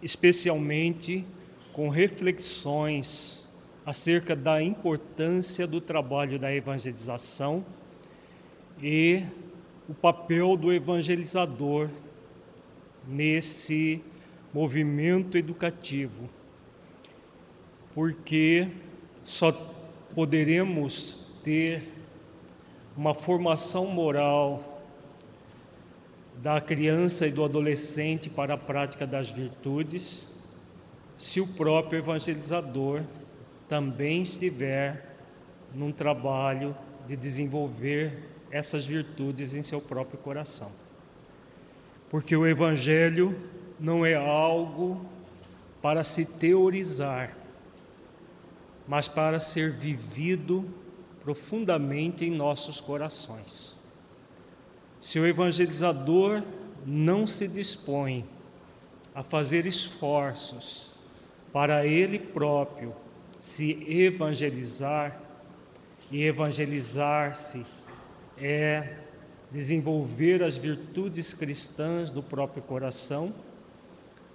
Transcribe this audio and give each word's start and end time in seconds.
especialmente 0.00 1.22
com 1.74 1.90
reflexões 1.90 3.35
acerca 3.86 4.34
da 4.34 4.60
importância 4.60 5.64
do 5.64 5.80
trabalho 5.80 6.40
da 6.40 6.52
evangelização 6.52 7.64
e 8.82 9.22
o 9.88 9.94
papel 9.94 10.56
do 10.56 10.72
evangelizador 10.72 11.88
nesse 13.06 14.02
movimento 14.52 15.38
educativo. 15.38 16.28
Porque 17.94 18.68
só 19.22 19.52
poderemos 20.14 21.22
ter 21.44 21.88
uma 22.96 23.14
formação 23.14 23.86
moral 23.86 24.82
da 26.42 26.60
criança 26.60 27.24
e 27.24 27.30
do 27.30 27.44
adolescente 27.44 28.28
para 28.28 28.54
a 28.54 28.58
prática 28.58 29.06
das 29.06 29.30
virtudes 29.30 30.26
se 31.16 31.40
o 31.40 31.46
próprio 31.46 32.00
evangelizador 32.00 33.02
também 33.68 34.22
estiver 34.22 35.16
num 35.74 35.92
trabalho 35.92 36.76
de 37.06 37.16
desenvolver 37.16 38.28
essas 38.50 38.86
virtudes 38.86 39.54
em 39.54 39.62
seu 39.62 39.80
próprio 39.80 40.18
coração. 40.18 40.70
Porque 42.08 42.36
o 42.36 42.46
Evangelho 42.46 43.36
não 43.78 44.06
é 44.06 44.14
algo 44.14 45.04
para 45.82 46.02
se 46.02 46.24
teorizar, 46.24 47.36
mas 48.88 49.08
para 49.08 49.38
ser 49.40 49.72
vivido 49.72 50.68
profundamente 51.22 52.24
em 52.24 52.30
nossos 52.30 52.80
corações. 52.80 53.76
Se 55.00 55.18
o 55.18 55.26
evangelizador 55.26 56.42
não 56.84 57.26
se 57.26 57.46
dispõe 57.46 58.24
a 59.14 59.22
fazer 59.22 59.66
esforços 59.66 60.92
para 61.52 61.86
ele 61.86 62.18
próprio 62.18 62.94
se 63.46 63.86
evangelizar, 63.88 65.20
e 66.10 66.24
evangelizar-se 66.24 67.62
é 68.36 68.96
desenvolver 69.52 70.42
as 70.42 70.56
virtudes 70.56 71.32
cristãs 71.32 72.10
do 72.10 72.24
próprio 72.24 72.60
coração. 72.60 73.32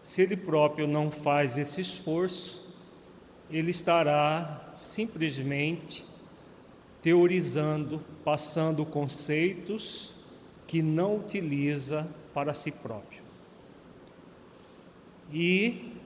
Se 0.02 0.22
ele 0.22 0.38
próprio 0.38 0.88
não 0.88 1.12
faz 1.12 1.58
esse 1.58 1.82
esforço, 1.82 2.66
ele 3.50 3.72
estará 3.72 4.72
simplesmente 4.74 6.06
teorizando, 7.02 8.02
passando 8.24 8.86
conceitos 8.86 10.14
que 10.66 10.82
não 10.82 11.18
utiliza 11.18 12.08
para 12.34 12.54
si 12.54 12.72
próprio. 12.72 13.22
E 15.34 15.98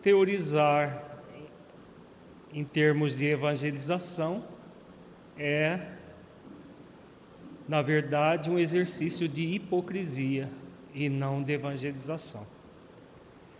teorizar 0.00 1.03
em 2.54 2.62
termos 2.64 3.16
de 3.16 3.26
evangelização 3.26 4.44
é, 5.36 5.80
na 7.68 7.82
verdade, 7.82 8.48
um 8.48 8.58
exercício 8.58 9.28
de 9.28 9.42
hipocrisia 9.42 10.48
e 10.94 11.08
não 11.08 11.42
de 11.42 11.52
evangelização. 11.52 12.46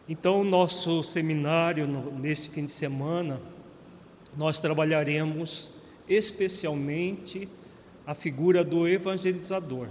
Então, 0.08 0.42
o 0.42 0.44
nosso 0.44 1.02
seminário, 1.02 1.86
nesse 1.86 2.48
fim 2.48 2.66
de 2.66 2.70
semana, 2.70 3.40
nós 4.36 4.60
trabalharemos 4.60 5.72
especialmente 6.08 7.48
a 8.06 8.14
figura 8.14 8.62
do 8.62 8.86
evangelizador. 8.86 9.88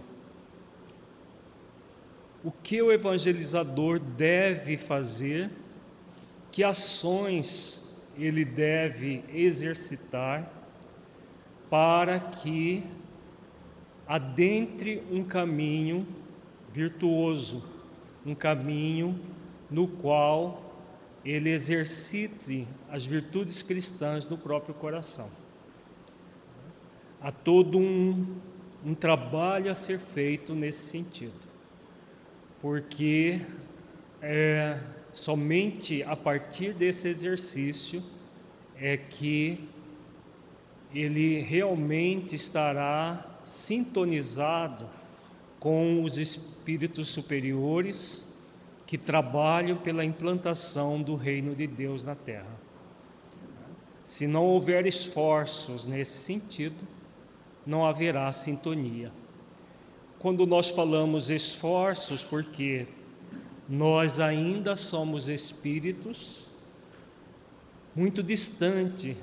O 2.43 2.51
que 2.51 2.81
o 2.81 2.91
evangelizador 2.91 3.99
deve 3.99 4.77
fazer, 4.77 5.49
que 6.51 6.63
ações 6.63 7.82
ele 8.17 8.45
deve 8.45 9.23
exercitar 9.33 10.51
para 11.69 12.19
que 12.19 12.83
adentre 14.07 15.01
um 15.09 15.23
caminho 15.23 16.05
virtuoso, 16.71 17.63
um 18.25 18.35
caminho 18.35 19.19
no 19.69 19.87
qual 19.87 20.73
ele 21.25 21.49
exercite 21.49 22.67
as 22.91 23.05
virtudes 23.05 23.63
cristãs 23.63 24.25
no 24.25 24.37
próprio 24.37 24.75
coração. 24.75 25.29
Há 27.21 27.31
todo 27.31 27.79
um, 27.79 28.35
um 28.85 28.93
trabalho 28.93 29.71
a 29.71 29.75
ser 29.75 29.97
feito 29.97 30.53
nesse 30.53 30.89
sentido, 30.89 31.39
porque 32.61 33.41
é, 34.21 34.77
somente 35.13 36.03
a 36.03 36.15
partir 36.15 36.73
desse 36.73 37.07
exercício 37.07 38.03
é 38.75 38.97
que 38.97 39.69
ele 40.93 41.39
realmente 41.39 42.35
estará 42.35 43.39
sintonizado 43.45 44.89
com 45.59 46.03
os 46.03 46.17
espíritos 46.17 47.07
superiores 47.07 48.25
que 48.85 48.97
trabalham 48.97 49.77
pela 49.77 50.03
implantação 50.03 51.01
do 51.01 51.15
reino 51.15 51.55
de 51.55 51.65
Deus 51.65 52.03
na 52.03 52.15
terra. 52.15 52.61
Se 54.03 54.27
não 54.27 54.45
houver 54.45 54.85
esforços 54.85 55.85
nesse 55.85 56.17
sentido, 56.17 56.85
não 57.65 57.85
haverá 57.85 58.31
sintonia. 58.31 59.11
Quando 60.19 60.45
nós 60.45 60.69
falamos 60.69 61.29
esforços, 61.29 62.23
porque 62.23 62.85
nós 63.67 64.19
ainda 64.19 64.75
somos 64.75 65.29
espíritos 65.29 66.47
muito 67.95 68.23
distante 68.23 69.15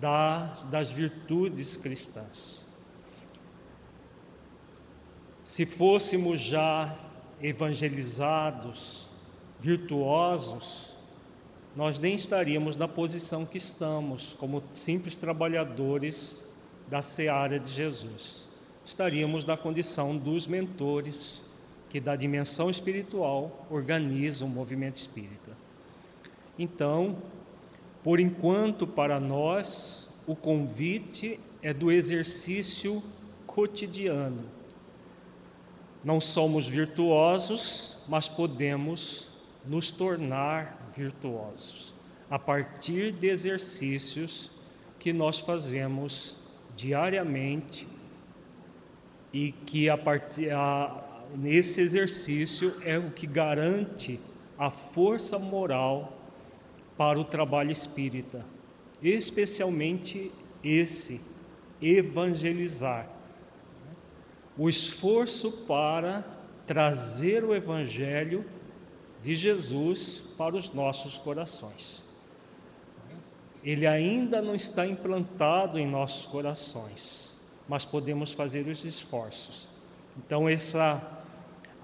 da, 0.00 0.54
das 0.70 0.90
virtudes 0.90 1.76
cristãs. 1.76 2.64
Se 5.44 5.64
fôssemos 5.66 6.40
já 6.40 6.96
evangelizados, 7.40 9.08
virtuosos, 9.58 10.94
nós 11.74 11.98
nem 11.98 12.14
estaríamos 12.14 12.76
na 12.76 12.88
posição 12.88 13.46
que 13.46 13.58
estamos, 13.58 14.32
como 14.34 14.62
simples 14.72 15.16
trabalhadores 15.16 16.42
da 16.88 17.02
seara 17.02 17.58
de 17.58 17.72
Jesus. 17.72 18.46
Estaríamos 18.84 19.44
na 19.44 19.56
condição 19.56 20.16
dos 20.16 20.46
mentores 20.46 21.42
que 21.90 22.00
da 22.00 22.16
dimensão 22.16 22.70
espiritual 22.70 23.66
organiza 23.70 24.46
o 24.46 24.48
movimento 24.48 24.96
espírita. 24.96 25.50
Então, 26.58 27.18
Por 28.02 28.18
enquanto, 28.18 28.86
para 28.86 29.20
nós, 29.20 30.08
o 30.26 30.34
convite 30.34 31.38
é 31.62 31.72
do 31.72 31.92
exercício 31.92 33.02
cotidiano. 33.46 34.44
Não 36.02 36.18
somos 36.18 36.66
virtuosos, 36.66 37.96
mas 38.08 38.28
podemos 38.28 39.30
nos 39.66 39.90
tornar 39.90 40.90
virtuosos 40.96 41.92
a 42.30 42.38
partir 42.38 43.12
de 43.12 43.28
exercícios 43.28 44.50
que 44.98 45.12
nós 45.12 45.40
fazemos 45.40 46.38
diariamente 46.74 47.86
e 49.32 49.52
que 49.52 49.90
a 49.90 49.98
partir 49.98 50.50
nesse 51.36 51.80
exercício 51.80 52.74
é 52.84 52.98
o 52.98 53.10
que 53.10 53.26
garante 53.26 54.20
a 54.58 54.70
força 54.70 55.38
moral 55.38 56.16
para 56.96 57.18
o 57.18 57.24
trabalho 57.24 57.70
espírita, 57.70 58.44
especialmente 59.02 60.30
esse 60.62 61.20
evangelizar. 61.80 63.08
O 64.56 64.68
esforço 64.68 65.50
para 65.66 66.24
trazer 66.66 67.42
o 67.42 67.54
evangelho 67.54 68.44
de 69.22 69.34
Jesus 69.34 70.22
para 70.36 70.56
os 70.56 70.72
nossos 70.72 71.16
corações. 71.16 72.04
Ele 73.62 73.86
ainda 73.86 74.40
não 74.40 74.54
está 74.54 74.86
implantado 74.86 75.78
em 75.78 75.86
nossos 75.86 76.26
corações, 76.26 77.30
mas 77.68 77.84
podemos 77.84 78.32
fazer 78.32 78.66
os 78.66 78.84
esforços. 78.84 79.68
Então 80.16 80.48
essa 80.48 81.19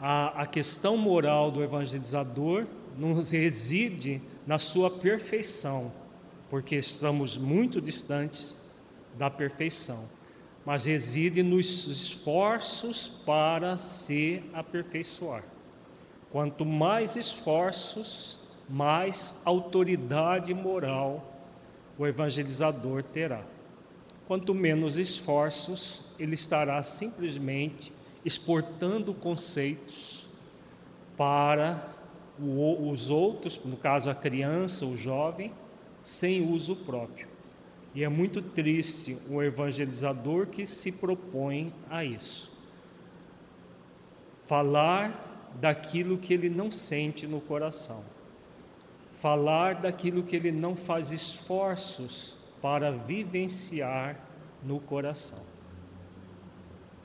a, 0.01 0.43
a 0.43 0.47
questão 0.47 0.97
moral 0.97 1.51
do 1.51 1.63
evangelizador 1.63 2.67
não 2.99 3.15
reside 3.15 4.23
na 4.47 4.59
sua 4.59 4.91
perfeição, 4.91 5.93
porque 6.49 6.77
estamos 6.77 7.37
muito 7.37 7.81
distantes 7.81 8.57
da 9.17 9.31
perfeição, 9.31 10.09
mas 10.65 10.85
reside 10.85 11.43
nos 11.43 11.87
esforços 11.87 13.09
para 13.09 13.79
se 13.79 14.43
aperfeiçoar. 14.53 15.45
Quanto 16.31 16.65
mais 16.65 17.17
esforços, 17.17 18.39
mais 18.69 19.35
autoridade 19.45 20.53
moral 20.53 21.33
o 21.99 22.07
evangelizador 22.07 23.03
terá. 23.03 23.43
Quanto 24.27 24.53
menos 24.53 24.99
esforços, 24.99 26.05
ele 26.19 26.35
estará 26.35 26.83
simplesmente 26.83 27.93
exportando 28.27 29.15
conceitos 29.15 30.27
para 31.17 31.89
os 32.37 33.09
outros, 33.09 33.59
no 33.65 33.77
caso 33.77 34.11
a 34.11 34.15
criança, 34.17 34.85
o 34.85 34.97
jovem, 34.97 35.53
sem 36.03 36.53
uso 36.53 36.75
próprio. 36.75 37.29
E 37.95 38.03
é 38.03 38.09
muito 38.09 38.43
triste 38.43 39.17
o 39.31 39.41
evangelizador 39.41 40.49
que 40.49 40.67
se 40.67 40.91
propõe 40.91 41.73
a 41.89 42.05
isso. 42.05 42.51
Falar 44.43 45.55
daquilo 45.61 46.19
que 46.19 46.35
ele 46.35 46.51
não 46.51 46.69
sente 46.69 47.29
no 47.29 47.41
coração. 47.41 48.03
Falar 49.13 49.77
daquilo 49.77 50.25
que 50.25 50.35
ele 50.35 50.51
não 50.51 50.75
faz 50.75 51.13
esforços 51.13 52.37
para 52.61 52.91
vivenciar 52.91 54.21
no 54.65 54.81
coração. 54.81 55.56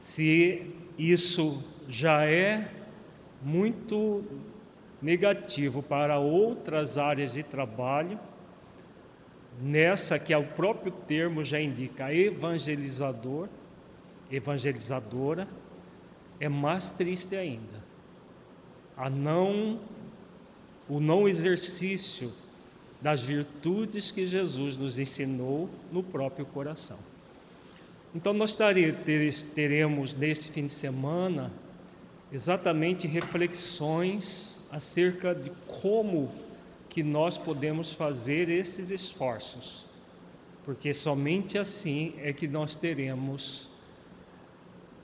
Se 0.02 0.66
isso 0.98 1.64
já 1.88 2.26
é 2.26 2.72
muito 3.40 4.24
negativo 5.00 5.84
para 5.84 6.18
outras 6.18 6.98
áreas 6.98 7.34
de 7.34 7.44
trabalho, 7.44 8.20
nessa 9.62 10.18
que 10.18 10.34
é 10.34 10.38
o 10.40 10.44
próprio 10.44 10.92
termo 10.92 11.44
já 11.44 11.62
indica 11.62 12.12
evangelizador, 12.12 13.48
evangelizadora, 14.32 15.48
é 16.40 16.50
mais 16.50 16.90
triste 16.90 17.36
ainda. 17.36 17.84
A 18.98 19.08
não 19.08 19.80
o 20.90 21.00
não 21.00 21.30
exercício 21.30 22.34
das 23.00 23.22
virtudes 23.22 24.10
que 24.10 24.26
Jesus 24.26 24.76
nos 24.76 24.98
ensinou 24.98 25.70
no 25.92 26.02
próprio 26.02 26.48
coração. 26.48 27.11
Então 28.14 28.34
nós 28.34 28.58
teremos 29.56 30.14
nesse 30.14 30.50
fim 30.50 30.66
de 30.66 30.74
semana 30.74 31.52
exatamente 32.32 33.08
reflexões 33.08 34.60
acerca 34.70 35.34
de 35.34 35.50
como 35.82 36.32
que 36.90 37.04
nós 37.04 37.38
podemos 37.38 37.94
fazer 37.94 38.50
esses 38.50 38.92
esforços, 38.92 39.86
porque 40.66 40.94
somente 40.94 41.58
assim 41.58 42.14
é 42.18 42.34
que 42.34 42.50
nós 42.50 42.76
teremos 42.76 43.70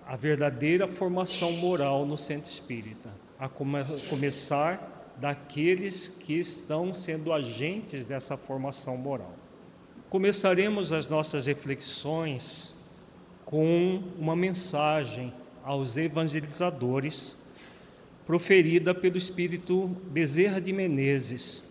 a 0.06 0.16
verdadeira 0.18 0.88
formação 0.88 1.54
moral 1.54 2.06
no 2.06 2.18
centro 2.18 2.52
espírita, 2.52 3.10
a 3.40 3.48
come 3.48 3.80
começar 4.10 5.14
daqueles 5.18 6.10
que 6.10 6.34
estão 6.34 6.94
sendo 6.94 7.32
agentes 7.32 8.06
dessa 8.06 8.36
formação 8.38 8.98
moral. 8.98 9.34
Começaremos 10.10 10.94
as 10.94 11.08
nossas 11.08 11.46
reflexões 11.46 12.74
com 13.48 14.04
uma 14.20 14.36
mensagem 14.36 15.34
aos 15.64 15.96
evangelizadores 15.96 17.38
proferida 18.26 18.94
pelo 18.94 19.18
espírito 19.18 19.88
Bezerra 20.12 20.60
de 20.60 20.74
Menezes. 20.74 21.64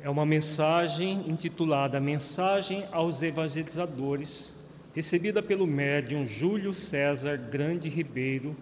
É 0.00 0.08
uma 0.08 0.24
mensagem 0.24 1.28
intitulada 1.28 1.98
Mensagem 1.98 2.86
aos 2.92 3.20
Evangelizadores, 3.20 4.54
recebida 4.94 5.42
pelo 5.42 5.66
médium 5.66 6.24
Júlio 6.24 6.72
César 6.72 7.36
Grande 7.36 7.88
Ribeiro, 7.88 8.56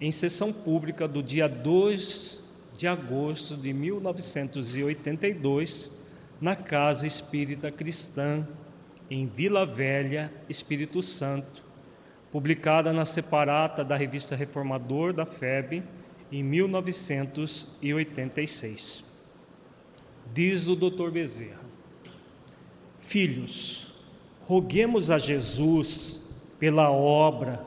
em 0.00 0.10
sessão 0.10 0.50
pública 0.50 1.06
do 1.06 1.22
dia 1.22 1.46
2 1.46 2.42
de 2.78 2.86
agosto 2.86 3.58
de 3.58 3.74
1982, 3.74 5.92
na 6.40 6.56
Casa 6.56 7.06
Espírita 7.06 7.70
Cristã, 7.70 8.48
em 9.10 9.26
Vila 9.26 9.66
Velha, 9.66 10.32
Espírito 10.48 11.02
Santo, 11.02 11.64
publicada 12.30 12.92
na 12.92 13.06
separata 13.06 13.84
da 13.84 13.96
revista 13.96 14.36
Reformador 14.36 15.12
da 15.12 15.26
FEB 15.26 15.82
em 16.30 16.42
1986. 16.42 19.04
Diz 20.32 20.68
o 20.68 20.76
Dr. 20.76 21.10
Bezerra: 21.10 21.66
Filhos, 23.00 23.92
roguemos 24.46 25.10
a 25.10 25.18
Jesus 25.18 26.24
pela 26.58 26.90
obra 26.90 27.66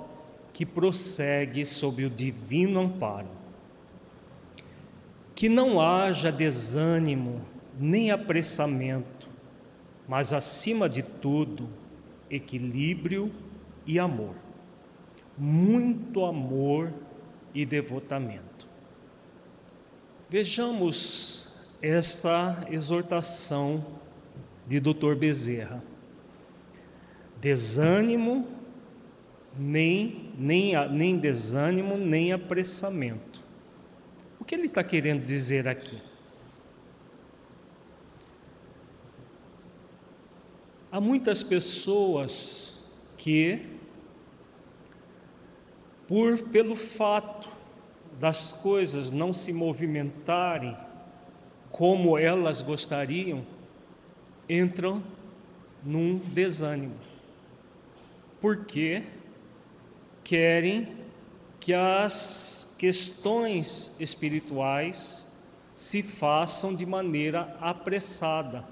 que 0.53 0.65
prossegue 0.65 1.65
sob 1.65 2.05
o 2.05 2.09
divino 2.09 2.81
amparo. 2.81 3.27
Que 5.33 5.49
não 5.49 5.81
haja 5.81 6.31
desânimo 6.31 7.41
nem 7.79 8.11
apressamento, 8.11 9.20
mas 10.11 10.33
acima 10.33 10.89
de 10.89 11.01
tudo, 11.01 11.69
equilíbrio 12.29 13.31
e 13.87 13.97
amor 13.97 14.35
muito 15.37 16.23
amor 16.23 16.93
e 17.51 17.65
devotamento. 17.65 18.67
Vejamos 20.29 21.49
essa 21.81 22.65
exortação 22.69 23.83
de 24.67 24.79
Dr. 24.79 25.15
Bezerra. 25.15 25.83
Desânimo, 27.41 28.47
nem, 29.57 30.31
nem, 30.37 30.73
nem 30.91 31.17
desânimo, 31.17 31.97
nem 31.97 32.31
apressamento. 32.31 33.43
O 34.39 34.45
que 34.45 34.53
ele 34.53 34.67
está 34.67 34.83
querendo 34.83 35.25
dizer 35.25 35.67
aqui? 35.67 35.97
Há 40.91 40.99
muitas 40.99 41.41
pessoas 41.41 42.75
que 43.17 43.65
por 46.05 46.37
pelo 46.49 46.75
fato 46.75 47.47
das 48.19 48.51
coisas 48.51 49.09
não 49.09 49.33
se 49.33 49.53
movimentarem 49.53 50.75
como 51.71 52.17
elas 52.17 52.61
gostariam, 52.61 53.45
entram 54.49 55.01
num 55.81 56.17
desânimo. 56.17 56.97
Porque 58.41 59.03
querem 60.25 60.93
que 61.57 61.73
as 61.73 62.67
questões 62.77 63.93
espirituais 63.97 65.25
se 65.73 66.03
façam 66.03 66.75
de 66.75 66.85
maneira 66.85 67.55
apressada 67.61 68.65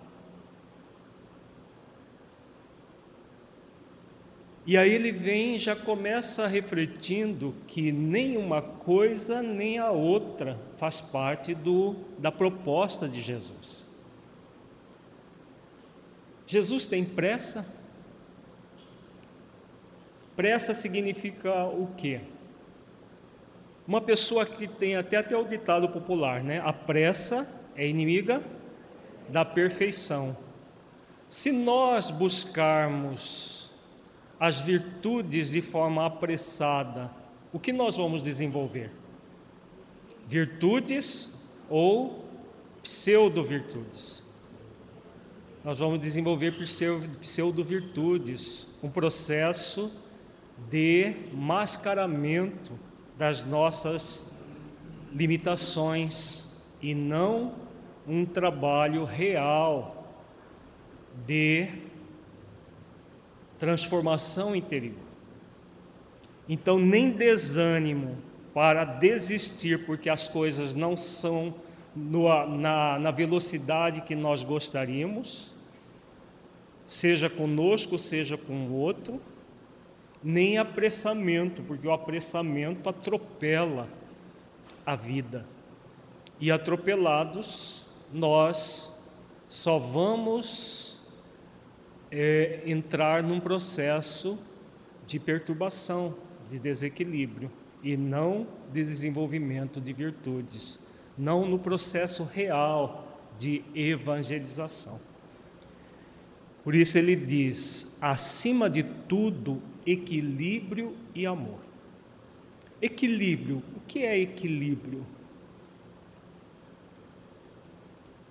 E 4.70 4.78
aí 4.78 4.94
ele 4.94 5.12
vem 5.12 5.58
já 5.58 5.76
começa 5.76 6.46
refletindo 6.46 7.56
que 7.66 7.92
nem 7.92 8.38
uma 8.38 8.62
coisa 8.62 9.42
nem 9.42 9.80
a 9.80 9.90
outra 9.90 10.60
faz 10.78 11.02
parte 11.02 11.56
do, 11.56 11.96
da 12.20 12.32
proposta 12.32 13.10
de 13.10 13.20
Jesus. 13.20 13.84
Jesus 16.46 16.86
tem 16.86 17.04
pressa? 17.04 17.66
Pressa 20.36 20.72
significa 20.72 21.66
o 21.66 21.88
quê? 21.98 22.22
Uma 23.88 24.02
pessoa 24.02 24.46
que 24.46 24.68
tem 24.68 24.96
até 24.96 25.18
até 25.18 25.36
o 25.36 25.46
ditado 25.46 25.90
popular, 25.90 26.44
né? 26.44 26.62
A 26.64 26.72
pressa 26.72 27.52
é 27.76 27.88
inimiga 27.88 28.40
da 29.30 29.44
perfeição. 29.44 30.38
Se 31.28 31.52
nós 31.52 32.12
buscarmos 32.12 33.59
as 34.39 34.60
virtudes 34.62 35.50
de 35.50 35.62
forma 35.62 36.05
apressada, 36.05 37.12
o 37.51 37.60
que 37.60 37.74
nós 37.74 37.98
vamos 37.98 38.22
desenvolver? 38.22 38.91
Virtudes 40.27 41.34
ou 41.69 42.25
pseudo-virtudes? 42.81 44.24
Nós 45.63 45.79
vamos 45.79 46.00
desenvolver 46.00 46.53
pseudo-virtudes, 47.19 48.65
um 48.81 48.89
processo 48.89 49.91
de 50.69 51.15
mascaramento 51.34 52.79
das 53.17 53.43
nossas 53.43 54.25
limitações 55.13 56.48
e 56.81 56.96
não 56.96 57.53
um 58.08 58.25
trabalho 58.25 59.03
real 59.03 60.08
de 61.25 61.67
transformação 63.60 64.56
interior. 64.56 64.96
Então, 66.48 66.80
nem 66.80 67.12
desânimo 67.12 68.18
para 68.54 68.84
desistir 68.84 69.86
porque 69.86 70.10
as 70.10 70.28
coisas 70.28 70.74
não 70.74 70.98
são 70.98 71.54
no, 71.96 72.28
na, 72.48 72.98
na 72.98 73.12
velocidade 73.12 74.01
que 74.01 74.16
nós 74.16 74.44
gostaríamos, 74.44 75.54
seja 76.88 77.30
conosco, 77.30 78.00
seja 78.00 78.38
com 78.38 78.68
o 78.68 78.74
outro, 78.74 79.22
nem 80.24 80.58
apressamento, 80.58 81.62
porque 81.62 81.88
o 81.88 81.94
apressamento 81.94 82.89
atropela 82.89 83.88
a 84.86 84.96
vida. 84.96 85.46
E 86.39 86.51
atropelados, 86.51 87.86
nós 88.12 88.92
só 89.50 89.78
vamos 89.78 90.88
é, 92.12 92.62
entrar 92.66 93.24
num 93.24 93.39
processo 93.39 94.38
de 95.06 95.20
perturbação, 95.20 96.16
de 96.50 96.60
desequilíbrio, 96.60 97.51
e 97.84 97.96
não 97.96 98.48
de 98.72 98.84
desenvolvimento 98.84 99.80
de 99.80 99.94
virtudes, 99.94 100.80
não 101.18 101.46
no 101.46 101.58
processo 101.58 102.24
real 102.24 103.20
de 103.38 103.63
evangelização. 103.74 105.00
Por 106.63 106.75
isso 106.75 106.98
ele 106.98 107.16
diz: 107.16 107.88
acima 108.01 108.70
de 108.70 108.84
tudo, 108.84 109.62
equilíbrio 109.86 110.96
e 111.16 111.25
amor. 111.25 111.60
Equilíbrio, 112.82 113.63
o 113.75 113.80
que 113.88 114.04
é 114.04 114.20
equilíbrio? 114.20 115.06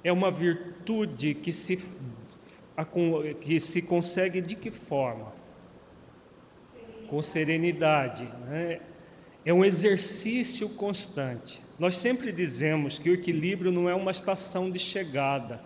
É 0.03 0.13
uma 0.13 0.31
virtude 0.31 1.35
que 1.35 1.53
se, 1.53 1.77
que 3.41 3.59
se 3.61 3.83
consegue 3.83 4.41
de 4.41 4.55
que 4.55 4.71
forma? 4.71 5.33
Com 7.09 7.23
serenidade. 7.23 8.25
Né? 8.47 8.81
É 9.45 9.53
um 9.53 9.65
exercício 9.65 10.69
constante. 10.69 11.63
Nós 11.79 11.97
sempre 11.97 12.33
dizemos 12.33 12.99
que 12.99 13.11
o 13.11 13.15
equilíbrio 13.15 13.71
não 13.71 13.89
é 13.89 13.95
uma 13.95 14.11
estação 14.11 14.71
de 14.71 14.79
chegada, 14.79 15.61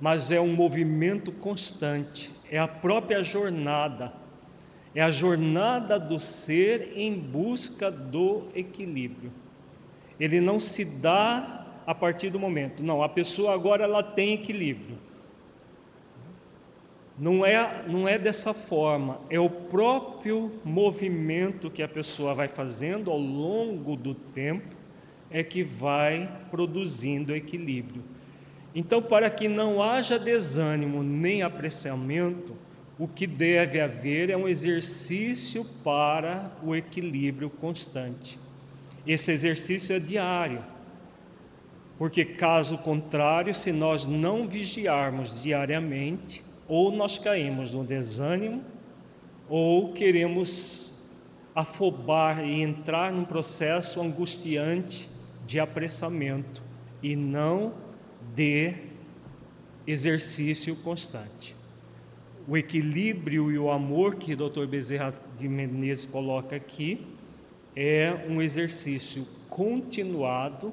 mas 0.00 0.30
é 0.30 0.40
um 0.40 0.52
movimento 0.52 1.30
constante, 1.30 2.30
é 2.50 2.58
a 2.58 2.66
própria 2.66 3.22
jornada 3.22 4.12
é 4.94 5.02
a 5.02 5.10
jornada 5.10 5.98
do 5.98 6.20
ser 6.20 6.92
em 6.94 7.12
busca 7.18 7.90
do 7.90 8.44
equilíbrio. 8.54 9.32
Ele 10.20 10.40
não 10.40 10.60
se 10.60 10.84
dá 10.84 11.66
a 11.84 11.94
partir 11.94 12.30
do 12.30 12.38
momento. 12.38 12.82
Não, 12.82 13.02
a 13.02 13.08
pessoa 13.08 13.52
agora 13.52 13.82
ela 13.82 14.02
tem 14.02 14.34
equilíbrio. 14.34 14.96
Não 17.18 17.46
é, 17.46 17.84
não 17.86 18.08
é 18.08 18.18
dessa 18.18 18.52
forma, 18.52 19.20
é 19.30 19.38
o 19.38 19.48
próprio 19.48 20.50
movimento 20.64 21.70
que 21.70 21.82
a 21.82 21.88
pessoa 21.88 22.34
vai 22.34 22.48
fazendo 22.48 23.10
ao 23.10 23.18
longo 23.18 23.94
do 23.94 24.14
tempo 24.14 24.74
é 25.30 25.42
que 25.42 25.62
vai 25.62 26.30
produzindo 26.50 27.34
equilíbrio. 27.34 28.02
Então, 28.74 29.00
para 29.00 29.30
que 29.30 29.48
não 29.48 29.82
haja 29.82 30.18
desânimo 30.18 31.02
nem 31.02 31.42
apressamento, 31.42 32.56
o 32.98 33.08
que 33.08 33.26
deve 33.26 33.80
haver 33.80 34.30
é 34.30 34.36
um 34.36 34.46
exercício 34.46 35.64
para 35.82 36.52
o 36.62 36.74
equilíbrio 36.74 37.50
constante. 37.50 38.38
Esse 39.04 39.32
exercício 39.32 39.96
é 39.96 39.98
diário, 39.98 40.64
porque 41.98 42.24
caso 42.24 42.78
contrário, 42.78 43.54
se 43.54 43.72
nós 43.72 44.06
não 44.06 44.46
vigiarmos 44.46 45.42
diariamente, 45.42 46.43
ou 46.68 46.90
nós 46.90 47.18
caímos 47.18 47.72
no 47.72 47.84
desânimo, 47.84 48.62
ou 49.48 49.92
queremos 49.92 50.94
afobar 51.54 52.44
e 52.44 52.62
entrar 52.62 53.12
num 53.12 53.24
processo 53.24 54.00
angustiante 54.00 55.08
de 55.44 55.60
apressamento 55.60 56.62
e 57.02 57.14
não 57.14 57.74
de 58.34 58.74
exercício 59.86 60.74
constante 60.76 61.54
o 62.46 62.56
equilíbrio 62.56 63.50
e 63.50 63.58
o 63.58 63.70
amor 63.70 64.16
que 64.16 64.34
o 64.34 64.36
Dr. 64.36 64.66
Bezerra 64.66 65.14
de 65.38 65.48
Menezes 65.48 66.06
coloca 66.06 66.54
aqui 66.54 67.06
é 67.74 68.26
um 68.28 68.40
exercício 68.40 69.26
continuado, 69.48 70.72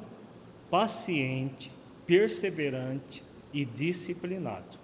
paciente, 0.69 1.71
perseverante 2.05 3.23
e 3.53 3.65
disciplinado. 3.65 4.80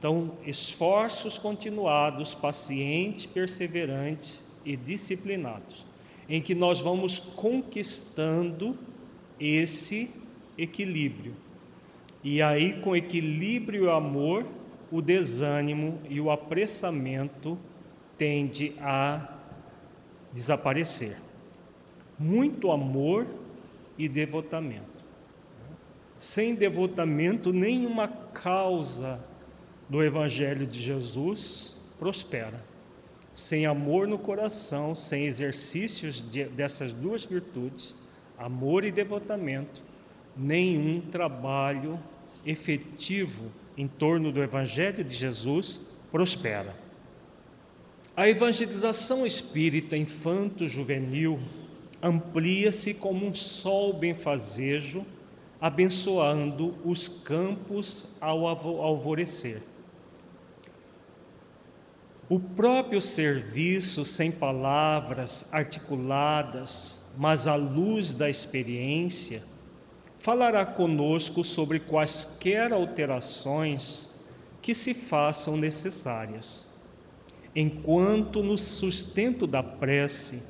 Então, 0.00 0.32
esforços 0.46 1.36
continuados, 1.36 2.32
pacientes, 2.32 3.26
perseverantes 3.26 4.42
e 4.64 4.74
disciplinados, 4.74 5.84
em 6.26 6.40
que 6.40 6.54
nós 6.54 6.80
vamos 6.80 7.18
conquistando 7.20 8.78
esse 9.38 10.08
equilíbrio. 10.56 11.36
E 12.24 12.40
aí, 12.40 12.80
com 12.80 12.96
equilíbrio 12.96 13.84
e 13.84 13.90
amor, 13.90 14.46
o 14.90 15.02
desânimo 15.02 16.00
e 16.08 16.18
o 16.18 16.30
apressamento 16.30 17.58
tende 18.16 18.72
a 18.80 19.36
desaparecer. 20.32 21.18
Muito 22.18 22.70
amor 22.70 23.26
e 23.98 24.08
devotamento. 24.08 25.04
Sem 26.18 26.54
devotamento, 26.54 27.52
nenhuma 27.52 28.08
causa 28.08 29.28
do 29.90 30.04
Evangelho 30.04 30.64
de 30.66 30.80
Jesus 30.80 31.76
prospera. 31.98 32.64
Sem 33.34 33.66
amor 33.66 34.06
no 34.06 34.18
coração, 34.18 34.94
sem 34.94 35.26
exercícios 35.26 36.24
de, 36.30 36.44
dessas 36.44 36.92
duas 36.92 37.24
virtudes, 37.24 37.96
amor 38.38 38.84
e 38.84 38.92
devotamento, 38.92 39.82
nenhum 40.36 41.00
trabalho 41.00 41.98
efetivo 42.46 43.50
em 43.76 43.88
torno 43.88 44.30
do 44.30 44.40
Evangelho 44.40 45.02
de 45.02 45.12
Jesus 45.12 45.82
prospera. 46.12 46.74
A 48.16 48.28
evangelização 48.28 49.26
espírita 49.26 49.96
infanto-juvenil 49.96 51.40
amplia-se 52.02 52.94
como 52.94 53.26
um 53.26 53.34
sol 53.34 53.92
benfazejo, 53.92 55.04
abençoando 55.60 56.76
os 56.84 57.08
campos 57.08 58.06
ao 58.20 58.46
alvorecer. 58.46 59.62
O 62.30 62.38
próprio 62.38 63.02
serviço 63.02 64.04
sem 64.04 64.30
palavras 64.30 65.44
articuladas, 65.50 67.00
mas 67.18 67.48
à 67.48 67.56
luz 67.56 68.14
da 68.14 68.30
experiência, 68.30 69.42
falará 70.16 70.64
conosco 70.64 71.42
sobre 71.42 71.80
quaisquer 71.80 72.72
alterações 72.72 74.08
que 74.62 74.72
se 74.72 74.94
façam 74.94 75.56
necessárias. 75.56 76.68
Enquanto 77.52 78.44
no 78.44 78.56
sustento 78.56 79.44
da 79.44 79.60
prece 79.60 80.40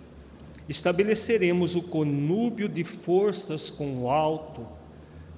estabeleceremos 0.68 1.76
o 1.76 1.80
conúbio 1.80 2.68
de 2.68 2.84
forças 2.84 3.70
com 3.70 4.02
o 4.02 4.10
alto, 4.10 4.66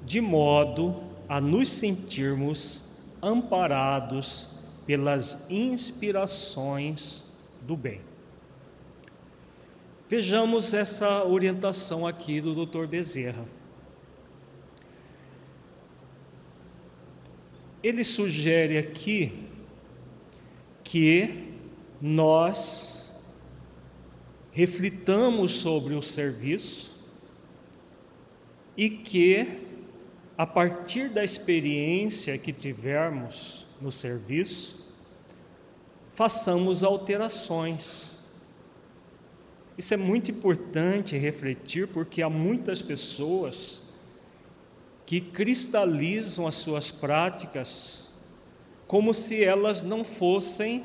de 0.04 0.20
modo 0.20 1.04
a 1.28 1.40
nos 1.40 1.68
sentirmos 1.68 2.82
amparados 3.22 4.50
pelas 4.86 5.38
inspirações 5.48 7.24
do 7.62 7.76
bem. 7.76 8.00
Vejamos 10.08 10.74
essa 10.74 11.24
orientação 11.24 12.06
aqui 12.06 12.40
do 12.40 12.66
Dr. 12.66 12.86
Bezerra. 12.86 13.46
ele 17.82 18.04
sugere 18.04 18.78
aqui 18.78 19.32
que 20.84 21.48
nós 22.00 23.12
reflitamos 24.52 25.52
sobre 25.52 25.94
o 25.94 26.02
serviço 26.02 26.92
e 28.76 28.88
que, 28.88 29.58
a 30.38 30.46
partir 30.46 31.08
da 31.08 31.24
experiência 31.24 32.38
que 32.38 32.52
tivermos 32.52 33.61
no 33.82 33.90
serviço, 33.90 34.78
façamos 36.14 36.84
alterações. 36.84 38.10
Isso 39.76 39.92
é 39.92 39.96
muito 39.96 40.30
importante 40.30 41.18
refletir, 41.18 41.88
porque 41.88 42.22
há 42.22 42.30
muitas 42.30 42.80
pessoas 42.80 43.82
que 45.04 45.20
cristalizam 45.20 46.46
as 46.46 46.54
suas 46.54 46.90
práticas 46.90 48.06
como 48.86 49.12
se 49.12 49.42
elas 49.42 49.82
não 49.82 50.04
fossem 50.04 50.84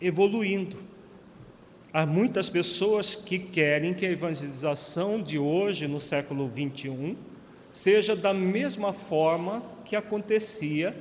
evoluindo. 0.00 0.78
Há 1.92 2.04
muitas 2.04 2.50
pessoas 2.50 3.14
que 3.14 3.38
querem 3.38 3.94
que 3.94 4.04
a 4.04 4.10
evangelização 4.10 5.22
de 5.22 5.38
hoje, 5.38 5.86
no 5.86 6.00
século 6.00 6.48
21, 6.48 7.16
seja 7.70 8.16
da 8.16 8.34
mesma 8.34 8.92
forma 8.92 9.62
que 9.84 9.94
acontecia 9.94 10.96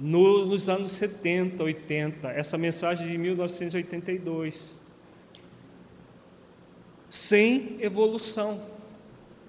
nos 0.00 0.70
anos 0.70 0.92
70, 0.92 1.62
80, 1.62 2.28
essa 2.30 2.56
mensagem 2.56 3.06
de 3.06 3.18
1982. 3.18 4.74
Sem 7.10 7.76
evolução, 7.80 8.62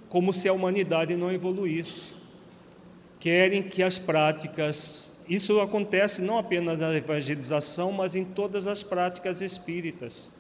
como 0.10 0.34
se 0.34 0.50
a 0.50 0.54
humanidade 0.54 1.16
não 1.16 1.32
evoluísse. 1.32 2.12
Querem 3.20 3.64
que 3.64 3.82
as 3.82 3.98
práticas, 3.98 5.12
isso 5.30 5.60
acontece 5.62 6.22
não 6.22 6.38
apenas 6.38 6.78
na 6.78 6.94
evangelização, 6.96 7.92
mas 7.92 8.16
em 8.16 8.26
todas 8.26 8.68
as 8.68 8.84
práticas 8.84 9.42
espíritas. 9.42 10.32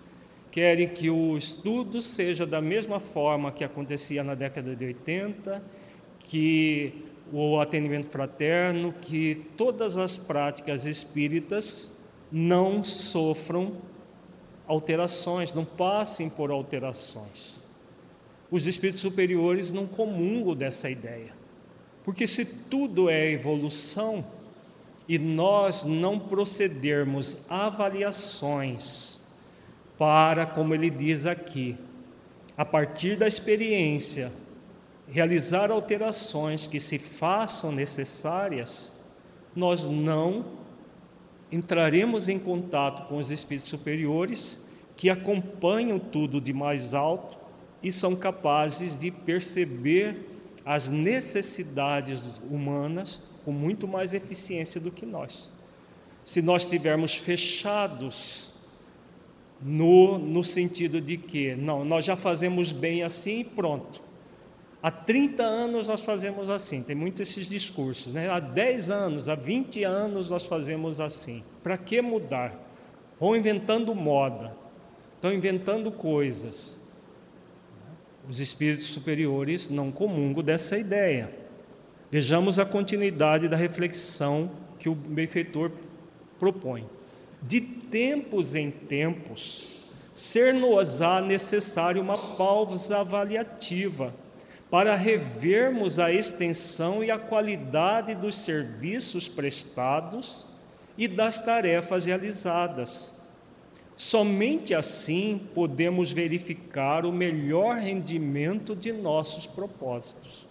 Querem 0.49 0.89
que 0.89 1.09
o 1.09 1.37
estudo 1.37 2.01
seja 2.01 2.45
da 2.45 2.59
mesma 2.59 2.99
forma 2.99 3.51
que 3.51 3.63
acontecia 3.63 4.23
na 4.23 4.35
década 4.35 4.75
de 4.75 4.83
80, 4.83 5.63
que 6.19 7.10
o 7.31 7.59
atendimento 7.59 8.09
fraterno, 8.09 8.93
que 9.01 9.45
todas 9.55 9.97
as 9.97 10.17
práticas 10.17 10.85
espíritas 10.85 11.91
não 12.31 12.83
sofram 12.83 13.77
alterações, 14.67 15.53
não 15.53 15.65
passem 15.65 16.29
por 16.29 16.51
alterações. 16.51 17.59
Os 18.49 18.67
espíritos 18.67 19.01
superiores 19.01 19.71
não 19.71 19.87
comungam 19.87 20.55
dessa 20.55 20.89
ideia. 20.89 21.33
Porque 22.03 22.25
se 22.25 22.43
tudo 22.43 23.09
é 23.09 23.31
evolução 23.31 24.25
e 25.07 25.17
nós 25.19 25.85
não 25.85 26.19
procedermos 26.19 27.37
avaliações 27.49 29.21
para, 29.97 30.45
como 30.45 30.73
ele 30.73 30.89
diz 30.89 31.25
aqui, 31.25 31.77
a 32.57 32.65
partir 32.65 33.17
da 33.17 33.27
experiência, 33.27 34.31
realizar 35.11 35.69
alterações 35.69 36.67
que 36.67 36.79
se 36.79 36.97
façam 36.97 37.69
necessárias, 37.71 38.93
nós 39.53 39.85
não 39.85 40.45
entraremos 41.51 42.29
em 42.29 42.39
contato 42.39 43.07
com 43.09 43.17
os 43.17 43.29
espíritos 43.29 43.69
superiores 43.69 44.59
que 44.95 45.09
acompanham 45.09 45.99
tudo 45.99 46.39
de 46.39 46.53
mais 46.53 46.95
alto 46.95 47.37
e 47.83 47.91
são 47.91 48.15
capazes 48.15 48.97
de 48.97 49.11
perceber 49.11 50.29
as 50.65 50.89
necessidades 50.89 52.23
humanas 52.49 53.21
com 53.43 53.51
muito 53.51 53.87
mais 53.87 54.13
eficiência 54.13 54.79
do 54.79 54.91
que 54.91 55.05
nós. 55.05 55.51
Se 56.23 56.41
nós 56.41 56.63
estivermos 56.63 57.15
fechados 57.15 58.49
no, 59.59 60.17
no 60.17 60.43
sentido 60.43 61.01
de 61.01 61.17
que, 61.17 61.53
não, 61.55 61.83
nós 61.83 62.05
já 62.05 62.15
fazemos 62.15 62.71
bem 62.71 63.03
assim 63.03 63.41
e 63.41 63.43
pronto, 63.43 64.10
Há 64.83 64.89
30 64.89 65.43
anos 65.43 65.87
nós 65.87 66.01
fazemos 66.01 66.49
assim, 66.49 66.81
tem 66.81 66.95
muitos 66.95 67.21
esses 67.21 67.47
discursos, 67.47 68.11
né? 68.11 68.27
Há 68.29 68.39
10 68.39 68.89
anos, 68.89 69.29
há 69.29 69.35
20 69.35 69.83
anos 69.83 70.27
nós 70.29 70.47
fazemos 70.47 70.99
assim. 70.99 71.43
Para 71.61 71.77
que 71.77 72.01
mudar? 72.01 72.55
Vão 73.19 73.35
inventando 73.35 73.93
moda, 73.93 74.55
estão 75.13 75.31
inventando 75.31 75.91
coisas. 75.91 76.75
Os 78.27 78.39
espíritos 78.39 78.87
superiores 78.87 79.69
não 79.69 79.91
comungam 79.91 80.43
dessa 80.43 80.75
ideia. 80.77 81.31
Vejamos 82.09 82.57
a 82.57 82.65
continuidade 82.65 83.47
da 83.47 83.55
reflexão 83.55 84.49
que 84.79 84.89
o 84.89 84.95
benfeitor 84.95 85.71
propõe. 86.39 86.89
De 87.39 87.61
tempos 87.61 88.55
em 88.55 88.71
tempos, 88.71 89.79
ser-nos-á 90.11 91.21
necessário 91.21 92.01
uma 92.01 92.35
pausa 92.35 92.99
avaliativa 92.99 94.11
para 94.71 94.95
revermos 94.95 95.99
a 95.99 96.13
extensão 96.13 97.03
e 97.03 97.11
a 97.11 97.19
qualidade 97.19 98.15
dos 98.15 98.37
serviços 98.37 99.27
prestados 99.27 100.47
e 100.97 101.09
das 101.09 101.41
tarefas 101.41 102.05
realizadas. 102.05 103.13
Somente 103.97 104.73
assim 104.73 105.41
podemos 105.53 106.13
verificar 106.13 107.05
o 107.05 107.11
melhor 107.11 107.79
rendimento 107.79 108.73
de 108.73 108.93
nossos 108.93 109.45
propósitos. 109.45 110.47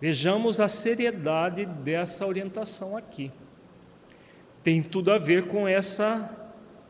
Vejamos 0.00 0.58
a 0.58 0.68
seriedade 0.68 1.64
dessa 1.64 2.26
orientação 2.26 2.96
aqui. 2.96 3.30
Tem 4.64 4.82
tudo 4.82 5.12
a 5.12 5.18
ver 5.18 5.46
com 5.46 5.68
essa 5.68 6.28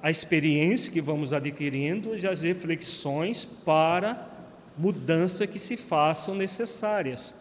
a 0.02 0.10
experiência 0.10 0.90
que 0.90 1.00
vamos 1.02 1.34
adquirindo 1.34 2.16
e 2.16 2.26
as 2.26 2.42
reflexões 2.42 3.44
para 3.44 4.35
mudança 4.76 5.46
que 5.46 5.58
se 5.58 5.76
façam 5.76 6.34
necessárias. 6.34 7.34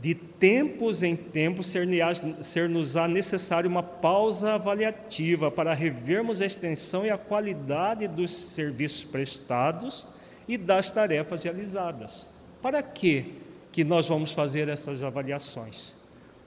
De 0.00 0.14
tempos 0.14 1.02
em 1.02 1.16
tempos, 1.16 1.74
ser-nos-á 2.42 3.08
necessário 3.08 3.68
uma 3.68 3.82
pausa 3.82 4.54
avaliativa 4.54 5.50
para 5.50 5.72
revermos 5.72 6.42
a 6.42 6.46
extensão 6.46 7.06
e 7.06 7.10
a 7.10 7.16
qualidade 7.16 8.06
dos 8.06 8.30
serviços 8.30 9.04
prestados 9.04 10.06
e 10.46 10.58
das 10.58 10.90
tarefas 10.90 11.42
realizadas. 11.44 12.28
Para 12.60 12.82
que 12.82 13.34
que 13.72 13.84
nós 13.84 14.06
vamos 14.06 14.32
fazer 14.32 14.68
essas 14.68 15.02
avaliações? 15.02 15.94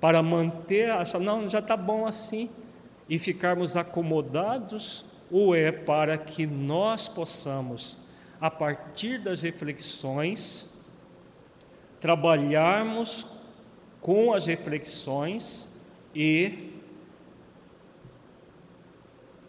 Para 0.02 0.23
manter, 0.23 0.89
achar, 0.89 1.19
não, 1.19 1.47
já 1.47 1.60
está 1.60 1.78
bom 1.78 2.08
assim, 2.08 2.49
e 3.08 3.19
ficarmos 3.19 3.78
acomodados, 3.78 5.06
ou 5.32 5.56
é 5.56 5.71
para 5.71 6.17
que 6.17 6.47
nós 6.47 7.08
possamos 7.08 7.98
a 8.39 8.49
partir 8.49 9.19
das 9.19 9.41
reflexões, 9.41 10.67
trabalharmos 11.99 13.28
com 13.99 14.34
as 14.34 14.47
reflexões 14.47 15.67
e 16.15 16.69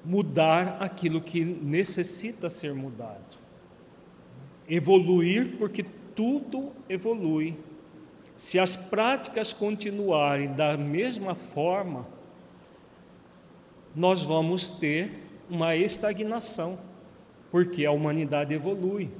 mudar 0.05 0.79
aquilo 0.81 1.21
que 1.21 1.45
necessita 1.45 2.51
ser 2.51 2.75
mudado. 2.75 3.39
Evoluir, 4.69 5.57
porque 5.59 5.85
tudo 6.15 6.73
evolui. 6.89 7.57
Se 8.37 8.59
as 8.59 8.75
práticas 8.75 9.53
continuarem 9.53 10.53
da 10.55 10.77
mesma 10.77 11.35
forma, 11.35 12.07
nós 13.95 14.23
vamos 14.23 14.71
ter 14.71 15.29
uma 15.49 15.77
estagnação 15.77 16.79
porque 17.51 17.85
a 17.85 17.91
humanidade 17.91 18.55
evolui. 18.55 19.11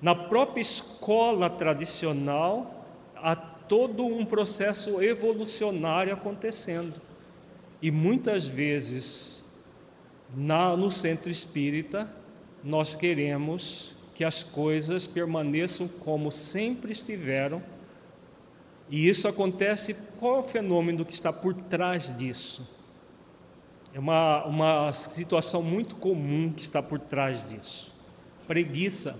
Na 0.00 0.14
própria 0.14 0.60
escola 0.60 1.50
tradicional, 1.50 2.86
há 3.16 3.34
todo 3.34 4.04
um 4.04 4.24
processo 4.24 5.02
evolucionário 5.02 6.12
acontecendo. 6.12 7.00
E 7.82 7.90
muitas 7.90 8.46
vezes, 8.46 9.44
na, 10.34 10.76
no 10.76 10.90
centro 10.90 11.30
espírita, 11.30 12.12
nós 12.62 12.94
queremos 12.94 13.94
que 14.14 14.24
as 14.24 14.42
coisas 14.42 15.06
permaneçam 15.06 15.86
como 15.86 16.32
sempre 16.32 16.90
estiveram. 16.90 17.62
E 18.90 19.08
isso 19.08 19.28
acontece, 19.28 19.94
qual 20.18 20.36
é 20.36 20.38
o 20.40 20.42
fenômeno 20.42 21.04
que 21.04 21.12
está 21.12 21.32
por 21.32 21.54
trás 21.54 22.16
disso? 22.16 22.77
É 23.98 24.00
uma, 24.00 24.44
uma 24.44 24.92
situação 24.92 25.60
muito 25.60 25.96
comum 25.96 26.52
que 26.52 26.62
está 26.62 26.80
por 26.80 27.00
trás 27.00 27.48
disso. 27.48 27.92
Preguiça. 28.46 29.18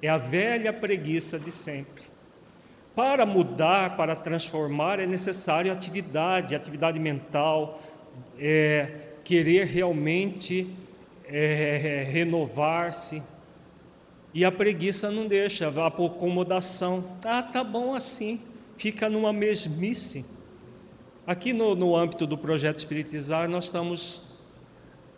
É 0.00 0.08
a 0.08 0.16
velha 0.16 0.72
preguiça 0.72 1.38
de 1.38 1.52
sempre. 1.52 2.04
Para 2.96 3.26
mudar, 3.26 3.94
para 3.94 4.16
transformar, 4.16 5.00
é 5.00 5.06
necessário 5.06 5.70
atividade, 5.70 6.56
atividade 6.56 6.98
mental, 6.98 7.78
é, 8.38 9.10
querer 9.22 9.66
realmente 9.66 10.74
é, 11.26 12.08
renovar-se. 12.10 13.22
E 14.32 14.46
a 14.46 14.50
preguiça 14.50 15.10
não 15.10 15.26
deixa, 15.26 15.68
a 15.68 15.86
acomodação. 15.88 17.04
Ah, 17.22 17.42
tá 17.42 17.62
bom 17.62 17.94
assim. 17.94 18.40
fica 18.78 19.10
numa 19.10 19.30
mesmice. 19.30 20.24
Aqui 21.26 21.54
no, 21.54 21.74
no 21.74 21.96
âmbito 21.96 22.26
do 22.26 22.36
projeto 22.36 22.76
Espiritizar, 22.76 23.48
nós 23.48 23.64
estamos 23.64 24.22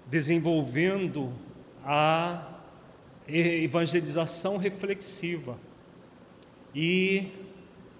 desenvolvendo 0.06 1.32
a 1.84 2.46
evangelização 3.26 4.56
reflexiva 4.56 5.58
e 6.72 7.32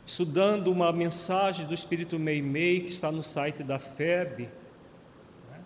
estudando 0.07 0.69
uma 0.69 0.93
mensagem 0.93 1.67
do 1.67 1.75
Espírito 1.75 2.17
Meimei 2.17 2.83
que 2.83 2.91
está 2.91 3.11
no 3.11 3.25
site 3.25 3.65
da 3.65 3.81
FEB. 3.81 4.49
Né? 5.51 5.59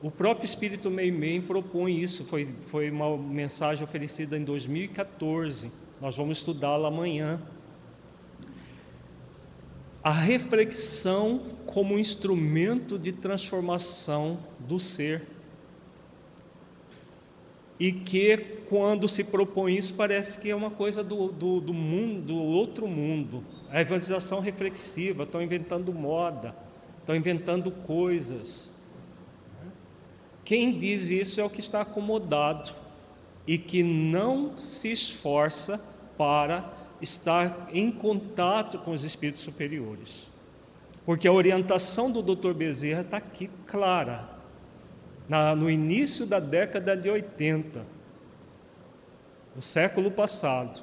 O 0.00 0.10
próprio 0.10 0.46
Espírito 0.46 0.90
Meimei 0.90 1.42
propõe 1.42 2.00
isso, 2.00 2.24
foi, 2.24 2.48
foi 2.68 2.90
uma 2.90 3.18
mensagem 3.18 3.84
oferecida 3.84 4.38
em 4.38 4.44
2014. 4.44 5.70
Nós 6.00 6.16
vamos 6.16 6.38
estudá-la 6.38 6.88
amanhã. 6.88 7.38
A 10.02 10.10
reflexão 10.10 11.42
como 11.66 11.98
instrumento 11.98 12.98
de 12.98 13.12
transformação 13.12 14.38
do 14.58 14.80
ser 14.80 15.26
e 17.78 17.90
que 17.90 18.36
quando 18.68 19.08
se 19.08 19.24
propõe 19.24 19.76
isso 19.76 19.94
parece 19.94 20.38
que 20.38 20.48
é 20.48 20.54
uma 20.54 20.70
coisa 20.70 21.02
do, 21.02 21.28
do, 21.28 21.60
do 21.60 21.74
mundo, 21.74 22.20
do 22.26 22.36
outro 22.36 22.86
mundo. 22.86 23.44
A 23.70 23.80
evangelização 23.80 24.38
reflexiva, 24.38 25.24
estão 25.24 25.42
inventando 25.42 25.92
moda, 25.92 26.54
estão 27.00 27.16
inventando 27.16 27.70
coisas. 27.70 28.70
Quem 30.44 30.78
diz 30.78 31.10
isso 31.10 31.40
é 31.40 31.44
o 31.44 31.50
que 31.50 31.60
está 31.60 31.80
acomodado 31.80 32.72
e 33.46 33.58
que 33.58 33.82
não 33.82 34.56
se 34.56 34.92
esforça 34.92 35.80
para 36.16 36.72
estar 37.02 37.68
em 37.72 37.90
contato 37.90 38.78
com 38.78 38.92
os 38.92 39.04
espíritos 39.04 39.42
superiores. 39.42 40.30
Porque 41.04 41.26
a 41.26 41.32
orientação 41.32 42.10
do 42.10 42.22
Dr. 42.22 42.52
Bezerra 42.52 43.00
está 43.00 43.16
aqui 43.16 43.50
clara 43.66 44.30
na, 45.28 45.54
no 45.54 45.68
início 45.68 46.24
da 46.24 46.38
década 46.38 46.96
de 46.96 47.10
80, 47.10 47.84
do 49.54 49.60
século 49.60 50.10
passado, 50.10 50.82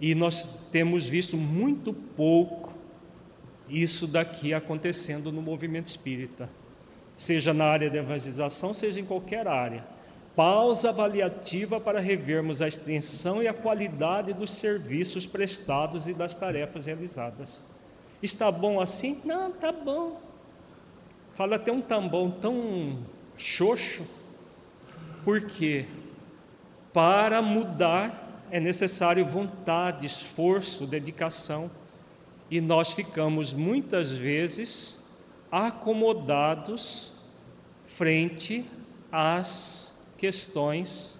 e 0.00 0.14
nós 0.14 0.58
temos 0.70 1.06
visto 1.06 1.36
muito 1.36 1.92
pouco 1.92 2.72
isso 3.68 4.06
daqui 4.06 4.52
acontecendo 4.52 5.30
no 5.30 5.40
movimento 5.40 5.86
espírita, 5.86 6.50
seja 7.16 7.54
na 7.54 7.64
área 7.64 7.88
da 7.88 7.98
evangelização, 7.98 8.74
seja 8.74 9.00
em 9.00 9.04
qualquer 9.04 9.46
área. 9.46 9.84
Pausa 10.34 10.88
avaliativa 10.88 11.78
para 11.78 12.00
revermos 12.00 12.62
a 12.62 12.68
extensão 12.68 13.42
e 13.42 13.48
a 13.48 13.52
qualidade 13.52 14.32
dos 14.32 14.50
serviços 14.50 15.26
prestados 15.26 16.08
e 16.08 16.14
das 16.14 16.34
tarefas 16.34 16.86
realizadas. 16.86 17.62
Está 18.22 18.50
bom 18.50 18.80
assim? 18.80 19.20
Não, 19.24 19.50
está 19.50 19.70
bom. 19.72 20.20
Fala 21.34 21.56
até 21.56 21.72
um 21.72 21.80
tambão 21.80 22.30
tão 22.30 22.98
xoxo, 23.36 24.06
porque 25.24 25.86
para 26.92 27.42
mudar 27.42 28.44
é 28.50 28.60
necessário 28.60 29.26
vontade, 29.26 30.06
esforço, 30.06 30.86
dedicação, 30.86 31.70
e 32.50 32.60
nós 32.60 32.92
ficamos 32.92 33.54
muitas 33.54 34.12
vezes 34.12 34.98
acomodados 35.50 37.12
frente 37.86 38.64
às 39.10 39.81
questões 40.22 41.18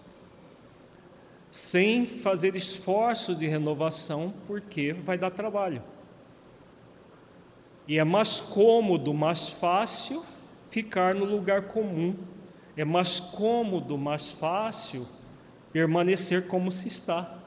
sem 1.50 2.06
fazer 2.06 2.54
esforço 2.54 3.34
de 3.34 3.48
renovação, 3.48 4.32
porque 4.46 4.92
vai 4.92 5.18
dar 5.18 5.32
trabalho. 5.32 5.82
E 7.88 7.98
é 7.98 8.04
mais 8.04 8.40
cômodo, 8.40 9.12
mais 9.12 9.48
fácil 9.48 10.24
ficar 10.70 11.16
no 11.16 11.24
lugar 11.24 11.62
comum. 11.62 12.14
É 12.76 12.84
mais 12.84 13.18
cômodo, 13.18 13.98
mais 13.98 14.30
fácil 14.30 15.08
permanecer 15.72 16.46
como 16.46 16.70
se 16.70 16.86
está. 16.86 17.40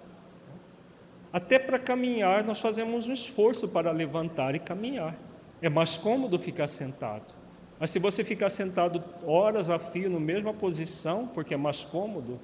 Até 1.31 1.57
para 1.57 1.79
caminhar, 1.79 2.43
nós 2.43 2.59
fazemos 2.59 3.07
um 3.07 3.13
esforço 3.13 3.65
para 3.69 3.91
levantar 3.91 4.55
e 4.55 4.59
caminhar. 4.59 5.15
É 5.61 5.69
mais 5.69 5.95
cômodo 5.95 6.37
ficar 6.37 6.67
sentado. 6.67 7.33
Mas 7.79 7.91
se 7.91 7.99
você 7.99 8.23
ficar 8.23 8.49
sentado 8.49 9.03
horas 9.25 9.69
a 9.69 9.77
fio 9.77 10.09
na 10.09 10.19
mesma 10.19 10.53
posição, 10.53 11.27
porque 11.27 11.53
é 11.53 11.57
mais 11.57 11.83
cômodo, 11.83 12.39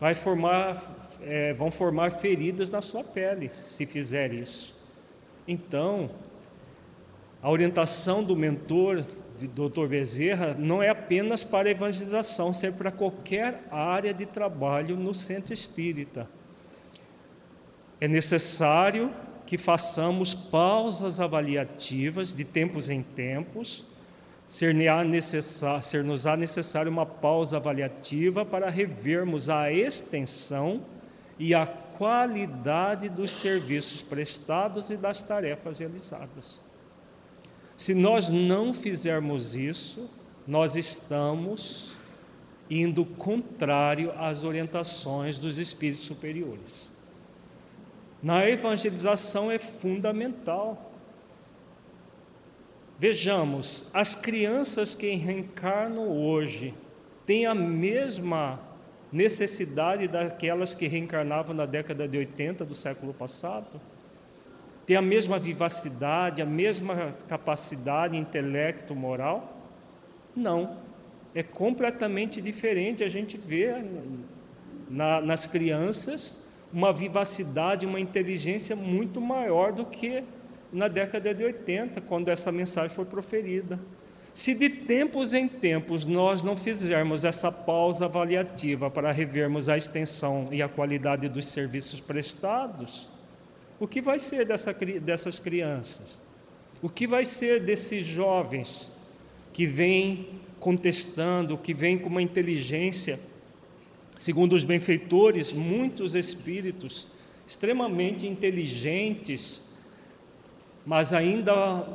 vai 0.00 0.14
formar, 0.14 1.08
é, 1.20 1.52
vão 1.52 1.70
formar 1.70 2.12
feridas 2.12 2.70
na 2.70 2.80
sua 2.80 3.04
pele 3.04 3.48
se 3.48 3.86
fizer 3.86 4.32
isso. 4.32 4.76
Então, 5.46 6.10
a 7.40 7.50
orientação 7.50 8.22
do 8.22 8.36
mentor 8.36 9.04
de 9.36 9.46
Dr. 9.46 9.86
Bezerra 9.88 10.54
não 10.58 10.82
é 10.82 10.88
apenas 10.88 11.44
para 11.44 11.70
evangelização, 11.70 12.52
serve 12.52 12.78
para 12.78 12.90
qualquer 12.90 13.64
área 13.70 14.12
de 14.12 14.26
trabalho 14.26 14.96
no 14.96 15.14
centro 15.14 15.52
espírita. 15.52 16.28
É 18.00 18.08
necessário 18.08 19.12
que 19.46 19.56
façamos 19.56 20.34
pausas 20.34 21.20
avaliativas 21.20 22.34
de 22.34 22.44
tempos 22.44 22.90
em 22.90 23.02
tempos, 23.02 23.86
ser-nos-á 24.52 26.36
necessário, 26.36 26.92
uma 26.92 27.06
pausa 27.06 27.56
avaliativa 27.56 28.44
para 28.44 28.68
revermos 28.68 29.48
a 29.48 29.72
extensão 29.72 30.84
e 31.38 31.54
a 31.54 31.66
qualidade 31.66 33.08
dos 33.08 33.30
serviços 33.30 34.02
prestados 34.02 34.90
e 34.90 34.96
das 34.98 35.22
tarefas 35.22 35.78
realizadas. 35.78 36.60
Se 37.78 37.94
nós 37.94 38.28
não 38.28 38.74
fizermos 38.74 39.56
isso, 39.56 40.10
nós 40.46 40.76
estamos 40.76 41.96
indo 42.68 43.06
contrário 43.06 44.12
às 44.18 44.44
orientações 44.44 45.38
dos 45.38 45.58
espíritos 45.58 46.04
superiores. 46.04 46.90
Na 48.22 48.46
evangelização 48.46 49.50
é 49.50 49.58
fundamental. 49.58 50.91
Vejamos, 52.98 53.84
as 53.92 54.14
crianças 54.14 54.94
que 54.94 55.14
reencarnam 55.14 56.08
hoje 56.08 56.74
têm 57.26 57.46
a 57.46 57.54
mesma 57.54 58.60
necessidade 59.12 60.08
daquelas 60.08 60.74
que 60.74 60.86
reencarnavam 60.86 61.54
na 61.54 61.66
década 61.66 62.08
de 62.08 62.16
80 62.16 62.64
do 62.64 62.74
século 62.74 63.12
passado? 63.12 63.80
Tem 64.86 64.96
a 64.96 65.02
mesma 65.02 65.38
vivacidade, 65.38 66.42
a 66.42 66.46
mesma 66.46 67.14
capacidade, 67.28 68.16
intelecto, 68.16 68.94
moral? 68.94 69.56
Não. 70.34 70.76
É 71.34 71.42
completamente 71.42 72.40
diferente. 72.40 73.04
A 73.04 73.08
gente 73.08 73.36
vê 73.38 73.74
na, 74.88 75.20
nas 75.20 75.46
crianças 75.46 76.38
uma 76.72 76.92
vivacidade, 76.92 77.86
uma 77.86 78.00
inteligência 78.00 78.74
muito 78.74 79.20
maior 79.20 79.72
do 79.72 79.84
que 79.84 80.24
na 80.72 80.88
década 80.88 81.34
de 81.34 81.44
80, 81.44 82.00
quando 82.00 82.28
essa 82.28 82.50
mensagem 82.50 82.90
foi 82.90 83.04
proferida. 83.04 83.78
Se 84.34 84.54
de 84.54 84.70
tempos 84.70 85.34
em 85.34 85.46
tempos 85.46 86.06
nós 86.06 86.42
não 86.42 86.56
fizermos 86.56 87.24
essa 87.24 87.52
pausa 87.52 88.06
avaliativa 88.06 88.90
para 88.90 89.12
revermos 89.12 89.68
a 89.68 89.76
extensão 89.76 90.48
e 90.50 90.62
a 90.62 90.68
qualidade 90.68 91.28
dos 91.28 91.46
serviços 91.46 92.00
prestados, 92.00 93.10
o 93.78 93.86
que 93.86 94.00
vai 94.00 94.18
ser 94.18 94.46
dessa, 94.46 94.72
dessas 94.72 95.38
crianças? 95.38 96.18
O 96.80 96.88
que 96.88 97.06
vai 97.06 97.24
ser 97.24 97.60
desses 97.60 98.06
jovens 98.06 98.90
que 99.52 99.66
vêm 99.66 100.40
contestando, 100.58 101.58
que 101.58 101.74
vêm 101.74 101.98
com 101.98 102.08
uma 102.08 102.22
inteligência, 102.22 103.20
segundo 104.16 104.54
os 104.54 104.64
benfeitores, 104.64 105.52
muitos 105.52 106.14
espíritos 106.14 107.06
extremamente 107.46 108.26
inteligentes, 108.26 109.61
mas 110.84 111.12
ainda 111.12 111.86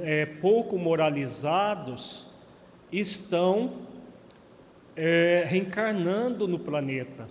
é, 0.00 0.26
pouco 0.26 0.78
moralizados, 0.78 2.26
estão 2.90 3.72
é, 4.96 5.44
reencarnando 5.46 6.48
no 6.48 6.58
planeta. 6.58 7.28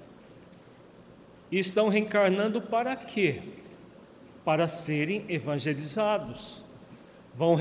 Estão 1.52 1.90
reencarnando 1.90 2.62
para 2.62 2.96
quê? 2.96 3.42
para 4.44 4.68
serem 4.68 5.26
evangelizados. 5.30 6.64
Vão, 7.36 7.58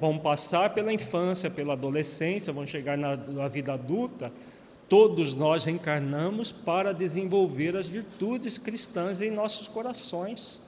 vão 0.00 0.18
passar 0.18 0.74
pela 0.74 0.92
infância, 0.92 1.50
pela 1.50 1.74
adolescência, 1.74 2.52
vão 2.52 2.66
chegar 2.66 2.98
na, 2.98 3.16
na 3.16 3.48
vida 3.48 3.72
adulta. 3.72 4.32
Todos 4.88 5.32
nós 5.32 5.64
reencarnamos 5.64 6.52
para 6.52 6.92
desenvolver 6.92 7.76
as 7.76 7.88
virtudes 7.88 8.58
cristãs 8.58 9.20
em 9.20 9.30
nossos 9.30 9.68
corações. 9.68 10.60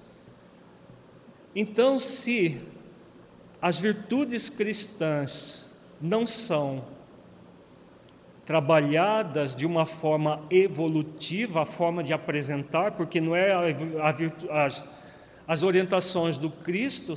Então, 1.55 1.99
se 1.99 2.61
as 3.63 3.79
virtudes 3.79 4.49
cristãs 4.49 5.71
não 6.01 6.27
são 6.27 6.85
trabalhadas 8.45 9.57
de 9.57 9.65
uma 9.65 9.87
forma 9.87 10.43
evolutiva, 10.51 11.63
a 11.63 11.67
forma 11.67 12.03
de 12.03 12.13
apresentar, 12.13 12.93
porque 12.93 13.21
não 13.21 13.35
é 13.35 13.53
a, 13.53 13.61
a, 14.51 14.65
as, 14.65 14.85
As 15.47 15.63
orientações 15.63 16.37
do 16.37 16.51
Cristo 16.51 17.15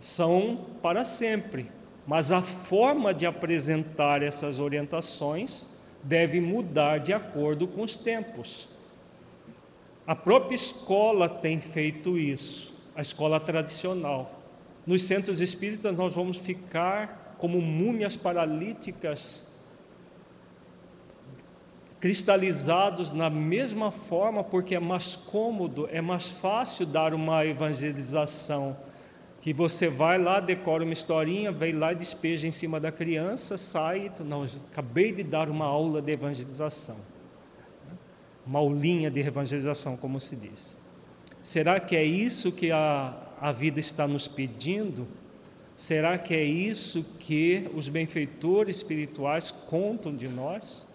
são 0.00 0.66
para 0.82 1.04
sempre, 1.04 1.70
mas 2.06 2.30
a 2.30 2.42
forma 2.42 3.12
de 3.12 3.26
apresentar 3.26 4.22
essas 4.22 4.58
orientações 4.58 5.68
deve 6.02 6.40
mudar 6.40 6.98
de 6.98 7.12
acordo 7.12 7.66
com 7.66 7.82
os 7.82 7.96
tempos. 7.96 8.68
A 10.06 10.14
própria 10.14 10.54
escola 10.54 11.28
tem 11.28 11.60
feito 11.60 12.16
isso, 12.16 12.67
a 12.98 13.00
escola 13.00 13.38
tradicional. 13.38 14.42
Nos 14.84 15.04
centros 15.04 15.40
espíritas, 15.40 15.96
nós 15.96 16.16
vamos 16.16 16.36
ficar 16.36 17.36
como 17.38 17.60
múmias 17.60 18.16
paralíticas, 18.16 19.46
cristalizados 22.00 23.12
na 23.12 23.30
mesma 23.30 23.92
forma, 23.92 24.42
porque 24.42 24.74
é 24.74 24.80
mais 24.80 25.14
cômodo, 25.14 25.88
é 25.92 26.00
mais 26.00 26.26
fácil 26.26 26.84
dar 26.84 27.14
uma 27.14 27.46
evangelização. 27.46 28.76
Que 29.40 29.52
você 29.52 29.88
vai 29.88 30.18
lá, 30.18 30.40
decora 30.40 30.82
uma 30.82 30.92
historinha, 30.92 31.52
vem 31.52 31.74
lá 31.74 31.92
e 31.92 31.94
despeja 31.94 32.48
em 32.48 32.52
cima 32.52 32.80
da 32.80 32.90
criança, 32.90 33.56
sai. 33.56 34.10
Não, 34.24 34.42
acabei 34.72 35.12
de 35.12 35.22
dar 35.22 35.48
uma 35.48 35.66
aula 35.66 36.02
de 36.02 36.10
evangelização. 36.10 36.96
Uma 38.44 38.58
aulinha 38.58 39.08
de 39.08 39.20
evangelização, 39.20 39.96
como 39.96 40.18
se 40.18 40.34
diz. 40.34 40.77
Será 41.48 41.80
que 41.80 41.96
é 41.96 42.04
isso 42.04 42.52
que 42.52 42.70
a, 42.70 43.14
a 43.40 43.52
vida 43.52 43.80
está 43.80 44.06
nos 44.06 44.28
pedindo? 44.28 45.08
Será 45.74 46.18
que 46.18 46.34
é 46.34 46.44
isso 46.44 47.02
que 47.18 47.70
os 47.74 47.88
benfeitores 47.88 48.76
espirituais 48.76 49.50
contam 49.50 50.14
de 50.14 50.28
nós? 50.28 50.86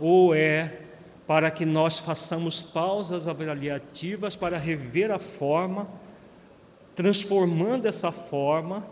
Ou 0.00 0.34
é 0.34 0.80
para 1.26 1.50
que 1.50 1.66
nós 1.66 1.98
façamos 1.98 2.62
pausas 2.62 3.28
avaliativas 3.28 4.34
para 4.34 4.56
rever 4.56 5.10
a 5.10 5.18
forma, 5.18 5.86
transformando 6.94 7.86
essa 7.86 8.10
forma 8.10 8.88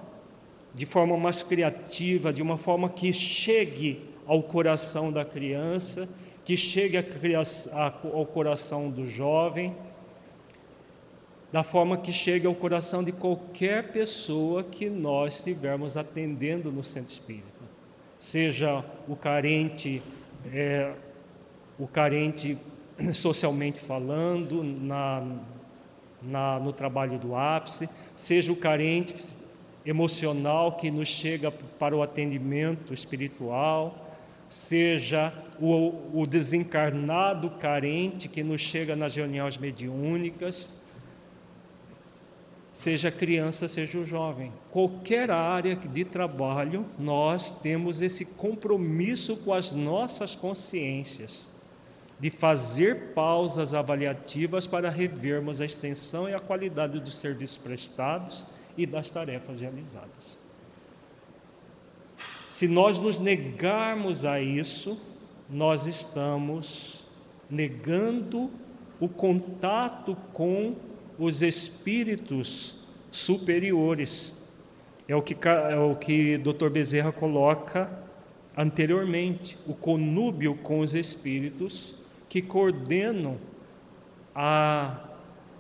de 0.75 0.85
forma 0.85 1.17
mais 1.17 1.43
criativa, 1.43 2.31
de 2.31 2.43
uma 2.43 2.59
forma 2.59 2.91
que 2.91 3.11
chegue 3.11 4.03
ao 4.27 4.43
coração 4.43 5.11
da 5.11 5.25
criança, 5.25 6.07
que 6.45 6.59
chegue 6.59 6.99
ao 8.13 8.27
coração 8.27 8.91
do 8.91 9.07
jovem, 9.07 9.75
da 11.57 11.63
forma 11.63 11.97
que 11.97 12.13
chegue 12.13 12.47
ao 12.47 12.55
coração 12.55 13.03
de 13.03 13.11
qualquer 13.11 13.91
pessoa 13.91 14.63
que 14.63 14.91
nós 14.91 15.37
estivermos 15.37 15.97
atendendo 15.97 16.71
no 16.71 16.85
centro 16.85 17.11
espírita, 17.11 17.65
seja 18.19 18.85
o 19.09 19.17
carente, 19.17 20.03
é, 20.53 20.93
o 21.79 21.89
carente 21.89 22.59
socialmente 23.15 23.81
falando, 23.81 24.63
na, 24.63 25.27
na, 26.21 26.61
no 26.61 26.75
trabalho 26.75 27.19
do 27.19 27.35
ápice, 27.35 27.89
seja 28.15 28.53
o 28.53 28.57
carente 28.57 29.15
emocional 29.87 30.73
que 30.73 30.91
nos 30.91 31.09
chega 31.09 31.51
para 31.51 31.97
o 31.97 32.03
atendimento 32.03 32.93
espiritual, 32.93 34.13
seja 34.51 35.33
o, 35.59 36.21
o 36.21 36.27
desencarnado 36.27 37.49
carente 37.49 38.29
que 38.29 38.43
nos 38.43 38.61
chega 38.61 38.95
nas 38.95 39.17
reuniões 39.17 39.57
mediúnicas, 39.57 40.75
seja 42.77 43.11
criança, 43.11 43.67
seja 43.67 43.99
o 43.99 44.05
jovem. 44.05 44.53
Qualquer 44.71 45.31
área 45.31 45.75
de 45.75 46.05
trabalho, 46.05 46.85
nós 46.99 47.51
temos 47.51 48.03
esse 48.03 48.27
compromisso 48.27 49.35
com 49.39 49.55
as 49.55 49.71
nossas 49.73 50.35
consciências 50.35 51.49
de 52.21 52.29
fazer 52.29 53.15
pausas 53.15 53.73
avaliativas 53.73 54.67
para 54.67 54.91
revermos 54.91 55.63
a 55.63 55.65
extensão 55.65 56.29
e 56.29 56.35
a 56.35 56.39
qualidade 56.39 57.01
dos 57.01 57.15
serviços 57.15 57.57
prestados 57.57 58.47
e 58.77 58.85
das 58.85 59.11
tarefas 59.11 59.59
realizadas. 59.63 60.37
Se 62.47 62.69
nós 62.69 62.99
nos 62.99 63.19
negarmos 63.19 64.27
a 64.27 64.39
isso, 64.39 65.01
nós 65.49 65.87
estamos 65.87 67.03
negando 67.49 68.51
o 69.01 69.09
contato 69.09 70.15
com 70.35 70.75
os 71.19 71.43
espíritos 71.43 72.75
superiores. 73.11 74.33
É 75.09 75.15
o 75.15 75.23
que, 75.23 75.37
é 75.49 75.77
o 75.77 75.95
que 75.95 76.39
Dr. 76.39 76.69
Bezerra 76.69 77.13
coloca 77.13 77.91
anteriormente, 78.57 79.59
o 79.67 79.75
conúbio 79.75 80.55
com 80.55 80.81
os 80.81 80.95
espíritos 80.95 81.95
que 82.29 82.41
coordenam 82.41 83.37
a, 84.35 84.99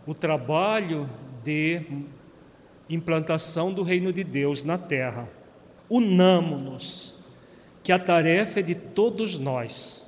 o 0.07 0.15
trabalho 0.15 1.09
de 1.45 1.83
implantação 2.89 3.73
do 3.73 3.83
reino 3.83 4.13
de 4.13 4.25
Deus 4.25 4.65
na 4.65 4.79
terra. 4.79 5.29
Unamo-nos, 5.91 7.19
que 7.83 7.93
a 7.93 7.99
tarefa 7.99 8.61
é 8.61 8.63
de 8.63 8.75
todos 8.75 9.37
nós 9.37 10.06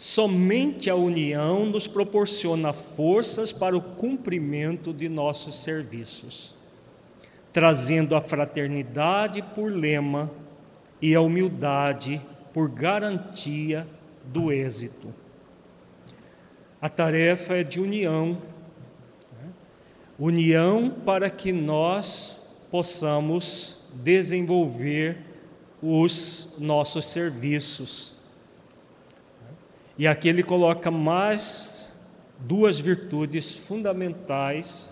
Somente 0.00 0.88
a 0.88 0.94
união 0.94 1.66
nos 1.66 1.86
proporciona 1.86 2.72
forças 2.72 3.52
para 3.52 3.76
o 3.76 3.82
cumprimento 3.82 4.94
de 4.94 5.10
nossos 5.10 5.56
serviços, 5.56 6.54
trazendo 7.52 8.16
a 8.16 8.22
fraternidade 8.22 9.42
por 9.54 9.70
lema 9.70 10.30
e 11.02 11.14
a 11.14 11.20
humildade 11.20 12.18
por 12.50 12.70
garantia 12.70 13.86
do 14.24 14.50
êxito. 14.50 15.12
A 16.80 16.88
tarefa 16.88 17.56
é 17.56 17.62
de 17.62 17.78
união 17.78 18.40
união 20.18 20.88
para 20.88 21.28
que 21.28 21.52
nós 21.52 22.34
possamos 22.70 23.76
desenvolver 24.02 25.18
os 25.82 26.54
nossos 26.58 27.04
serviços 27.04 28.18
e 30.00 30.06
aqui 30.06 30.30
ele 30.30 30.42
coloca 30.42 30.90
mais 30.90 31.94
duas 32.38 32.80
virtudes 32.80 33.54
fundamentais 33.54 34.90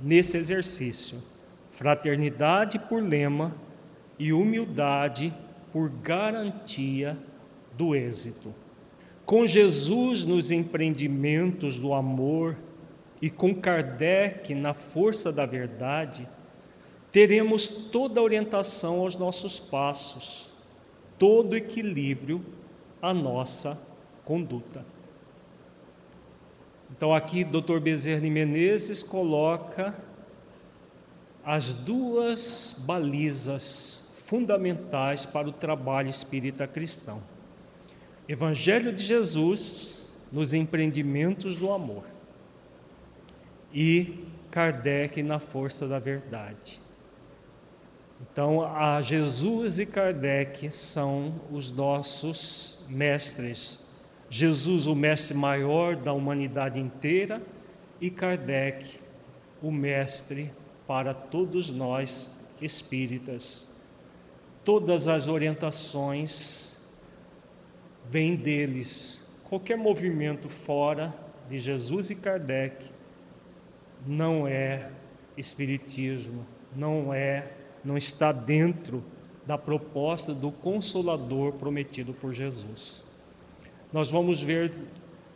nesse 0.00 0.38
exercício: 0.38 1.20
fraternidade 1.72 2.78
por 2.78 3.02
lema 3.02 3.52
e 4.16 4.32
humildade 4.32 5.34
por 5.72 5.90
garantia 5.90 7.18
do 7.76 7.92
êxito. 7.96 8.54
Com 9.24 9.44
Jesus 9.48 10.24
nos 10.24 10.52
empreendimentos 10.52 11.76
do 11.76 11.92
amor 11.92 12.56
e 13.20 13.28
com 13.28 13.52
Kardec 13.52 14.54
na 14.54 14.72
força 14.72 15.32
da 15.32 15.44
verdade, 15.44 16.28
teremos 17.10 17.66
toda 17.66 18.20
a 18.20 18.22
orientação 18.22 19.00
aos 19.00 19.16
nossos 19.16 19.58
passos, 19.58 20.48
todo 21.18 21.56
equilíbrio 21.56 22.46
à 23.02 23.12
nossa 23.12 23.85
conduta. 24.26 24.84
Então 26.90 27.14
aqui 27.14 27.44
Dr. 27.44 27.78
Bezerra 27.80 28.20
Menezes 28.20 29.02
coloca 29.02 29.96
as 31.44 31.72
duas 31.72 32.74
balizas 32.78 34.00
fundamentais 34.16 35.24
para 35.24 35.48
o 35.48 35.52
trabalho 35.52 36.08
espírita 36.08 36.66
cristão. 36.66 37.22
Evangelho 38.28 38.92
de 38.92 39.02
Jesus 39.02 40.10
nos 40.32 40.52
empreendimentos 40.52 41.54
do 41.54 41.70
amor 41.70 42.04
e 43.72 44.26
Kardec 44.50 45.22
na 45.22 45.38
força 45.38 45.86
da 45.86 46.00
verdade. 46.00 46.80
Então, 48.20 48.64
a 48.64 49.00
Jesus 49.02 49.78
e 49.78 49.86
Kardec 49.86 50.70
são 50.72 51.34
os 51.52 51.70
nossos 51.70 52.78
mestres 52.88 53.78
Jesus, 54.28 54.86
o 54.86 54.94
mestre 54.94 55.36
maior 55.36 55.96
da 55.96 56.12
humanidade 56.12 56.80
inteira, 56.80 57.42
e 58.00 58.10
Kardec, 58.10 58.98
o 59.62 59.70
mestre 59.70 60.52
para 60.86 61.14
todos 61.14 61.70
nós 61.70 62.30
espíritas. 62.60 63.66
Todas 64.64 65.08
as 65.08 65.28
orientações 65.28 66.76
vêm 68.08 68.34
deles. 68.34 69.22
Qualquer 69.44 69.76
movimento 69.76 70.48
fora 70.48 71.14
de 71.48 71.58
Jesus 71.58 72.10
e 72.10 72.16
Kardec 72.16 72.90
não 74.04 74.46
é 74.46 74.90
espiritismo, 75.36 76.44
não 76.74 77.14
é, 77.14 77.52
não 77.84 77.96
está 77.96 78.32
dentro 78.32 79.02
da 79.46 79.56
proposta 79.56 80.34
do 80.34 80.50
consolador 80.50 81.52
prometido 81.52 82.12
por 82.12 82.32
Jesus. 82.32 83.05
Nós 83.92 84.10
vamos 84.10 84.42
ver 84.42 84.72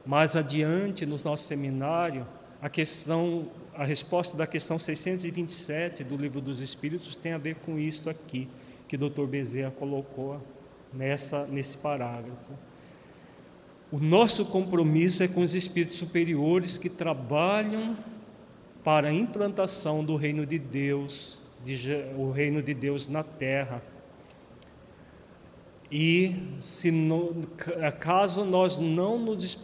mais 0.04 0.36
adiante 0.36 1.06
no 1.06 1.16
nosso 1.24 1.44
seminário 1.44 2.26
a 2.60 2.68
questão, 2.68 3.48
a 3.74 3.84
resposta 3.84 4.36
da 4.36 4.46
questão 4.46 4.78
627 4.78 6.04
do 6.04 6.16
Livro 6.16 6.40
dos 6.40 6.60
Espíritos 6.60 7.14
tem 7.14 7.32
a 7.32 7.38
ver 7.38 7.56
com 7.56 7.78
isto 7.78 8.10
aqui 8.10 8.48
que 8.86 8.96
o 8.96 8.98
Dr. 8.98 9.24
Bezerra 9.24 9.70
colocou 9.70 10.40
nessa 10.92 11.46
nesse 11.46 11.76
parágrafo. 11.78 12.52
O 13.90 13.98
nosso 13.98 14.44
compromisso 14.44 15.22
é 15.22 15.28
com 15.28 15.40
os 15.40 15.54
espíritos 15.54 15.96
superiores 15.96 16.78
que 16.78 16.88
trabalham 16.88 17.96
para 18.84 19.08
a 19.08 19.12
implantação 19.12 20.04
do 20.04 20.16
reino 20.16 20.46
de 20.46 20.58
Deus, 20.58 21.40
de, 21.64 21.76
o 22.16 22.30
reino 22.30 22.62
de 22.62 22.72
Deus 22.72 23.08
na 23.08 23.22
terra. 23.24 23.82
E 25.90 26.36
se 26.60 26.92
no, 26.92 27.34
caso 27.98 28.44
nós 28.44 28.78
não 28.78 29.18
nos 29.18 29.58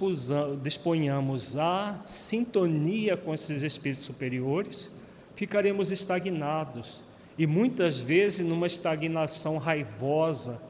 disponhamos 0.60 1.56
à 1.56 2.00
sintonia 2.04 3.16
com 3.16 3.32
esses 3.32 3.62
espíritos 3.62 4.04
superiores, 4.04 4.90
ficaremos 5.36 5.92
estagnados. 5.92 7.04
E 7.38 7.46
muitas 7.46 8.00
vezes 8.00 8.44
numa 8.44 8.66
estagnação 8.66 9.56
raivosa, 9.56 10.60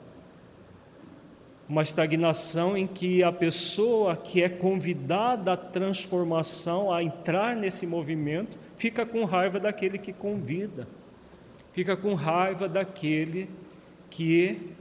uma 1.67 1.83
estagnação 1.83 2.77
em 2.77 2.87
que 2.87 3.23
a 3.25 3.33
pessoa 3.33 4.15
que 4.15 4.43
é 4.43 4.49
convidada 4.49 5.55
à 5.55 5.57
transformação, 5.57 6.93
a 6.93 7.03
entrar 7.03 7.57
nesse 7.57 7.87
movimento, 7.87 8.59
fica 8.77 9.07
com 9.07 9.25
raiva 9.25 9.59
daquele 9.59 9.97
que 9.97 10.13
convida, 10.13 10.87
fica 11.73 11.97
com 11.97 12.15
raiva 12.15 12.69
daquele 12.69 13.49
que 14.11 14.76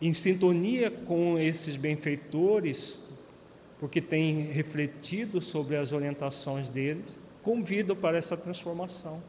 em 0.00 0.12
sintonia 0.12 0.90
com 0.90 1.38
esses 1.38 1.76
benfeitores, 1.76 2.98
porque 3.78 4.00
tem 4.00 4.42
refletido 4.52 5.40
sobre 5.40 5.76
as 5.76 5.92
orientações 5.92 6.68
deles, 6.68 7.18
convido 7.42 7.94
para 7.94 8.16
essa 8.16 8.36
transformação. 8.36 9.22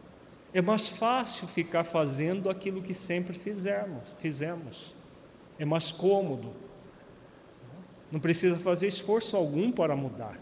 É 0.54 0.62
mais 0.62 0.88
fácil 0.88 1.48
ficar 1.48 1.84
fazendo 1.84 2.50
aquilo 2.50 2.82
que 2.82 2.94
sempre 2.94 3.38
fizemos, 3.38 4.04
fizemos. 4.20 4.94
É 5.58 5.66
mais 5.66 5.92
cômodo. 5.92 6.52
Não 8.12 8.20
precisa 8.20 8.58
fazer 8.60 8.88
esforço 8.88 9.38
algum 9.38 9.72
para 9.72 9.96
mudar. 9.96 10.38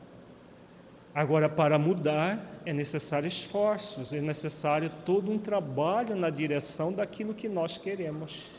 Agora, 1.13 1.50
para 1.50 1.78
mudar, 1.78 2.62
é 2.65 2.74
necessário 2.74 3.28
esforços, 3.28 4.13
é 4.13 4.22
necessário 4.22 4.92
todo 5.06 5.32
um 5.32 5.38
trabalho 5.38 6.15
na 6.15 6.30
direção 6.30 6.92
daquilo 6.92 7.34
que 7.34 7.50
nós 7.50 7.78
queremos. 7.78 8.59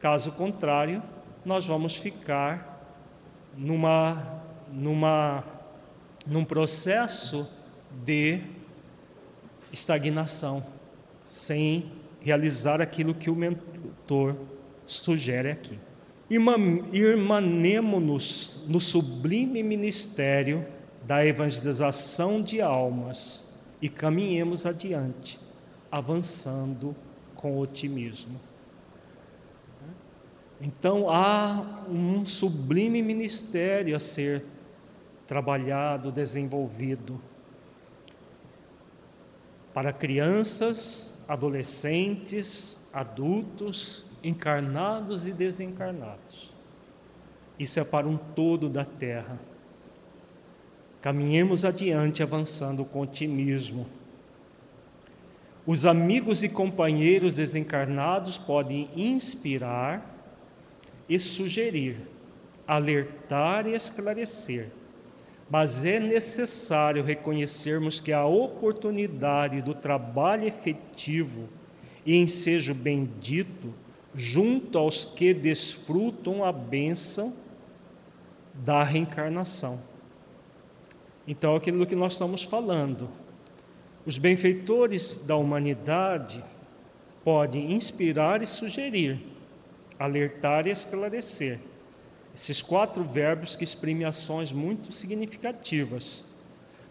Caso 0.00 0.32
contrário, 0.32 1.02
nós 1.44 1.66
vamos 1.66 1.96
ficar 1.96 2.76
numa, 3.56 4.42
numa, 4.70 5.44
num 6.26 6.44
processo 6.44 7.48
de 8.04 8.40
estagnação, 9.72 10.64
sem 11.26 11.90
realizar 12.20 12.82
aquilo 12.82 13.14
que 13.14 13.30
o 13.30 13.34
mentor 13.34 14.36
sugere 14.86 15.50
aqui. 15.50 15.78
Irmanemo-nos 16.92 18.64
no 18.66 18.80
sublime 18.80 19.62
ministério 19.62 20.66
da 21.04 21.24
evangelização 21.24 22.40
de 22.40 22.60
almas 22.60 23.46
e 23.80 23.88
caminhemos 23.88 24.66
adiante, 24.66 25.38
avançando 25.90 26.96
com 27.36 27.58
otimismo. 27.58 28.40
Então 30.60 31.10
há 31.10 31.84
um 31.88 32.24
sublime 32.24 33.02
ministério 33.02 33.94
a 33.94 34.00
ser 34.00 34.44
trabalhado, 35.26 36.10
desenvolvido 36.10 37.20
para 39.74 39.92
crianças, 39.92 41.14
adolescentes, 41.28 42.78
adultos, 42.92 44.06
encarnados 44.24 45.26
e 45.26 45.32
desencarnados. 45.32 46.50
Isso 47.58 47.78
é 47.78 47.84
para 47.84 48.06
um 48.06 48.16
todo 48.16 48.70
da 48.70 48.84
terra. 48.84 49.38
Caminhemos 51.02 51.64
adiante 51.64 52.22
avançando 52.22 52.84
com 52.84 53.00
otimismo. 53.00 53.86
Os 55.66 55.84
amigos 55.84 56.42
e 56.42 56.48
companheiros 56.48 57.36
desencarnados 57.36 58.38
podem 58.38 58.88
inspirar 58.96 60.15
e 61.08 61.18
sugerir, 61.18 61.98
alertar 62.66 63.66
e 63.66 63.74
esclarecer. 63.74 64.68
Mas 65.48 65.84
é 65.84 66.00
necessário 66.00 67.04
reconhecermos 67.04 68.00
que 68.00 68.12
a 68.12 68.24
oportunidade 68.24 69.62
do 69.62 69.74
trabalho 69.74 70.46
efetivo 70.46 71.48
e 72.04 72.16
ensejo 72.16 72.74
bendito, 72.74 73.72
junto 74.14 74.78
aos 74.78 75.04
que 75.04 75.32
desfrutam 75.32 76.42
a 76.44 76.50
bênção 76.50 77.34
da 78.54 78.82
reencarnação. 78.82 79.78
Então, 81.28 81.54
aquilo 81.54 81.86
que 81.86 81.96
nós 81.96 82.12
estamos 82.12 82.42
falando, 82.42 83.08
os 84.04 84.18
benfeitores 84.18 85.18
da 85.18 85.36
humanidade 85.36 86.42
podem 87.24 87.72
inspirar 87.72 88.40
e 88.40 88.46
sugerir, 88.46 89.20
alertar 89.98 90.66
e 90.66 90.70
esclarecer. 90.70 91.58
Esses 92.34 92.60
quatro 92.60 93.02
verbos 93.02 93.56
que 93.56 93.64
exprimem 93.64 94.04
ações 94.04 94.52
muito 94.52 94.92
significativas. 94.92 96.24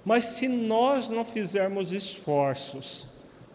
Mas 0.03 0.25
se 0.25 0.47
nós 0.47 1.09
não 1.09 1.23
fizermos 1.23 1.91
esforços 1.91 3.07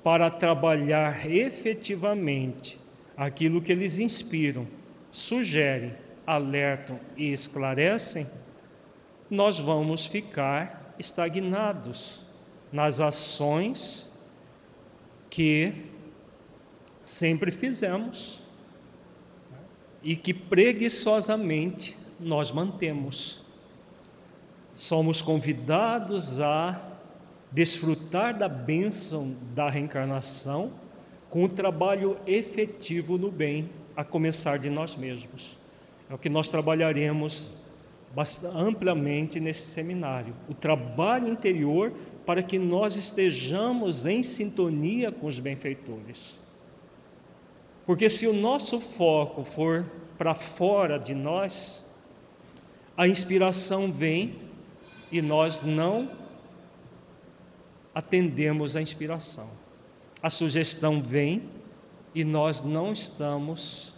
para 0.03 0.31
trabalhar 0.31 1.31
efetivamente 1.31 2.79
aquilo 3.17 3.61
que 3.61 3.73
eles 3.73 3.99
inspiram, 3.99 4.67
sugerem, 5.11 5.95
alertam 6.27 6.99
e 7.17 7.33
esclarecem, 7.33 8.27
nós 9.29 9.59
vamos 9.59 10.07
ficar 10.07 10.95
estagnados 10.99 12.23
nas 12.73 13.01
ações 13.01 14.11
que 15.29 15.73
sempre 17.05 17.51
fizemos 17.51 18.45
e 20.03 20.17
que 20.17 20.33
preguiçosamente 20.33 21.97
nós 22.19 22.51
mantemos. 22.51 23.43
Somos 24.75 25.21
convidados 25.21 26.41
a 26.41 26.81
desfrutar 27.53 28.37
da 28.37 28.49
bênção 28.49 29.35
da 29.55 29.69
reencarnação 29.69 30.73
com 31.29 31.45
o 31.45 31.49
trabalho 31.49 32.17
efetivo 32.27 33.19
no 33.19 33.31
bem, 33.31 33.69
a 33.97 34.03
começar 34.03 34.59
de 34.59 34.71
nós 34.71 34.97
mesmos. 34.97 35.57
É 36.09 36.15
o 36.15 36.19
que 36.19 36.29
nós 36.29 36.49
trabalharemos 36.49 37.53
amplamente 38.55 39.39
nesse 39.39 39.67
seminário. 39.71 40.35
O 40.49 40.55
trabalho 40.55 41.29
interior 41.29 41.93
para 42.27 42.43
que 42.43 42.59
nós 42.59 42.97
estejamos 42.97 44.07
em 44.07 44.23
sintonia 44.23 45.13
com 45.13 45.27
os 45.27 45.39
benfeitores. 45.39 46.40
Porque 47.91 48.09
se 48.09 48.25
o 48.29 48.33
nosso 48.33 48.79
foco 48.79 49.43
for 49.43 49.85
para 50.17 50.33
fora 50.33 50.97
de 50.97 51.13
nós, 51.13 51.85
a 52.97 53.09
inspiração 53.09 53.91
vem 53.91 54.39
e 55.11 55.21
nós 55.21 55.61
não 55.61 56.09
atendemos 57.93 58.77
à 58.77 58.81
inspiração. 58.81 59.51
A 60.23 60.31
sugestão 60.31 61.03
vem 61.03 61.43
e 62.15 62.23
nós 62.23 62.63
não 62.63 62.93
estamos 62.93 63.93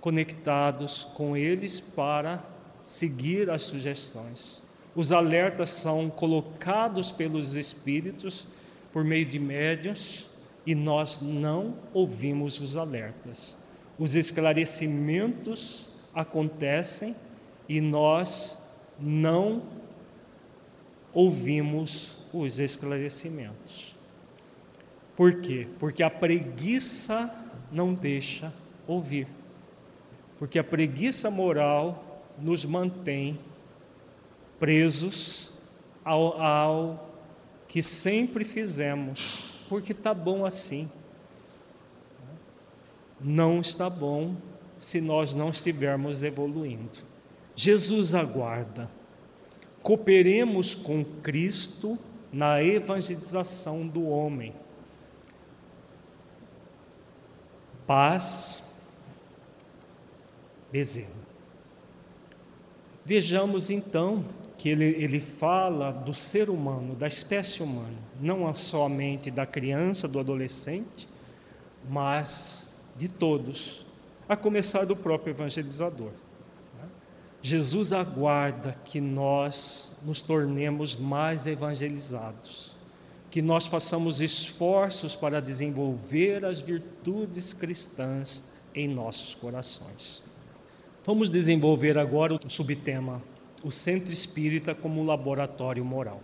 conectados 0.00 1.02
com 1.02 1.36
eles 1.36 1.80
para 1.80 2.40
seguir 2.84 3.50
as 3.50 3.62
sugestões. 3.62 4.62
Os 4.94 5.10
alertas 5.10 5.70
são 5.70 6.08
colocados 6.08 7.10
pelos 7.10 7.56
espíritos 7.56 8.46
por 8.92 9.02
meio 9.02 9.26
de 9.26 9.40
médiuns 9.40 10.30
e 10.66 10.74
nós 10.74 11.20
não 11.20 11.74
ouvimos 11.92 12.60
os 12.60 12.76
alertas. 12.76 13.56
Os 13.98 14.14
esclarecimentos 14.14 15.88
acontecem 16.14 17.16
e 17.68 17.80
nós 17.80 18.58
não 18.98 19.62
ouvimos 21.12 22.16
os 22.32 22.58
esclarecimentos. 22.58 23.94
Por 25.16 25.40
quê? 25.40 25.66
Porque 25.78 26.02
a 26.02 26.10
preguiça 26.10 27.30
não 27.70 27.92
deixa 27.92 28.52
ouvir. 28.86 29.28
Porque 30.38 30.58
a 30.58 30.64
preguiça 30.64 31.30
moral 31.30 32.24
nos 32.38 32.64
mantém 32.64 33.38
presos 34.58 35.52
ao, 36.04 36.40
ao 36.40 37.10
que 37.68 37.82
sempre 37.82 38.44
fizemos 38.44 39.51
porque 39.72 39.92
está 39.92 40.12
bom 40.12 40.44
assim. 40.44 40.86
Não 43.18 43.58
está 43.58 43.88
bom 43.88 44.36
se 44.78 45.00
nós 45.00 45.32
não 45.32 45.48
estivermos 45.48 46.22
evoluindo. 46.22 46.98
Jesus 47.56 48.14
aguarda. 48.14 48.90
Cooperemos 49.82 50.74
com 50.74 51.02
Cristo 51.02 51.98
na 52.30 52.62
evangelização 52.62 53.86
do 53.88 54.06
homem. 54.06 54.52
Paz, 57.86 58.62
Bezerra. 60.70 61.08
Vejamos 63.06 63.70
então 63.70 64.22
que 64.58 64.68
ele, 64.68 64.84
ele 64.84 65.18
fala 65.18 65.90
do 65.90 66.12
ser 66.12 66.50
humano, 66.50 66.94
da 66.94 67.06
espécie 67.06 67.62
humana, 67.62 68.11
não 68.22 68.52
somente 68.54 69.30
da 69.30 69.44
criança, 69.44 70.06
do 70.06 70.18
adolescente, 70.18 71.08
mas 71.90 72.66
de 72.96 73.08
todos, 73.08 73.84
a 74.28 74.36
começar 74.36 74.86
do 74.86 74.96
próprio 74.96 75.32
evangelizador. 75.32 76.12
Né? 76.78 76.88
Jesus 77.42 77.92
aguarda 77.92 78.76
que 78.84 79.00
nós 79.00 79.92
nos 80.04 80.22
tornemos 80.22 80.94
mais 80.94 81.46
evangelizados, 81.46 82.74
que 83.30 83.42
nós 83.42 83.66
façamos 83.66 84.20
esforços 84.20 85.16
para 85.16 85.40
desenvolver 85.40 86.44
as 86.44 86.60
virtudes 86.60 87.52
cristãs 87.52 88.44
em 88.74 88.86
nossos 88.86 89.34
corações. 89.34 90.22
Vamos 91.04 91.28
desenvolver 91.28 91.98
agora 91.98 92.34
o 92.34 92.50
subtema 92.50 93.20
o 93.62 93.70
centro 93.70 94.12
espírita 94.12 94.74
como 94.74 95.04
laboratório 95.04 95.84
moral. 95.84 96.20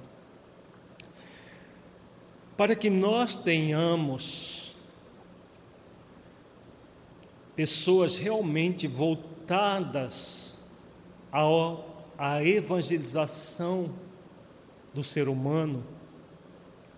Para 2.58 2.74
que 2.74 2.90
nós 2.90 3.36
tenhamos 3.36 4.74
pessoas 7.54 8.18
realmente 8.18 8.88
voltadas 8.88 10.58
ao, 11.30 12.04
à 12.18 12.42
evangelização 12.42 13.94
do 14.92 15.04
ser 15.04 15.28
humano 15.28 15.86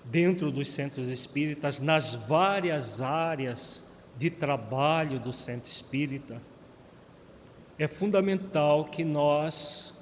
dentro 0.02 0.50
dos 0.50 0.70
centros 0.70 1.10
espíritas, 1.10 1.78
nas 1.78 2.14
várias 2.14 3.02
áreas 3.02 3.84
de 4.16 4.30
trabalho 4.30 5.20
do 5.20 5.30
centro 5.30 5.70
espírita, 5.70 6.40
é 7.78 7.86
fundamental 7.86 8.86
que 8.86 9.04
nós 9.04 9.92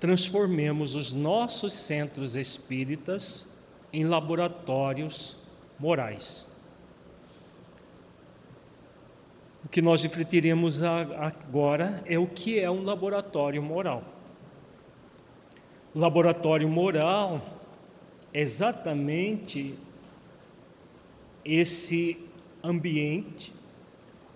transformemos 0.00 0.94
os 0.94 1.12
nossos 1.12 1.74
centros 1.74 2.34
espíritas 2.34 3.46
em 3.96 4.04
laboratórios 4.04 5.38
morais. 5.78 6.46
O 9.64 9.68
que 9.68 9.80
nós 9.80 10.02
refletiremos 10.02 10.82
agora 10.82 12.04
é 12.04 12.18
o 12.18 12.26
que 12.26 12.60
é 12.60 12.70
um 12.70 12.84
laboratório 12.84 13.62
moral. 13.62 14.04
O 15.94 15.98
laboratório 15.98 16.68
moral 16.68 17.40
é 18.34 18.42
exatamente 18.42 19.78
esse 21.42 22.18
ambiente 22.62 23.50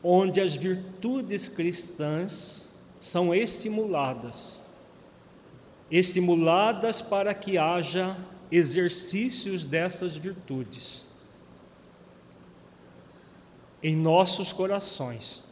onde 0.02 0.40
as 0.40 0.54
virtudes 0.54 1.50
cristãs 1.50 2.74
são 2.98 3.34
estimuladas 3.34 4.58
estimuladas 5.90 7.02
para 7.02 7.34
que 7.34 7.58
haja 7.58 8.16
exercícios 8.50 9.64
dessas 9.64 10.16
virtudes 10.16 11.06
em 13.82 13.96
nossos 13.96 14.52
corações, 14.52 15.46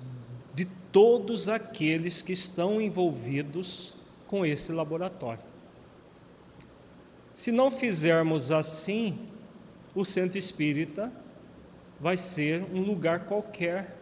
de 0.53 0.67
todos 0.93 1.49
aqueles 1.49 2.21
que 2.21 2.33
estão 2.33 2.81
envolvidos 2.81 3.95
com 4.27 4.45
esse 4.45 4.73
laboratório. 4.73 5.43
Se 7.35 7.51
não 7.51 7.71
fizermos 7.71 8.53
assim, 8.53 9.19
o 9.95 10.05
centro 10.05 10.39
espírita 10.39 11.11
vai 11.99 12.17
ser 12.17 12.63
um 12.73 12.83
lugar 12.83 13.27
qualquer 13.27 13.97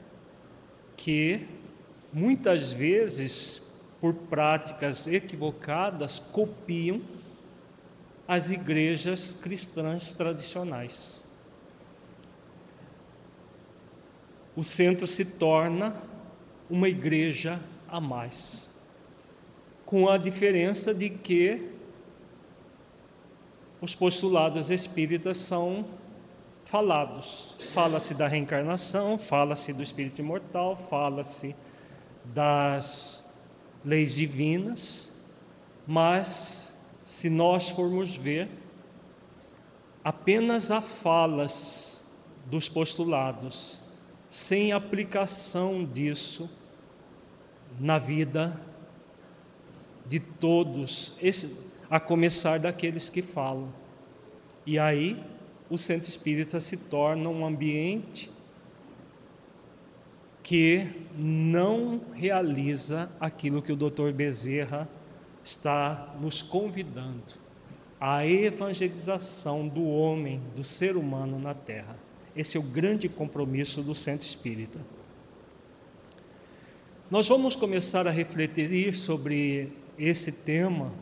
que 0.97 1.47
muitas 2.13 2.73
vezes 2.73 3.63
por 4.01 4.15
práticas 4.15 5.07
equivocadas, 5.07 6.19
copiam 6.19 7.01
as 8.27 8.51
igrejas 8.51 9.35
cristãs 9.35 10.13
tradicionais. 10.13 11.23
O 14.57 14.65
centro 14.65 15.07
se 15.07 15.25
torna 15.25 15.95
uma 16.69 16.89
igreja 16.89 17.61
a 17.89 18.01
mais, 18.01 18.69
com 19.85 20.09
a 20.09 20.19
diferença 20.19 20.93
de 20.95 21.11
que 21.11 21.71
os 23.81 23.95
postulados 23.95 24.71
espíritas 24.71 25.37
são 25.37 25.85
falados. 26.65 27.55
Fala-se 27.73 28.15
da 28.15 28.27
reencarnação, 28.27 29.17
fala-se 29.19 29.73
do 29.73 29.83
espírito 29.83 30.21
imortal, 30.21 30.77
fala-se 30.77 31.55
das 32.25 33.25
leis 33.85 34.15
divinas, 34.15 35.13
mas 35.87 36.66
se 37.07 37.31
nós 37.31 37.71
formos 37.71 38.17
ver, 38.17 38.49
apenas 40.03 40.73
há 40.73 40.81
falas 40.83 42.05
dos 42.47 42.69
postulados, 42.69 43.81
sem 44.29 44.73
aplicação 44.73 45.85
disso 45.85 46.51
na 47.79 47.97
vida 47.97 48.61
de 50.05 50.19
todos, 50.19 51.15
a 51.89 52.01
começar 52.01 52.59
daqueles 52.59 53.09
que 53.09 53.23
falam. 53.23 53.73
E 54.67 54.77
aí 54.77 55.25
o 55.71 55.79
centro 55.79 56.09
espírita 56.09 56.59
se 56.59 56.77
torna 56.77 57.29
um 57.29 57.47
ambiente 57.47 58.33
que 60.43 60.89
não 61.17 62.01
realiza 62.13 63.09
aquilo 63.21 63.63
que 63.63 63.73
o 63.73 63.77
Dr. 63.77 64.11
Bezerra 64.13 64.89
está 65.47 66.15
nos 66.21 66.43
convidando, 66.43 67.23
a 68.01 68.27
evangelização 68.27 69.67
do 69.69 69.85
homem, 69.87 70.43
do 70.57 70.65
ser 70.65 70.97
humano 70.97 71.39
na 71.39 71.55
Terra. 71.55 71.97
Esse 72.35 72.57
é 72.57 72.61
o 72.61 72.63
grande 72.63 73.09
compromisso 73.09 73.81
do 73.81 73.95
Centro 73.95 74.27
Espírita. 74.27 74.81
Nós 77.09 77.29
vamos 77.29 77.55
começar 77.55 78.09
a 78.09 78.11
refletir 78.11 78.93
sobre 78.95 79.73
esse 79.97 80.33
tema 80.33 80.93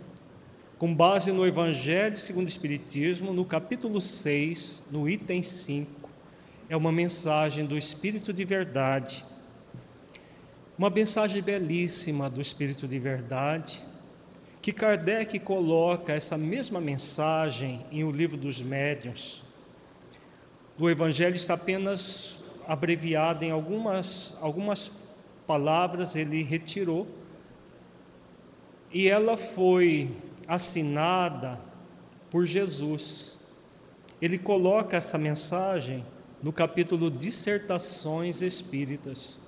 com 0.78 0.94
base 0.94 1.32
no 1.32 1.46
Evangelho 1.46 2.16
segundo 2.16 2.44
o 2.44 2.48
Espiritismo, 2.48 3.32
no 3.32 3.44
capítulo 3.44 4.00
6, 4.00 4.84
no 4.90 5.08
item 5.08 5.42
5. 5.42 6.10
É 6.68 6.76
uma 6.76 6.92
mensagem 6.92 7.64
do 7.64 7.78
Espírito 7.78 8.32
de 8.32 8.44
Verdade 8.44 9.24
uma 10.76 10.90
mensagem 10.90 11.40
belíssima 11.40 12.28
do 12.28 12.40
Espírito 12.40 12.88
de 12.88 12.98
Verdade, 12.98 13.80
que 14.64 14.72
Kardec 14.72 15.38
coloca 15.40 16.14
essa 16.14 16.38
mesma 16.38 16.80
mensagem 16.80 17.84
em 17.92 18.02
O 18.02 18.10
Livro 18.10 18.34
dos 18.34 18.62
Médiuns. 18.62 19.44
O 20.78 20.88
Evangelho 20.88 21.36
está 21.36 21.52
apenas 21.52 22.38
abreviado 22.66 23.44
em 23.44 23.50
algumas, 23.50 24.34
algumas 24.40 24.90
palavras, 25.46 26.16
ele 26.16 26.42
retirou, 26.42 27.06
e 28.90 29.06
ela 29.06 29.36
foi 29.36 30.10
assinada 30.48 31.60
por 32.30 32.46
Jesus. 32.46 33.38
Ele 34.18 34.38
coloca 34.38 34.96
essa 34.96 35.18
mensagem 35.18 36.06
no 36.42 36.54
capítulo 36.54 37.10
Dissertações 37.10 38.40
Espíritas. 38.40 39.38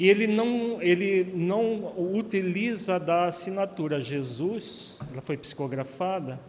E 0.00 0.08
ele 0.08 0.26
não, 0.26 0.80
ele 0.80 1.30
não 1.34 1.92
utiliza 2.16 2.98
da 2.98 3.26
assinatura 3.26 4.00
Jesus, 4.00 4.98
ela 5.12 5.20
foi 5.20 5.36
psicografada, 5.36 6.40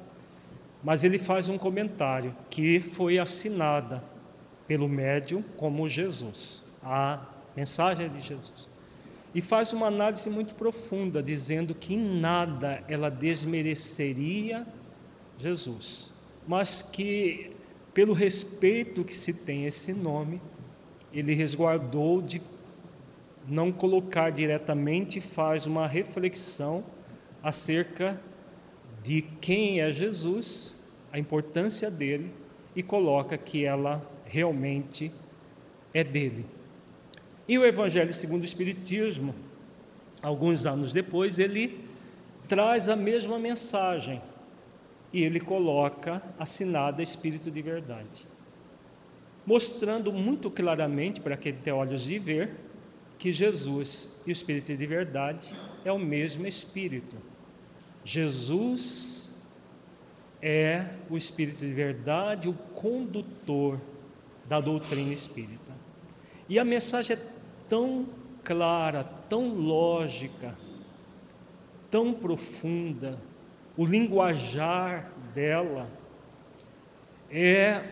mas 0.82 1.04
ele 1.04 1.20
faz 1.20 1.49
um 1.49 1.58
comentário 1.58 2.34
que 2.49 2.80
foi 2.80 3.20
assinada 3.20 4.02
pelo 4.66 4.88
médium 4.88 5.43
como 5.58 5.86
Jesus, 5.86 6.64
a 6.82 7.28
mensagem 7.54 8.08
de 8.08 8.22
Jesus. 8.22 8.70
E 9.36 9.41
faz 9.41 9.74
uma 9.74 9.88
análise 9.88 10.30
muito 10.30 10.56
profunda, 10.56 11.22
dizendo 11.22 11.76
que 11.76 11.93
em 11.93 12.22
nada 12.22 12.82
ela 12.88 13.12
desmereceria 13.12 14.66
Jesus, 15.38 16.14
mas 16.47 16.82
que, 16.82 17.52
pelo 17.93 18.14
respeito 18.14 19.04
que 19.04 19.14
se 19.14 19.34
tem 19.34 19.66
a 19.66 19.68
esse 19.68 19.91
nome, 19.91 20.41
ele 21.12 21.34
resguardou 21.34 22.22
de 22.22 22.41
não 23.48 23.72
colocar 23.72 24.30
diretamente, 24.30 25.20
faz 25.20 25.66
uma 25.66 25.88
reflexão 25.88 26.84
acerca 27.42 28.22
de 29.02 29.22
quem 29.42 29.82
é 29.82 29.92
Jesus, 29.92 30.76
a 31.12 31.18
importância 31.18 31.89
dele 31.89 32.32
e 32.76 32.84
coloca 32.84 33.38
que 33.38 33.66
ela 33.66 34.06
realmente 34.26 35.12
é 35.94 36.04
dele. 36.04 36.46
E 37.48 37.58
o 37.58 37.66
Evangelho 37.66 38.14
segundo 38.14 38.44
o 38.44 38.46
Espiritismo, 38.46 39.36
alguns 40.22 40.66
anos 40.66 40.94
depois, 40.94 41.39
ele 41.39 41.84
traz 42.48 42.88
a 42.88 42.96
mesma 42.96 43.39
mensagem 43.39 44.22
e 45.12 45.24
ele 45.24 45.39
coloca 45.39 46.22
assinada 46.39 47.02
Espírito 47.02 47.52
de 47.52 47.62
Verdade, 47.62 48.26
mostrando 49.46 50.14
muito 50.14 50.50
claramente 50.50 51.20
para 51.20 51.36
quem 51.36 51.54
tem 51.54 51.74
olhos 51.74 52.04
de 52.04 52.20
ver 52.20 52.56
que 53.22 53.32
Jesus 53.32 54.09
e 54.26 54.32
o 54.32 54.34
Espírito 54.34 54.76
de 54.76 54.86
verdade 54.88 55.53
é 55.86 55.91
o 55.91 55.99
mesmo 55.99 56.47
Espírito. 56.47 57.15
Jesus 58.03 59.32
é 60.41 60.88
o 61.07 61.15
Espírito 61.15 61.59
de 61.59 61.72
verdade, 61.72 62.49
o 62.49 62.53
condutor 62.74 63.80
da 64.49 64.59
doutrina 64.59 65.13
espírita. 65.13 65.72
E 66.49 66.57
a 66.57 66.65
mensagem 66.65 67.15
é 67.15 67.19
tão 67.69 68.09
clara, 68.43 69.03
tão 69.30 69.53
lógica, 69.53 70.57
tão 71.91 72.15
profunda, 72.15 73.22
o 73.78 73.86
linguajar 73.86 75.11
dela 75.36 75.88
é 77.30 77.84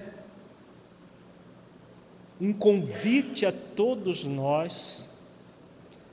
um 2.41 2.51
convite 2.51 3.45
a 3.45 3.51
todos 3.51 4.25
nós 4.25 5.07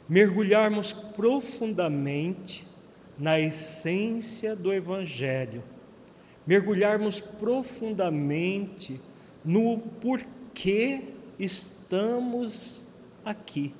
mergulharmos 0.08 0.92
profundamente 0.92 2.66
na 3.18 3.40
essência 3.40 4.54
do 4.54 4.72
Evangelho, 4.72 5.64
mergulharmos 6.46 7.18
profundamente 7.18 9.00
no 9.44 9.78
porquê 9.78 11.14
estamos 11.38 12.84
aqui. 13.24 13.74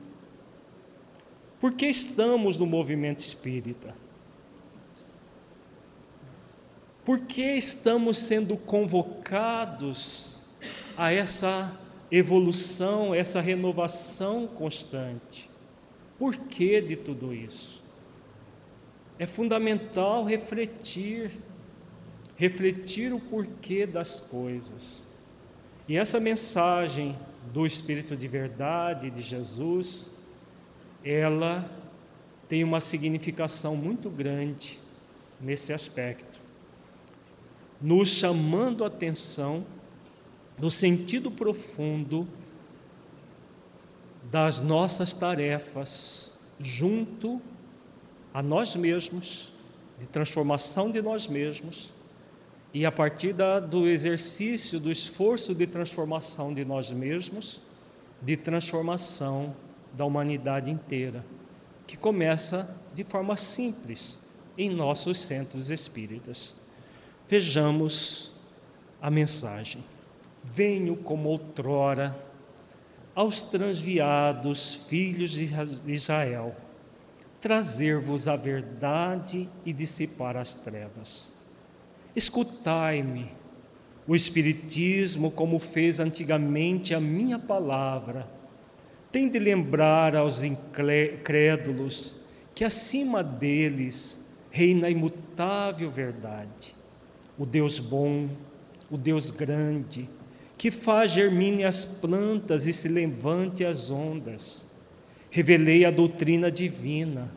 Por 1.60 1.72
que 1.74 1.86
estamos 1.86 2.56
no 2.56 2.66
movimento 2.66 3.20
espírita? 3.20 3.94
Por 7.04 7.20
que 7.20 7.56
estamos 7.56 8.18
sendo 8.18 8.56
convocados 8.56 10.44
a 10.96 11.12
essa 11.12 11.78
evolução, 12.10 13.14
essa 13.14 13.40
renovação 13.40 14.46
constante? 14.48 15.48
Por 16.18 16.36
que 16.36 16.80
de 16.80 16.96
tudo 16.96 17.34
isso? 17.34 17.84
É 19.18 19.26
fundamental 19.26 20.24
refletir, 20.24 21.32
refletir 22.36 23.12
o 23.12 23.20
porquê 23.20 23.86
das 23.86 24.20
coisas. 24.20 25.02
E 25.88 25.96
essa 25.96 26.18
mensagem 26.18 27.16
do 27.52 27.66
Espírito 27.66 28.16
de 28.16 28.26
Verdade 28.26 29.10
de 29.10 29.22
Jesus, 29.22 30.10
ela 31.04 31.70
tem 32.48 32.64
uma 32.64 32.80
significação 32.80 33.76
muito 33.76 34.10
grande 34.10 34.80
nesse 35.40 35.72
aspecto, 35.72 36.40
nos 37.80 38.08
chamando 38.08 38.84
a 38.84 38.86
atenção 38.86 39.66
no 40.58 40.70
sentido 40.70 41.30
profundo 41.30 42.26
das 44.30 44.60
nossas 44.60 45.14
tarefas 45.14 46.32
junto 46.58 47.40
a 48.32 48.42
nós 48.42 48.74
mesmos, 48.74 49.52
de 49.98 50.06
transformação 50.06 50.90
de 50.90 51.00
nós 51.00 51.26
mesmos, 51.26 51.92
e 52.74 52.84
a 52.84 52.92
partir 52.92 53.32
da, 53.32 53.58
do 53.58 53.86
exercício, 53.86 54.78
do 54.78 54.90
esforço 54.90 55.54
de 55.54 55.66
transformação 55.66 56.52
de 56.52 56.64
nós 56.64 56.92
mesmos, 56.92 57.62
de 58.20 58.36
transformação 58.36 59.54
da 59.92 60.04
humanidade 60.04 60.70
inteira, 60.70 61.24
que 61.86 61.96
começa 61.96 62.76
de 62.92 63.04
forma 63.04 63.36
simples 63.36 64.18
em 64.58 64.68
nossos 64.68 65.18
centros 65.18 65.70
espíritas. 65.70 66.54
Vejamos 67.28 68.32
a 69.00 69.10
mensagem. 69.10 69.84
Venho 70.42 70.96
como 70.96 71.28
outrora 71.28 72.25
aos 73.16 73.42
transviados 73.42 74.74
filhos 74.74 75.30
de 75.30 75.48
Israel, 75.86 76.54
trazer-vos 77.40 78.28
a 78.28 78.36
verdade 78.36 79.48
e 79.64 79.72
dissipar 79.72 80.36
as 80.36 80.54
trevas. 80.54 81.32
Escutai-me, 82.14 83.32
o 84.06 84.14
Espiritismo, 84.14 85.30
como 85.30 85.58
fez 85.58 85.98
antigamente 85.98 86.94
a 86.94 87.00
minha 87.00 87.38
palavra, 87.38 88.28
tem 89.10 89.30
de 89.30 89.38
lembrar 89.38 90.14
aos 90.14 90.44
incrédulos 90.44 92.16
que 92.54 92.64
acima 92.64 93.24
deles 93.24 94.20
reina 94.50 94.88
a 94.88 94.90
imutável 94.90 95.90
verdade, 95.90 96.74
o 97.38 97.46
Deus 97.46 97.78
bom, 97.78 98.28
o 98.90 98.98
Deus 98.98 99.30
grande, 99.30 100.06
que 100.56 100.70
faz 100.70 101.10
germine 101.10 101.64
as 101.64 101.84
plantas 101.84 102.66
e 102.66 102.72
se 102.72 102.88
levante 102.88 103.64
as 103.64 103.90
ondas. 103.90 104.66
Revelei 105.30 105.84
a 105.84 105.90
doutrina 105.90 106.50
divina, 106.50 107.30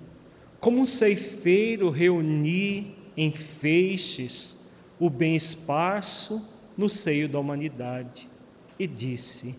como 0.60 0.80
um 0.80 0.86
ceifeiro 0.86 1.90
reuni 1.90 2.96
em 3.18 3.32
feixes 3.32 4.56
o 5.00 5.10
bem 5.10 5.36
esparso 5.36 6.46
no 6.78 6.88
seio 6.88 7.28
da 7.28 7.40
humanidade 7.40 8.30
e 8.78 8.88
disse: 8.88 9.56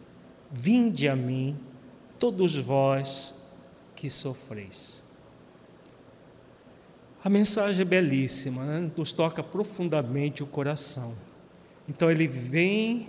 Vinde 0.50 1.08
a 1.08 1.14
mim, 1.14 1.56
todos 2.18 2.56
vós 2.56 3.34
que 3.94 4.08
sofreis. 4.08 5.02
A 7.22 7.28
mensagem 7.28 7.82
é 7.82 7.84
belíssima, 7.84 8.64
né? 8.64 8.90
nos 8.96 9.12
toca 9.12 9.42
profundamente 9.42 10.42
o 10.42 10.46
coração. 10.46 11.14
Então 11.86 12.10
ele 12.10 12.26
vem 12.26 13.08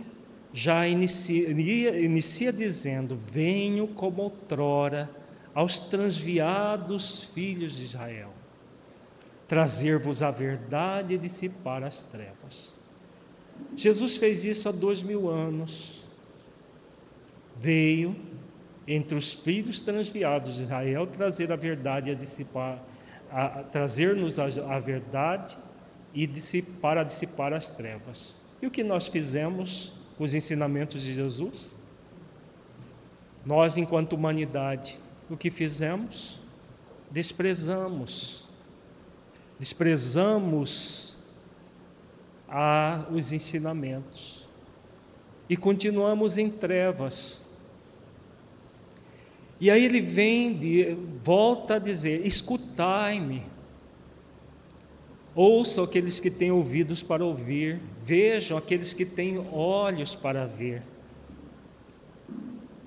já 0.53 0.87
inicia, 0.87 1.49
inicia 1.49 2.51
dizendo: 2.51 3.15
Venho 3.15 3.87
como 3.87 4.23
outrora 4.23 5.09
aos 5.53 5.79
transviados 5.79 7.25
filhos 7.33 7.75
de 7.75 7.83
Israel, 7.83 8.33
trazer-vos 9.47 10.21
a 10.21 10.31
verdade 10.31 11.13
e 11.13 11.17
dissipar 11.17 11.83
as 11.83 12.03
trevas. 12.03 12.73
Jesus 13.75 14.17
fez 14.17 14.45
isso 14.45 14.67
há 14.67 14.71
dois 14.71 15.03
mil 15.03 15.29
anos. 15.29 16.01
Veio 17.57 18.15
entre 18.87 19.15
os 19.15 19.31
filhos 19.31 19.79
transviados 19.79 20.55
de 20.55 20.63
Israel 20.63 21.05
trazer 21.05 21.51
a 21.51 21.55
verdade 21.55 22.09
e 22.09 22.13
a 22.13 22.15
dissipar, 22.15 22.83
trazer-nos 23.71 24.39
a, 24.39 24.45
a 24.75 24.79
verdade 24.79 25.57
e 26.13 26.25
dissipar, 26.25 26.97
a 26.97 27.03
dissipar 27.03 27.53
as 27.53 27.69
trevas. 27.69 28.35
E 28.61 28.67
o 28.67 28.71
que 28.71 28.83
nós 28.83 29.07
fizemos? 29.07 29.93
Os 30.23 30.35
ensinamentos 30.35 31.01
de 31.01 31.13
Jesus? 31.13 31.75
Nós, 33.45 33.77
enquanto 33.77 34.13
humanidade, 34.13 34.99
o 35.29 35.35
que 35.35 35.49
fizemos? 35.49 36.39
Desprezamos. 37.09 38.43
Desprezamos 39.57 41.17
a, 42.47 43.05
os 43.11 43.31
ensinamentos 43.31 44.47
e 45.49 45.57
continuamos 45.57 46.37
em 46.37 46.49
trevas. 46.49 47.41
E 49.59 49.69
aí 49.69 49.83
ele 49.83 50.01
vem, 50.01 50.53
de, 50.53 50.97
volta 51.23 51.75
a 51.75 51.79
dizer: 51.79 52.25
escutai-me. 52.25 53.43
Ouçam 55.33 55.85
aqueles 55.85 56.19
que 56.19 56.29
têm 56.29 56.51
ouvidos 56.51 57.01
para 57.01 57.23
ouvir, 57.23 57.79
vejam 58.03 58.57
aqueles 58.57 58.93
que 58.93 59.05
têm 59.05 59.37
olhos 59.51 60.13
para 60.13 60.45
ver. 60.45 60.83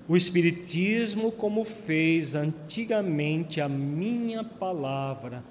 O 0.07 0.15
Espiritismo, 0.15 1.33
como 1.33 1.65
fez 1.65 2.35
antigamente 2.35 3.63
a 3.63 3.69
minha 3.69 4.45
palavra, 4.45 5.43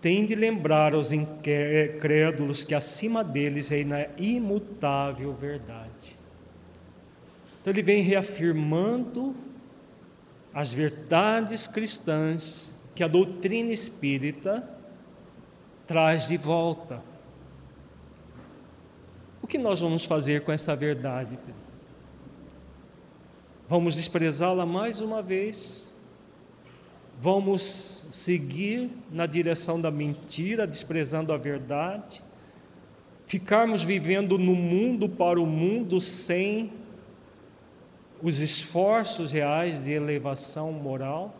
tem 0.00 0.24
de 0.24 0.34
lembrar 0.34 0.94
aos 0.94 1.12
incrédulos 1.12 2.64
que 2.64 2.74
acima 2.74 3.22
deles 3.22 3.68
reina 3.68 3.98
a 3.98 4.08
imutável 4.16 5.34
verdade. 5.34 6.16
Então 7.60 7.72
ele 7.72 7.82
vem 7.82 8.00
reafirmando 8.00 9.34
as 10.56 10.72
verdades 10.72 11.66
cristãs 11.66 12.72
que 12.94 13.04
a 13.04 13.08
doutrina 13.08 13.70
espírita 13.72 14.66
traz 15.86 16.28
de 16.28 16.38
volta. 16.38 17.02
O 19.42 19.46
que 19.46 19.58
nós 19.58 19.82
vamos 19.82 20.06
fazer 20.06 20.44
com 20.44 20.50
essa 20.50 20.74
verdade? 20.74 21.38
Vamos 23.68 23.96
desprezá-la 23.96 24.64
mais 24.64 25.02
uma 25.02 25.20
vez? 25.20 25.94
Vamos 27.20 28.06
seguir 28.10 28.90
na 29.12 29.26
direção 29.26 29.78
da 29.78 29.90
mentira, 29.90 30.66
desprezando 30.66 31.34
a 31.34 31.36
verdade? 31.36 32.24
Ficarmos 33.26 33.82
vivendo 33.82 34.38
no 34.38 34.54
mundo 34.54 35.06
para 35.06 35.38
o 35.38 35.44
mundo 35.44 36.00
sem 36.00 36.72
os 38.26 38.40
esforços 38.40 39.30
reais 39.30 39.84
de 39.84 39.92
elevação 39.92 40.72
moral 40.72 41.32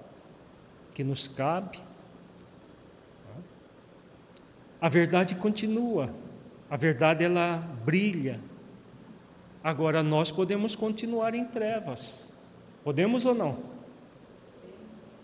que 0.95 1.03
nos 1.03 1.27
cabe. 1.27 1.81
A 4.81 4.89
verdade 4.89 5.35
continua, 5.35 6.15
a 6.71 6.77
verdade 6.77 7.25
ela 7.25 7.57
brilha. 7.85 8.39
Agora 9.65 10.01
nós 10.01 10.31
podemos 10.31 10.77
continuar 10.77 11.35
em 11.35 11.45
trevas. 11.45 12.25
Podemos 12.85 13.27
ou 13.27 13.35
não? 13.35 13.59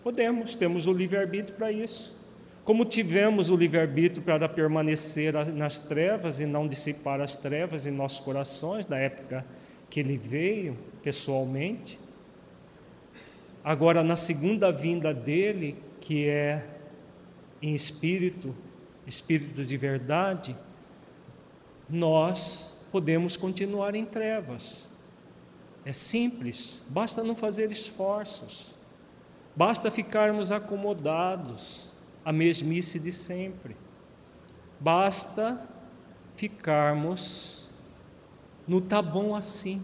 Podemos, 0.03 0.55
temos 0.55 0.85
o 0.85 0.91
livre-arbítrio 0.91 1.55
para 1.55 1.71
isso. 1.71 2.13
Como 2.65 2.83
tivemos 2.83 3.49
o 3.49 3.55
livre-arbítrio 3.55 4.21
para 4.21 4.49
permanecer 4.49 5.33
nas 5.53 5.79
trevas 5.79 6.41
e 6.41 6.45
não 6.45 6.67
dissipar 6.67 7.21
as 7.21 7.37
trevas 7.37 7.87
em 7.87 7.91
nossos 7.91 8.19
corações, 8.19 8.85
na 8.85 8.97
época 8.97 9.45
que 9.93 9.99
ele 9.99 10.17
veio 10.17 10.75
pessoalmente, 11.03 11.99
agora 13.63 14.03
na 14.03 14.15
segunda 14.15 14.71
vinda 14.71 15.13
dele, 15.13 15.77
que 16.01 16.27
é 16.27 16.65
em 17.61 17.75
espírito, 17.75 18.55
espírito 19.05 19.63
de 19.63 19.77
verdade, 19.77 20.57
nós 21.87 22.75
podemos 22.91 23.37
continuar 23.37 23.93
em 23.93 24.03
trevas. 24.03 24.89
É 25.85 25.93
simples, 25.93 26.81
basta 26.89 27.23
não 27.23 27.35
fazer 27.35 27.71
esforços, 27.71 28.73
basta 29.55 29.91
ficarmos 29.91 30.51
acomodados 30.51 31.93
a 32.25 32.31
mesmice 32.31 32.97
de 32.97 33.11
sempre. 33.11 33.77
Basta 34.79 35.63
ficarmos 36.35 37.62
no 38.67 38.81
tá 38.81 39.01
bom 39.01 39.35
assim. 39.35 39.83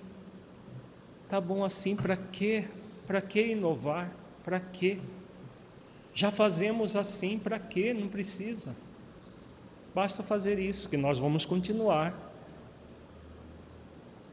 Tá 1.27 1.39
bom 1.39 1.63
assim 1.63 1.95
para 1.95 2.15
quê? 2.15 2.65
Para 3.05 3.21
que 3.21 3.47
inovar? 3.47 4.11
Para 4.43 4.59
quê? 4.59 4.99
Já 6.13 6.31
fazemos 6.31 6.95
assim, 6.95 7.37
para 7.37 7.59
quê? 7.59 7.93
Não 7.93 8.07
precisa. 8.07 8.75
Basta 9.93 10.23
fazer 10.23 10.59
isso, 10.59 10.89
que 10.89 10.97
nós 10.97 11.19
vamos 11.19 11.45
continuar 11.45 12.29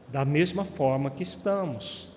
da 0.07 0.23
mesma 0.23 0.63
forma 0.63 1.11
que 1.11 1.23
estamos. 1.23 2.09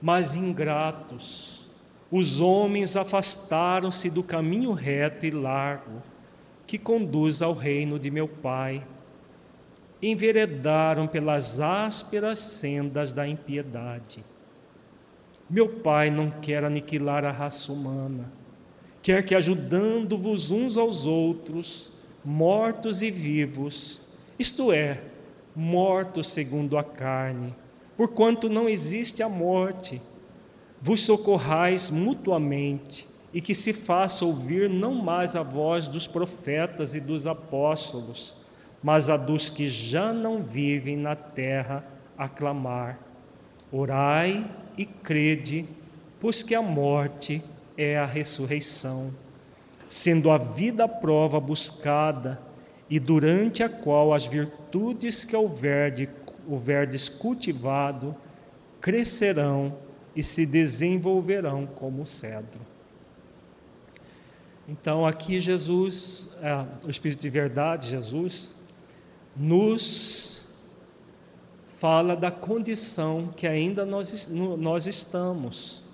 Mas 0.00 0.34
ingratos, 0.34 1.66
os 2.10 2.40
homens 2.40 2.96
afastaram-se 2.96 4.08
do 4.10 4.22
caminho 4.22 4.72
reto 4.72 5.26
e 5.26 5.30
largo 5.30 6.02
que 6.66 6.78
conduz 6.78 7.42
ao 7.42 7.52
reino 7.52 7.98
de 7.98 8.10
meu 8.10 8.26
Pai. 8.26 8.82
Enveredaram 10.02 11.06
pelas 11.06 11.60
ásperas 11.60 12.38
sendas 12.38 13.12
da 13.12 13.26
impiedade. 13.26 14.24
Meu 15.48 15.68
Pai 15.68 16.10
não 16.10 16.30
quer 16.30 16.64
aniquilar 16.64 17.24
a 17.24 17.30
raça 17.30 17.72
humana, 17.72 18.30
quer 19.00 19.24
que, 19.24 19.34
ajudando-vos 19.34 20.50
uns 20.50 20.76
aos 20.76 21.06
outros, 21.06 21.92
mortos 22.24 23.00
e 23.00 23.10
vivos, 23.10 24.02
isto 24.38 24.72
é, 24.72 25.00
mortos 25.54 26.26
segundo 26.26 26.76
a 26.76 26.82
carne, 26.82 27.54
porquanto 27.96 28.50
não 28.50 28.68
existe 28.68 29.22
a 29.22 29.28
morte, 29.28 30.02
vos 30.82 31.00
socorrais 31.00 31.88
mutuamente 31.88 33.08
e 33.32 33.40
que 33.40 33.54
se 33.54 33.72
faça 33.72 34.24
ouvir 34.24 34.68
não 34.68 34.94
mais 34.94 35.36
a 35.36 35.42
voz 35.42 35.88
dos 35.88 36.06
profetas 36.06 36.94
e 36.94 37.00
dos 37.00 37.26
apóstolos, 37.26 38.36
mas 38.82 39.10
a 39.10 39.16
dos 39.16 39.50
que 39.50 39.68
já 39.68 40.12
não 40.12 40.42
vivem 40.42 40.96
na 40.96 41.16
terra 41.16 41.84
a 42.16 42.28
clamar. 42.28 42.98
Orai 43.70 44.48
e 44.76 44.84
crede, 44.84 45.66
pois 46.20 46.42
que 46.42 46.54
a 46.54 46.62
morte 46.62 47.42
é 47.76 47.98
a 47.98 48.06
ressurreição, 48.06 49.12
sendo 49.88 50.30
a 50.30 50.38
vida 50.38 50.84
a 50.84 50.88
prova 50.88 51.40
buscada 51.40 52.40
e 52.88 52.98
durante 53.00 53.62
a 53.62 53.68
qual 53.68 54.14
as 54.14 54.26
virtudes 54.26 55.24
que 55.24 55.36
houverdes 55.36 57.08
cultivado 57.08 58.14
crescerão 58.80 59.76
e 60.14 60.22
se 60.22 60.46
desenvolverão 60.46 61.66
como 61.66 62.06
cedro. 62.06 62.60
Então, 64.68 65.06
aqui 65.06 65.38
Jesus, 65.40 66.28
é, 66.42 66.66
o 66.84 66.90
Espírito 66.90 67.20
de 67.20 67.30
Verdade, 67.30 67.88
Jesus, 67.88 68.55
nos 69.36 70.46
fala 71.68 72.16
da 72.16 72.30
condição 72.30 73.32
que 73.36 73.46
ainda 73.46 73.84
nós, 73.84 74.28
nós 74.28 74.86
estamos. 74.86 75.84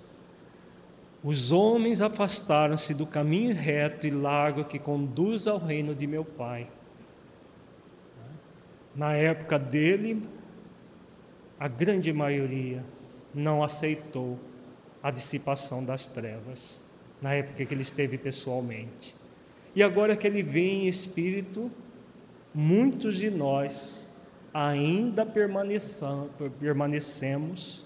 Os 1.23 1.51
homens 1.51 2.01
afastaram-se 2.01 2.93
do 2.93 3.05
caminho 3.05 3.53
reto 3.53 4.07
e 4.07 4.09
largo 4.09 4.65
que 4.65 4.79
conduz 4.79 5.47
ao 5.47 5.57
reino 5.57 5.93
de 5.93 6.07
meu 6.07 6.23
Pai. 6.23 6.67
Na 8.95 9.13
época 9.13 9.57
dele, 9.57 10.27
a 11.59 11.67
grande 11.67 12.11
maioria 12.11 12.83
não 13.33 13.63
aceitou 13.63 14.37
a 15.01 15.11
dissipação 15.11 15.83
das 15.83 16.07
trevas, 16.07 16.81
na 17.21 17.33
época 17.33 17.65
que 17.65 17.73
ele 17.73 17.81
esteve 17.81 18.17
pessoalmente. 18.17 19.15
E 19.75 19.81
agora 19.81 20.15
que 20.15 20.27
ele 20.27 20.43
vem 20.43 20.83
em 20.83 20.87
espírito, 20.87 21.71
muitos 22.53 23.17
de 23.17 23.29
nós 23.29 24.07
ainda 24.53 25.25
permanecemos 25.25 27.83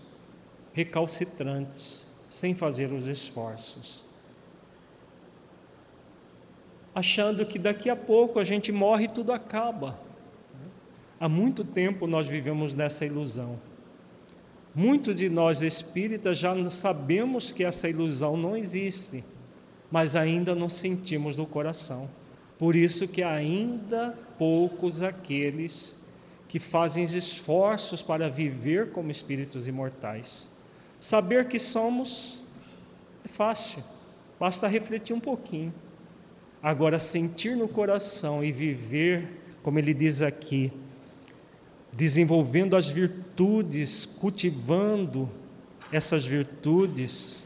recalcitrantes, 0.73 2.03
sem 2.29 2.53
fazer 2.53 2.91
os 2.91 3.07
esforços. 3.07 4.05
Achando 6.93 7.45
que 7.45 7.57
daqui 7.57 7.89
a 7.89 7.95
pouco 7.95 8.37
a 8.39 8.43
gente 8.43 8.69
morre 8.71 9.05
e 9.05 9.09
tudo 9.09 9.31
acaba. 9.31 9.97
Há 11.19 11.27
muito 11.29 11.63
tempo 11.63 12.05
nós 12.05 12.27
vivemos 12.27 12.75
nessa 12.75 13.05
ilusão. 13.05 13.59
Muitos 14.75 15.15
de 15.15 15.29
nós 15.29 15.63
espíritas 15.63 16.37
já 16.37 16.53
sabemos 16.69 17.51
que 17.51 17.63
essa 17.63 17.89
ilusão 17.89 18.37
não 18.37 18.55
existe, 18.55 19.23
mas 19.89 20.15
ainda 20.15 20.53
não 20.53 20.69
sentimos 20.69 21.35
no 21.35 21.47
coração. 21.47 22.07
Por 22.57 22.75
isso 22.75 23.07
que 23.07 23.21
ainda 23.21 24.15
poucos 24.37 25.01
aqueles 25.01 25.95
que 26.47 26.59
fazem 26.59 27.03
esforços 27.03 28.01
para 28.01 28.29
viver 28.29 28.91
como 28.91 29.11
espíritos 29.11 29.67
imortais. 29.67 30.49
Saber 30.99 31.47
que 31.47 31.59
somos 31.59 32.41
é 33.23 33.27
fácil, 33.27 33.83
basta 34.39 34.67
refletir 34.67 35.13
um 35.13 35.19
pouquinho. 35.19 35.73
Agora, 36.63 36.97
sentir 36.97 37.55
no 37.55 37.67
coração 37.67 38.43
e 38.43 38.51
viver, 38.51 39.27
como 39.61 39.77
ele 39.77 39.93
diz 39.93 40.21
aqui, 40.21 40.71
desenvolvendo 41.91 42.75
as 42.75 42.87
virtudes, 42.87 44.05
cultivando 44.05 45.29
essas 45.91 46.25
virtudes, 46.25 47.45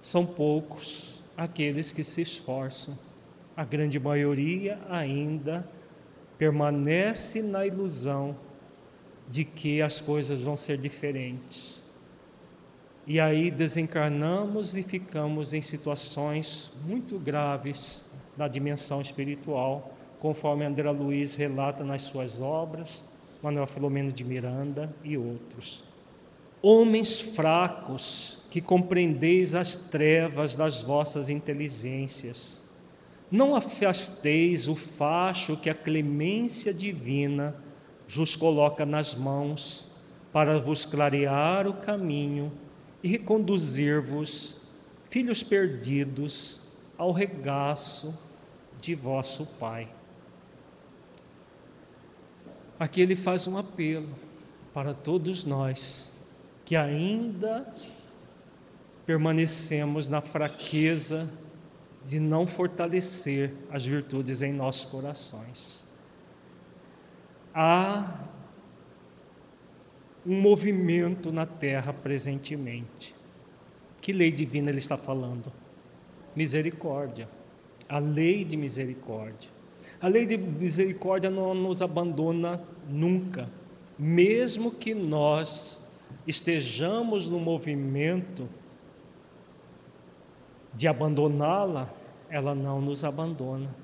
são 0.00 0.26
poucos 0.26 1.22
aqueles 1.36 1.92
que 1.92 2.02
se 2.02 2.22
esforçam. 2.22 2.98
A 3.56 3.64
grande 3.64 3.98
maioria 4.00 4.78
ainda 4.88 5.66
permanece 6.38 7.42
na 7.42 7.66
ilusão 7.66 8.34
de 9.28 9.44
que 9.44 9.80
as 9.80 10.00
coisas 10.00 10.40
vão 10.40 10.56
ser 10.56 10.78
diferentes. 10.78 11.82
E 13.06 13.18
aí 13.18 13.50
desencarnamos 13.50 14.76
e 14.76 14.82
ficamos 14.82 15.52
em 15.52 15.60
situações 15.60 16.72
muito 16.86 17.18
graves 17.18 18.04
da 18.36 18.46
dimensão 18.48 19.00
espiritual, 19.00 19.94
conforme 20.20 20.64
André 20.64 20.90
Luiz 20.90 21.34
relata 21.34 21.82
nas 21.82 22.02
suas 22.02 22.40
obras, 22.40 23.04
Manuel 23.42 23.66
Filomeno 23.66 24.12
de 24.12 24.24
Miranda 24.24 24.94
e 25.02 25.16
outros. 25.16 25.82
Homens 26.62 27.20
fracos, 27.20 28.38
que 28.48 28.60
compreendeis 28.60 29.54
as 29.54 29.74
trevas 29.74 30.54
das 30.54 30.80
vossas 30.80 31.28
inteligências, 31.28 32.61
não 33.32 33.56
afasteis 33.56 34.68
o 34.68 34.76
facho 34.76 35.56
que 35.56 35.70
a 35.70 35.74
clemência 35.74 36.72
divina 36.72 37.56
vos 38.06 38.36
coloca 38.36 38.84
nas 38.84 39.14
mãos 39.14 39.88
para 40.30 40.58
vos 40.58 40.84
clarear 40.84 41.66
o 41.66 41.72
caminho 41.72 42.52
e 43.02 43.08
reconduzir-vos, 43.08 44.60
filhos 45.04 45.42
perdidos, 45.42 46.60
ao 46.98 47.10
regaço 47.10 48.16
de 48.78 48.94
vosso 48.94 49.46
Pai. 49.58 49.88
Aqui 52.78 53.00
ele 53.00 53.16
faz 53.16 53.46
um 53.46 53.56
apelo 53.56 54.10
para 54.74 54.92
todos 54.92 55.42
nós 55.42 56.12
que 56.66 56.76
ainda 56.76 57.66
permanecemos 59.06 60.06
na 60.06 60.20
fraqueza 60.20 61.30
de 62.04 62.18
não 62.18 62.46
fortalecer 62.46 63.52
as 63.70 63.84
virtudes 63.84 64.42
em 64.42 64.52
nossos 64.52 64.84
corações. 64.84 65.86
Há 67.54 68.18
um 70.26 70.40
movimento 70.40 71.32
na 71.32 71.46
terra 71.46 71.92
presentemente. 71.92 73.14
Que 74.00 74.12
lei 74.12 74.30
divina 74.30 74.70
ele 74.70 74.78
está 74.78 74.96
falando? 74.96 75.52
Misericórdia. 76.34 77.28
A 77.88 77.98
lei 77.98 78.44
de 78.44 78.56
misericórdia. 78.56 79.50
A 80.00 80.08
lei 80.08 80.26
de 80.26 80.36
misericórdia 80.36 81.30
não 81.30 81.54
nos 81.54 81.82
abandona 81.82 82.62
nunca, 82.88 83.48
mesmo 83.98 84.72
que 84.72 84.94
nós 84.94 85.82
estejamos 86.26 87.28
no 87.28 87.38
movimento 87.38 88.48
de 90.74 90.88
abandoná-la, 90.88 91.88
ela 92.28 92.54
não 92.54 92.80
nos 92.80 93.04
abandona. 93.04 93.74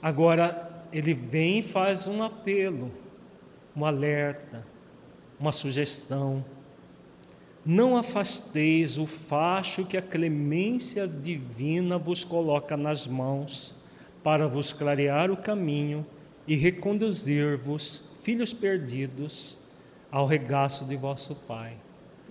Agora, 0.00 0.84
ele 0.92 1.12
vem 1.12 1.58
e 1.58 1.62
faz 1.62 2.06
um 2.06 2.22
apelo, 2.22 2.92
um 3.74 3.84
alerta, 3.84 4.64
uma 5.38 5.52
sugestão. 5.52 6.44
Não 7.64 7.96
afasteis 7.96 8.96
o 8.98 9.06
facho 9.06 9.84
que 9.84 9.96
a 9.96 10.02
clemência 10.02 11.08
divina 11.08 11.98
vos 11.98 12.22
coloca 12.22 12.76
nas 12.76 13.06
mãos, 13.06 13.74
para 14.22 14.46
vos 14.46 14.72
clarear 14.72 15.30
o 15.30 15.36
caminho 15.36 16.06
e 16.46 16.54
reconduzir-vos, 16.54 18.02
filhos 18.22 18.52
perdidos, 18.52 19.58
ao 20.10 20.26
regaço 20.26 20.84
de 20.84 20.96
vosso 20.96 21.34
Pai. 21.34 21.76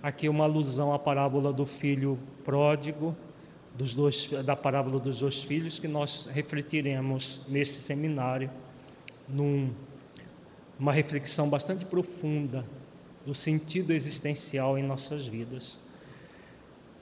Aqui 0.02 0.28
uma 0.28 0.44
alusão 0.44 0.92
à 0.92 0.98
parábola 0.98 1.52
do 1.52 1.66
filho 1.66 2.18
pródigo, 2.44 3.16
dos 3.74 3.94
dois, 3.94 4.30
da 4.44 4.54
parábola 4.54 4.98
dos 5.00 5.18
dois 5.18 5.42
filhos, 5.42 5.78
que 5.78 5.88
nós 5.88 6.26
refletiremos 6.32 7.42
nesse 7.48 7.80
seminário, 7.80 8.50
numa 9.28 10.92
reflexão 10.92 11.48
bastante 11.48 11.84
profunda 11.84 12.64
do 13.24 13.34
sentido 13.34 13.92
existencial 13.92 14.78
em 14.78 14.82
nossas 14.82 15.26
vidas. 15.26 15.80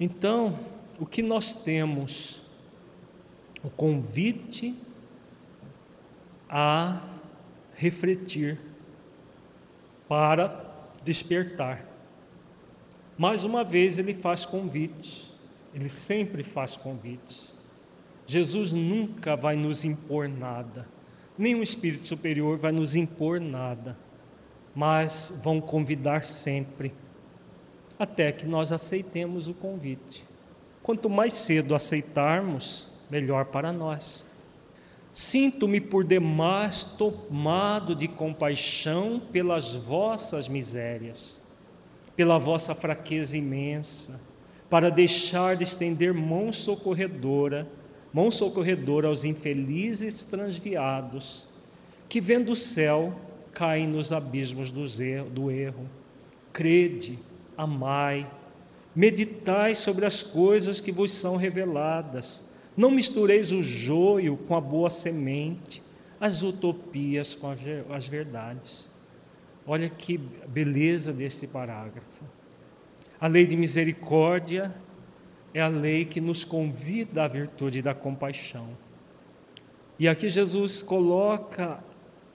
Então, 0.00 0.58
o 0.98 1.06
que 1.06 1.22
nós 1.22 1.52
temos? 1.52 2.42
O 3.62 3.70
convite 3.70 4.78
a 6.48 7.02
refletir 7.74 8.58
para 10.08 10.64
despertar. 11.02 11.93
Mais 13.16 13.44
uma 13.44 13.62
vez 13.62 13.98
ele 13.98 14.14
faz 14.14 14.44
convites, 14.44 15.32
ele 15.74 15.88
sempre 15.88 16.42
faz 16.42 16.76
convites. 16.76 17.52
Jesus 18.26 18.72
nunca 18.72 19.36
vai 19.36 19.56
nos 19.56 19.84
impor 19.84 20.28
nada, 20.28 20.88
nenhum 21.36 21.62
espírito 21.62 22.04
superior 22.04 22.56
vai 22.56 22.72
nos 22.72 22.96
impor 22.96 23.40
nada 23.40 23.96
mas 24.74 25.32
vão 25.42 25.60
convidar 25.60 26.24
sempre, 26.24 26.92
até 27.98 28.32
que 28.32 28.44
nós 28.44 28.72
aceitemos 28.72 29.46
o 29.46 29.54
convite. 29.54 30.24
Quanto 30.82 31.08
mais 31.08 31.32
cedo 31.32 31.74
aceitarmos, 31.74 32.88
melhor 33.08 33.46
para 33.46 33.72
nós. 33.72 34.26
Sinto-me 35.12 35.80
por 35.80 36.04
demais 36.04 36.84
tomado 36.84 37.94
de 37.94 38.08
compaixão 38.08 39.22
pelas 39.32 39.72
vossas 39.72 40.48
misérias, 40.48 41.40
pela 42.16 42.38
vossa 42.38 42.74
fraqueza 42.74 43.36
imensa, 43.36 44.20
para 44.70 44.90
deixar 44.90 45.56
de 45.56 45.64
estender 45.64 46.12
mão 46.12 46.52
socorredora, 46.52 47.68
mão 48.12 48.30
socorredora 48.30 49.08
aos 49.08 49.24
infelizes 49.24 50.24
transviados, 50.24 51.46
que 52.08 52.20
vendo 52.20 52.52
o 52.52 52.56
céu 52.56 53.14
caem 53.52 53.86
nos 53.86 54.12
abismos 54.12 54.70
do 54.70 55.50
erro. 55.50 55.88
Crede, 56.52 57.18
amai, 57.56 58.30
meditai 58.94 59.74
sobre 59.74 60.06
as 60.06 60.22
coisas 60.22 60.80
que 60.80 60.92
vos 60.92 61.12
são 61.12 61.36
reveladas. 61.36 62.44
Não 62.76 62.90
mistureis 62.90 63.52
o 63.52 63.62
joio 63.62 64.36
com 64.36 64.54
a 64.54 64.60
boa 64.60 64.90
semente, 64.90 65.82
as 66.20 66.42
utopias 66.42 67.34
com 67.34 67.48
as 67.90 68.06
verdades. 68.06 68.88
Olha 69.66 69.88
que 69.88 70.18
beleza 70.18 71.12
desse 71.12 71.46
parágrafo. 71.46 72.24
A 73.18 73.26
lei 73.26 73.46
de 73.46 73.56
misericórdia 73.56 74.74
é 75.54 75.60
a 75.62 75.68
lei 75.68 76.04
que 76.04 76.20
nos 76.20 76.44
convida 76.44 77.24
à 77.24 77.28
virtude 77.28 77.80
da 77.80 77.94
compaixão. 77.94 78.68
E 79.98 80.08
aqui 80.08 80.28
Jesus 80.28 80.82
coloca 80.82 81.82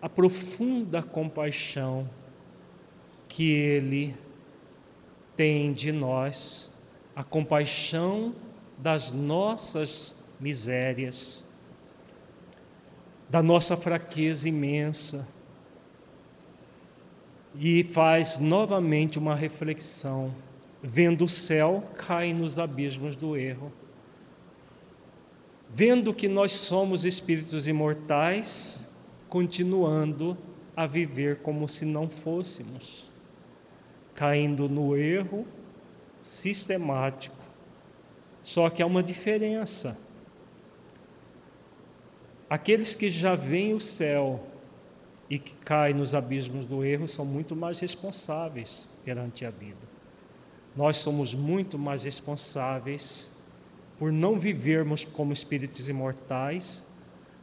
a 0.02 0.10
profunda 0.10 1.04
compaixão 1.04 2.10
que 3.28 3.52
Ele 3.52 4.16
tem 5.36 5.72
de 5.72 5.92
nós, 5.92 6.74
a 7.16 7.24
compaixão 7.24 8.34
das 8.78 9.12
nossas 9.12 10.16
misérias, 10.40 11.46
da 13.30 13.44
nossa 13.44 13.78
fraqueza 13.78 14.50
imensa, 14.50 15.28
e 17.56 17.84
faz 17.84 18.40
novamente 18.40 19.18
uma 19.18 19.36
reflexão, 19.36 20.34
vendo 20.82 21.26
o 21.26 21.30
céu 21.30 21.84
cai 21.98 22.34
nos 22.34 22.60
abismos 22.60 23.16
do 23.16 23.36
erro. 23.36 23.72
Vendo 25.70 26.14
que 26.14 26.28
nós 26.28 26.52
somos 26.52 27.06
espíritos 27.06 27.68
imortais, 27.68 28.88
continuando 29.28 30.38
a 30.76 30.88
viver 30.88 31.38
como 31.38 31.68
se 31.68 31.86
não 31.86 32.10
fôssemos, 32.10 33.10
caindo 34.16 34.68
no 34.68 34.96
erro 34.96 35.46
sistemático. 36.22 37.36
Só 38.42 38.70
que 38.70 38.82
há 38.82 38.86
uma 38.86 39.04
diferença. 39.04 39.98
Aqueles 42.50 42.96
que 42.96 43.10
já 43.10 43.36
veem 43.36 43.74
o 43.74 43.80
céu 43.80 44.44
e 45.30 45.38
que 45.38 45.56
caem 45.58 45.94
nos 45.94 46.16
abismos 46.16 46.66
do 46.66 46.84
erro 46.84 47.08
são 47.08 47.24
muito 47.24 47.56
mais 47.56 47.80
responsáveis 47.80 48.88
perante 49.06 49.46
a 49.46 49.50
vida. 49.50 49.88
Nós 50.76 50.98
somos 50.98 51.36
muito 51.36 51.78
mais 51.78 52.04
responsáveis 52.04 53.32
por 53.98 54.12
não 54.12 54.40
vivermos 54.40 55.04
como 55.04 55.34
espíritos 55.34 55.90
imortais 55.90 56.86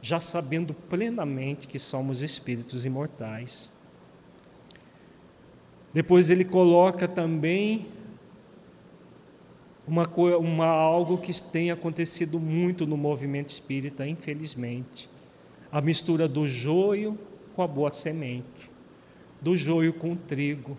já 0.01 0.19
sabendo 0.19 0.73
plenamente 0.73 1.67
que 1.67 1.79
somos 1.79 2.21
espíritos 2.21 2.85
imortais. 2.85 3.73
Depois 5.93 6.29
ele 6.29 6.45
coloca 6.45 7.07
também 7.07 7.87
uma, 9.87 10.03
uma, 10.37 10.65
algo 10.65 11.17
que 11.17 11.41
tem 11.41 11.71
acontecido 11.71 12.39
muito 12.39 12.85
no 12.85 12.97
movimento 12.97 13.47
espírita, 13.47 14.07
infelizmente. 14.07 15.09
A 15.71 15.81
mistura 15.81 16.27
do 16.27 16.47
joio 16.47 17.17
com 17.57 17.63
a 17.63 17.67
boa 17.67 17.91
semente, 17.91 18.69
do 19.41 19.57
joio 19.57 19.91
com 19.91 20.11
o 20.11 20.15
trigo. 20.15 20.77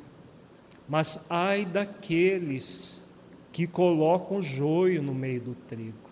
Mas 0.88 1.26
ai 1.28 1.64
daqueles 1.64 3.02
que 3.50 3.66
colocam 3.66 4.40
joio 4.40 5.02
no 5.02 5.12
meio 5.12 5.40
do 5.40 5.54
trigo. 5.56 6.08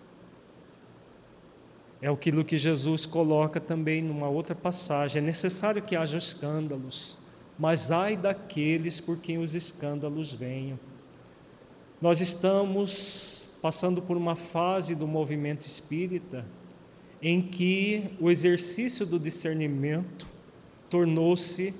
É 2.01 2.09
aquilo 2.09 2.43
que 2.43 2.57
Jesus 2.57 3.05
coloca 3.05 3.61
também 3.61 4.01
numa 4.01 4.27
outra 4.27 4.53
passagem. 4.53 5.21
É 5.21 5.25
necessário 5.25 5.81
que 5.81 5.95
haja 5.95 6.17
escândalos, 6.17 7.17
mas 7.57 7.89
ai 7.89 8.17
daqueles 8.17 8.99
por 8.99 9.19
quem 9.19 9.37
os 9.37 9.55
escândalos 9.55 10.33
venham. 10.33 10.77
Nós 12.01 12.19
estamos 12.19 13.47
passando 13.61 14.01
por 14.01 14.17
uma 14.17 14.35
fase 14.35 14.93
do 14.93 15.07
movimento 15.07 15.65
espírita 15.65 16.45
em 17.21 17.41
que 17.41 18.11
o 18.19 18.29
exercício 18.29 19.05
do 19.05 19.17
discernimento 19.17 20.36
tornou-se 20.89 21.73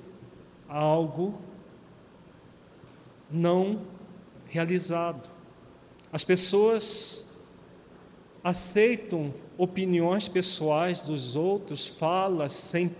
algo 0.68 1.38
não 3.30 3.82
realizado. 4.46 5.28
As 6.12 6.24
pessoas 6.24 7.26
aceitam 8.42 9.34
opiniões 9.56 10.28
pessoais 10.28 11.00
dos 11.00 11.36
outros, 11.36 11.86
falas 11.86 12.52
sem, 12.52 12.94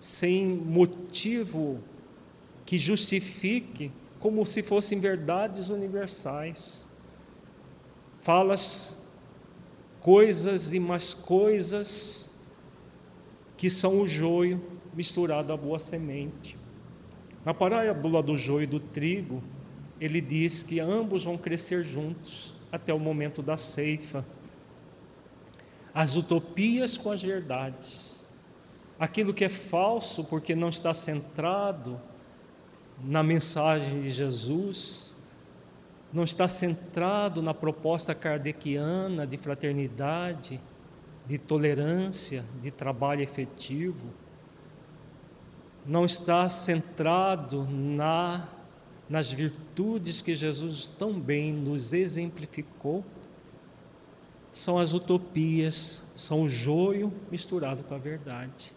sem 0.00 0.46
motivo 0.46 1.82
que 2.64 2.78
justifique, 2.78 3.92
como 4.18 4.44
se 4.46 4.62
fossem 4.62 4.98
verdades 4.98 5.68
universais. 5.68 6.86
Falas 8.20 8.96
coisas 10.00 10.72
e 10.72 10.80
mais 10.80 11.12
coisas 11.14 12.28
que 13.56 13.68
são 13.68 14.00
o 14.00 14.06
joio 14.06 14.75
misturado 14.96 15.52
à 15.52 15.56
boa 15.56 15.78
semente. 15.78 16.56
Na 17.44 17.54
parábola 17.54 18.22
do 18.22 18.36
joio 18.36 18.64
e 18.64 18.66
do 18.66 18.80
trigo, 18.80 19.42
ele 20.00 20.20
diz 20.20 20.64
que 20.64 20.80
ambos 20.80 21.22
vão 21.24 21.38
crescer 21.38 21.84
juntos 21.84 22.52
até 22.72 22.92
o 22.92 22.98
momento 22.98 23.42
da 23.42 23.56
ceifa 23.56 24.24
as 25.96 26.14
utopias 26.14 26.98
com 26.98 27.10
as 27.10 27.22
verdades. 27.22 28.14
Aquilo 28.98 29.32
que 29.32 29.46
é 29.46 29.48
falso 29.48 30.22
porque 30.22 30.54
não 30.54 30.68
está 30.68 30.92
centrado 30.92 31.98
na 33.02 33.22
mensagem 33.22 33.98
de 34.02 34.10
Jesus, 34.10 35.16
não 36.12 36.22
está 36.22 36.46
centrado 36.48 37.40
na 37.40 37.54
proposta 37.54 38.14
kardeciana 38.14 39.26
de 39.26 39.38
fraternidade, 39.38 40.60
de 41.26 41.38
tolerância, 41.38 42.44
de 42.60 42.70
trabalho 42.70 43.22
efetivo, 43.22 44.12
não 45.86 46.04
está 46.04 46.48
centrado 46.48 47.66
na 47.70 48.48
nas 49.08 49.30
virtudes 49.30 50.20
que 50.20 50.34
Jesus 50.34 50.86
tão 50.86 51.18
bem 51.18 51.52
nos 51.52 51.92
exemplificou, 51.92 53.04
são 54.52 54.78
as 54.78 54.92
utopias, 54.92 56.02
são 56.16 56.42
o 56.42 56.48
joio 56.48 57.12
misturado 57.30 57.84
com 57.84 57.94
a 57.94 57.98
verdade. 57.98 58.72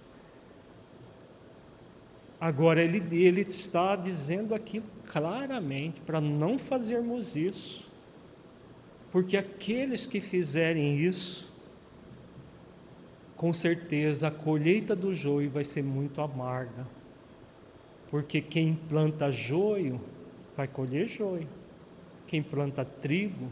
Agora, 2.39 2.81
ele, 2.81 3.03
ele 3.15 3.41
está 3.41 3.95
dizendo 3.95 4.53
aqui 4.53 4.83
claramente 5.07 5.99
para 6.01 6.21
não 6.21 6.59
fazermos 6.59 7.35
isso, 7.35 7.89
porque 9.11 9.35
aqueles 9.35 10.05
que 10.05 10.21
fizerem 10.21 10.99
isso, 10.99 11.51
com 13.35 13.51
certeza 13.51 14.27
a 14.27 14.31
colheita 14.31 14.95
do 14.95 15.13
joio 15.13 15.49
vai 15.49 15.63
ser 15.63 15.81
muito 15.81 16.21
amarga, 16.21 16.85
porque 18.09 18.41
quem 18.41 18.73
planta 18.73 19.31
joio 19.31 20.01
vai 20.55 20.67
colher 20.67 21.07
joio, 21.07 21.47
quem 22.27 22.41
planta 22.41 22.83
trigo 22.83 23.47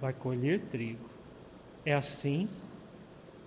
vai 0.00 0.12
colher 0.12 0.60
trigo. 0.70 1.08
É 1.84 1.94
assim 1.94 2.48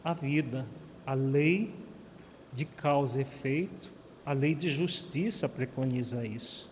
a 0.03 0.14
vida, 0.14 0.66
a 1.05 1.14
lei 1.14 1.74
de 2.51 2.66
causa 2.66 3.20
e 3.20 3.22
efeito, 3.22 3.91
a 4.26 4.34
lei 4.34 4.55
de 4.55 4.72
justiça 4.72 5.49
preconiza 5.49 6.26
isso. 6.26 6.70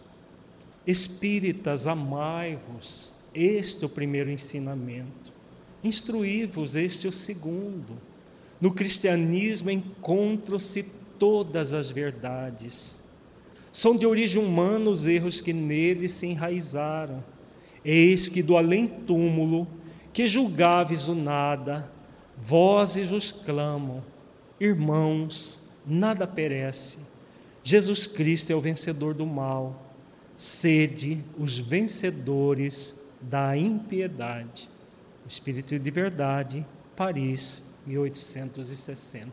Espíritas, 0.86 1.86
amai-vos, 1.86 3.14
este 3.34 3.84
é 3.84 3.88
o 3.88 3.90
primeiro 3.90 4.30
ensinamento. 4.30 5.32
Instruí-vos, 5.84 6.76
este 6.76 7.08
é 7.08 7.10
o 7.10 7.14
segundo. 7.14 7.98
No 8.60 8.74
cristianismo 8.74 9.72
encontram-se 9.72 10.84
todas 11.18 11.74
as 11.74 11.90
verdades. 11.90 13.01
São 13.72 13.96
de 13.96 14.06
origem 14.06 14.44
humana 14.44 14.90
os 14.90 15.06
erros 15.06 15.40
que 15.40 15.54
nele 15.54 16.10
se 16.10 16.28
enraizaram. 16.28 17.24
Eis 17.84 18.30
que 18.30 18.44
do 18.44 18.58
além-túmulo 18.58 19.68
que 20.14 20.28
julgáveis 20.28 21.08
o 21.08 21.16
nada, 21.16 21.90
vozes 22.38 23.12
os 23.12 23.32
clamam, 23.32 24.04
irmãos, 24.60 25.62
nada 25.86 26.28
perece. 26.28 27.00
Jesus 27.64 28.08
Cristo 28.08 28.52
é 28.52 28.56
o 28.56 28.62
vencedor 28.62 29.14
do 29.14 29.26
mal. 29.26 29.94
Sede 30.36 31.24
os 31.38 31.58
vencedores 31.58 32.96
da 33.22 33.56
impiedade. 33.56 34.70
Espírito 35.28 35.78
de 35.78 35.92
Verdade, 35.92 36.66
Paris, 36.96 37.64
1860. 37.86 39.32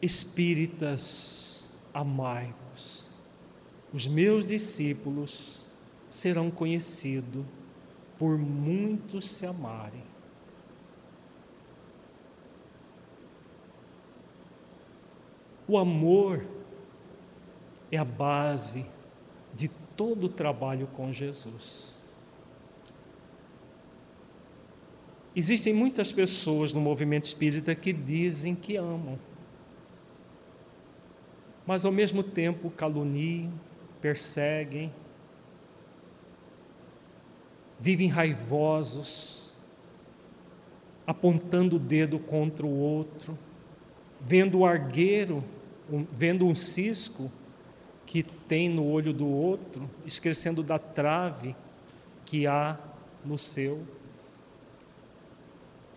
Espíritas, 0.00 1.68
amai-vos. 1.92 3.07
Os 3.92 4.06
meus 4.06 4.46
discípulos 4.46 5.66
serão 6.10 6.50
conhecidos 6.50 7.44
por 8.18 8.36
muitos 8.36 9.30
se 9.30 9.46
amarem. 9.46 10.02
O 15.66 15.78
amor 15.78 16.46
é 17.92 17.98
a 17.98 18.04
base 18.04 18.84
de 19.54 19.68
todo 19.96 20.24
o 20.24 20.28
trabalho 20.28 20.86
com 20.88 21.12
Jesus. 21.12 21.96
Existem 25.36 25.72
muitas 25.72 26.10
pessoas 26.10 26.72
no 26.72 26.80
movimento 26.80 27.24
espírita 27.24 27.74
que 27.74 27.92
dizem 27.92 28.54
que 28.54 28.76
amam, 28.76 29.18
mas 31.66 31.84
ao 31.84 31.92
mesmo 31.92 32.22
tempo 32.22 32.70
caluniam, 32.70 33.52
perseguem, 34.00 34.92
vivem 37.78 38.08
raivosos, 38.08 39.52
apontando 41.06 41.76
o 41.76 41.78
dedo 41.78 42.18
contra 42.18 42.66
o 42.66 42.78
outro, 42.78 43.38
vendo 44.20 44.58
o 44.58 44.66
argueiro, 44.66 45.42
vendo 46.10 46.46
um 46.46 46.54
cisco 46.54 47.30
que 48.04 48.22
tem 48.22 48.68
no 48.68 48.86
olho 48.86 49.12
do 49.12 49.26
outro, 49.26 49.88
esquecendo 50.04 50.62
da 50.62 50.78
trave 50.78 51.54
que 52.24 52.46
há 52.46 52.78
no 53.24 53.38
seu. 53.38 53.86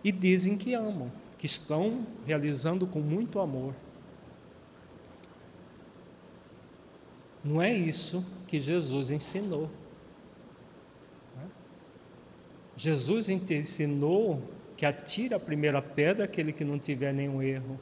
E 0.04 0.10
dizem 0.10 0.56
que 0.56 0.74
amam, 0.74 1.10
que 1.38 1.46
estão 1.46 2.06
realizando 2.26 2.86
com 2.86 3.00
muito 3.00 3.38
amor. 3.38 3.74
Não 7.44 7.60
é 7.60 7.72
isso 7.72 8.24
que 8.46 8.60
Jesus 8.60 9.10
ensinou. 9.10 9.68
Jesus 12.76 13.28
ensinou 13.28 14.42
que 14.76 14.86
atira 14.86 15.36
a 15.36 15.40
primeira 15.40 15.80
pedra 15.82 16.24
aquele 16.24 16.52
que 16.52 16.64
não 16.64 16.78
tiver 16.78 17.12
nenhum 17.12 17.42
erro. 17.42 17.78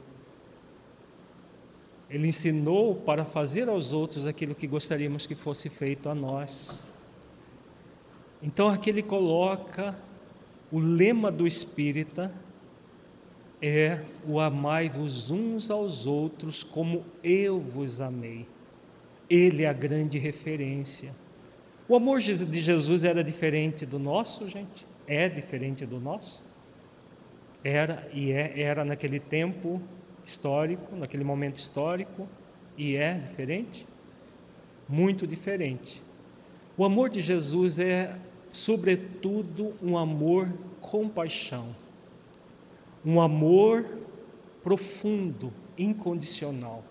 Ele 2.09 2.27
ensinou 2.27 2.95
para 2.95 3.23
fazer 3.23 3.69
aos 3.69 3.93
outros 3.93 4.27
aquilo 4.27 4.53
que 4.53 4.67
gostaríamos 4.67 5.25
que 5.25 5.33
fosse 5.33 5.69
feito 5.69 6.09
a 6.09 6.15
nós. 6.15 6.85
Então 8.41 8.67
aqui 8.67 8.89
ele 8.89 9.01
coloca 9.01 9.97
o 10.71 10.79
lema 10.79 11.31
do 11.31 11.47
espírita 11.47 12.31
é 13.61 14.01
o 14.27 14.39
amai-vos 14.39 15.29
uns 15.29 15.69
aos 15.69 16.05
outros 16.05 16.63
como 16.63 17.05
eu 17.23 17.59
vos 17.59 18.01
amei. 18.01 18.47
Ele 19.33 19.63
é 19.63 19.69
a 19.69 19.73
grande 19.73 20.17
referência. 20.17 21.15
O 21.87 21.95
amor 21.95 22.19
de 22.19 22.61
Jesus 22.61 23.05
era 23.05 23.23
diferente 23.23 23.85
do 23.85 23.97
nosso, 23.97 24.47
gente? 24.47 24.91
é 25.07 25.27
diferente 25.27 25.85
do 25.85 25.99
nosso? 25.99 26.41
Era 27.63 28.09
e 28.13 28.31
é, 28.31 28.61
era 28.61 28.85
naquele 28.85 29.19
tempo 29.19 29.81
histórico, 30.25 30.95
naquele 30.95 31.23
momento 31.23 31.55
histórico, 31.55 32.29
e 32.77 32.95
é 32.95 33.15
diferente? 33.15 33.85
Muito 34.87 35.27
diferente. 35.27 36.01
O 36.77 36.85
amor 36.85 37.09
de 37.09 37.19
Jesus 37.19 37.77
é, 37.77 38.15
sobretudo, 38.53 39.75
um 39.81 39.97
amor 39.97 40.51
com 40.79 41.09
paixão, 41.09 41.75
um 43.05 43.19
amor 43.19 43.99
profundo, 44.63 45.53
incondicional. 45.77 46.85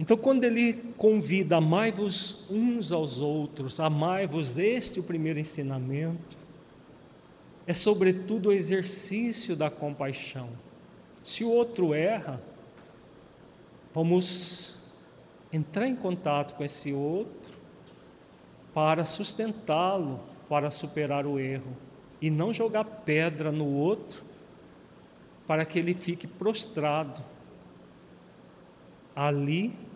Então, 0.00 0.16
quando 0.16 0.44
ele 0.44 0.72
convida, 0.96 1.58
amai-vos 1.58 2.38
uns 2.48 2.90
aos 2.90 3.20
outros, 3.20 3.78
amai-vos, 3.78 4.56
este 4.56 4.98
é 4.98 5.02
o 5.02 5.04
primeiro 5.04 5.38
ensinamento, 5.38 6.38
é 7.66 7.74
sobretudo 7.74 8.48
o 8.48 8.52
exercício 8.52 9.54
da 9.54 9.68
compaixão. 9.68 10.48
Se 11.22 11.44
o 11.44 11.50
outro 11.50 11.92
erra, 11.92 12.40
vamos 13.92 14.74
entrar 15.52 15.86
em 15.86 15.94
contato 15.94 16.54
com 16.54 16.64
esse 16.64 16.94
outro 16.94 17.52
para 18.72 19.04
sustentá-lo, 19.04 20.18
para 20.48 20.70
superar 20.70 21.26
o 21.26 21.38
erro, 21.38 21.76
e 22.22 22.30
não 22.30 22.54
jogar 22.54 22.84
pedra 22.84 23.52
no 23.52 23.66
outro 23.66 24.24
para 25.46 25.66
que 25.66 25.78
ele 25.78 25.92
fique 25.92 26.26
prostrado 26.26 27.22
ali 29.14 29.89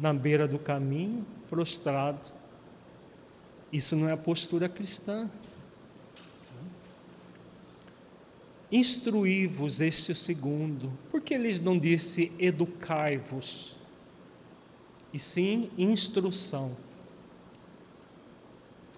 na 0.00 0.12
beira 0.12 0.46
do 0.46 0.58
caminho, 0.58 1.26
prostrado. 1.48 2.24
Isso 3.72 3.96
não 3.96 4.08
é 4.08 4.12
a 4.12 4.16
postura 4.16 4.68
cristã. 4.68 5.30
Instruí-vos 8.70 9.80
este 9.80 10.14
segundo. 10.14 10.92
Por 11.10 11.20
que 11.20 11.34
ele 11.34 11.58
não 11.60 11.78
disse 11.78 12.32
educai-vos? 12.38 13.76
E 15.12 15.18
sim 15.18 15.70
instrução. 15.76 16.76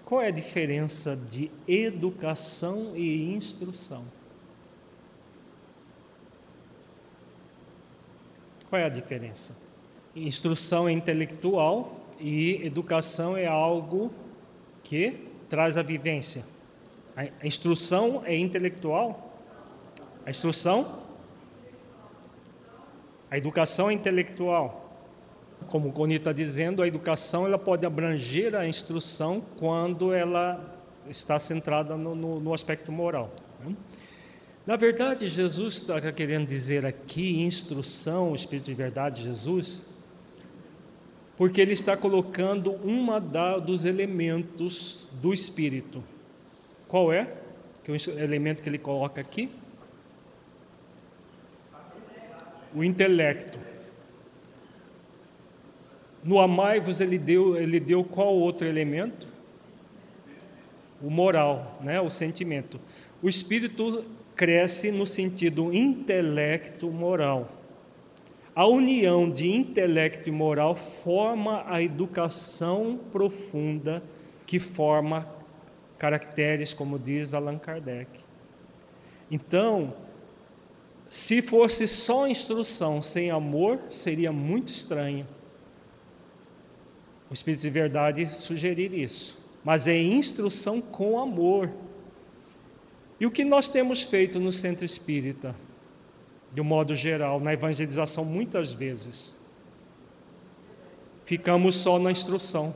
Qual 0.05 0.21
é 0.21 0.27
a 0.27 0.33
diferença 0.33 1.17
de 1.17 1.51
educação 1.69 2.97
e 2.97 3.33
instrução? 3.33 4.05
Qual 8.69 8.81
é 8.81 8.85
a 8.85 8.89
diferença? 8.89 9.55
Instrução 10.15 10.89
é 10.89 10.93
intelectual 10.93 12.01
e 12.19 12.65
educação 12.67 13.37
é 13.37 13.47
algo 13.47 14.13
que 14.83 15.29
traz 15.49 15.79
a 15.79 15.83
vivência. 15.83 16.45
A 17.17 17.47
instrução 17.47 18.23
é 18.25 18.37
intelectual? 18.37 19.37
A 20.25 20.31
instrução? 20.31 21.01
A 23.31 23.39
educação 23.39 23.91
é 23.91 23.93
intelectual. 23.93 24.89
Como 25.69 25.89
o 25.89 25.93
Coni 25.93 26.17
está 26.17 26.33
dizendo, 26.33 26.83
a 26.83 26.89
educação 26.89 27.47
ela 27.47 27.59
pode 27.59 27.87
abranger 27.87 28.55
a 28.55 28.67
instrução 28.67 29.43
quando 29.59 30.13
ela 30.13 30.79
está 31.09 31.39
centrada 31.39 31.97
no, 31.97 32.15
no, 32.15 32.41
no 32.41 32.55
aspecto 32.55 32.91
moral. 32.91 33.31
Né? 33.61 33.77
Na 34.67 34.77
verdade, 34.77 35.29
Jesus 35.29 35.77
está 35.77 36.13
querendo 36.13 36.47
dizer 36.47 36.85
aqui, 36.85 37.43
instrução, 37.43 38.35
Espírito 38.35 38.67
de 38.67 38.75
Verdade, 38.75 39.23
Jesus, 39.23 39.85
Porque 41.41 41.59
ele 41.59 41.73
está 41.73 41.97
colocando 41.97 42.73
uma 42.85 43.19
dos 43.19 43.87
elementos 43.87 45.09
do 45.23 45.33
espírito. 45.33 46.05
Qual 46.87 47.11
é? 47.11 47.33
Que 47.83 47.91
é 47.91 47.95
o 47.95 48.19
elemento 48.21 48.63
que 48.63 48.69
ele 48.69 48.77
coloca 48.77 49.23
aqui? 49.23 49.49
O 52.75 52.85
intelecto. 52.85 53.59
No 56.23 56.39
amai-vos 56.39 57.01
ele 57.01 57.17
deu, 57.17 57.57
ele 57.57 57.81
deu 57.81 58.05
qual 58.05 58.35
outro 58.35 58.69
elemento? 58.69 59.27
O 61.01 61.09
moral, 61.09 61.81
né? 61.83 61.99
o 62.03 62.11
sentimento. 62.11 62.79
O 63.23 63.31
espírito 63.31 64.05
cresce 64.37 64.91
no 64.91 65.07
sentido 65.07 65.73
intelecto 65.73 66.91
moral. 66.91 67.60
A 68.55 68.67
união 68.67 69.31
de 69.31 69.51
intelecto 69.51 70.29
e 70.29 70.33
moral 70.33 70.75
forma 70.75 71.65
a 71.67 71.81
educação 71.81 72.99
profunda 73.13 74.03
que 74.47 74.59
forma 74.59 75.29
caracteres, 75.97 76.75
como 76.75 76.99
diz 76.99 77.33
Allan 77.33 77.59
Kardec. 77.59 78.09
Então, 79.31 79.95
se 81.09 81.41
fosse 81.43 81.87
só 81.87 82.27
instrução 82.27 83.01
sem 83.01 83.31
amor, 83.31 83.81
seria 83.91 84.33
muito 84.33 84.73
estranho. 84.73 85.27
O 87.31 87.35
Espírito 87.35 87.63
de 87.63 87.71
Verdade 87.71 88.35
sugerir 88.35 88.93
isso. 88.93 89.39
Mas 89.63 89.87
é 89.87 89.97
instrução 89.97 90.81
com 90.81 91.21
amor. 91.21 91.71
E 93.21 93.27
o 93.27 93.31
que 93.31 93.45
nós 93.45 93.69
temos 93.69 94.03
feito 94.03 94.41
no 94.41 94.51
centro 94.51 94.85
espírita, 94.85 95.55
de 96.53 96.61
um 96.61 96.65
modo 96.65 96.95
geral, 96.95 97.41
na 97.41 97.53
evangelização, 97.53 98.25
muitas 98.25 98.73
vezes? 98.73 99.35
Ficamos 101.25 101.77
só 101.77 101.99
na 101.99 102.11
instrução. 102.11 102.75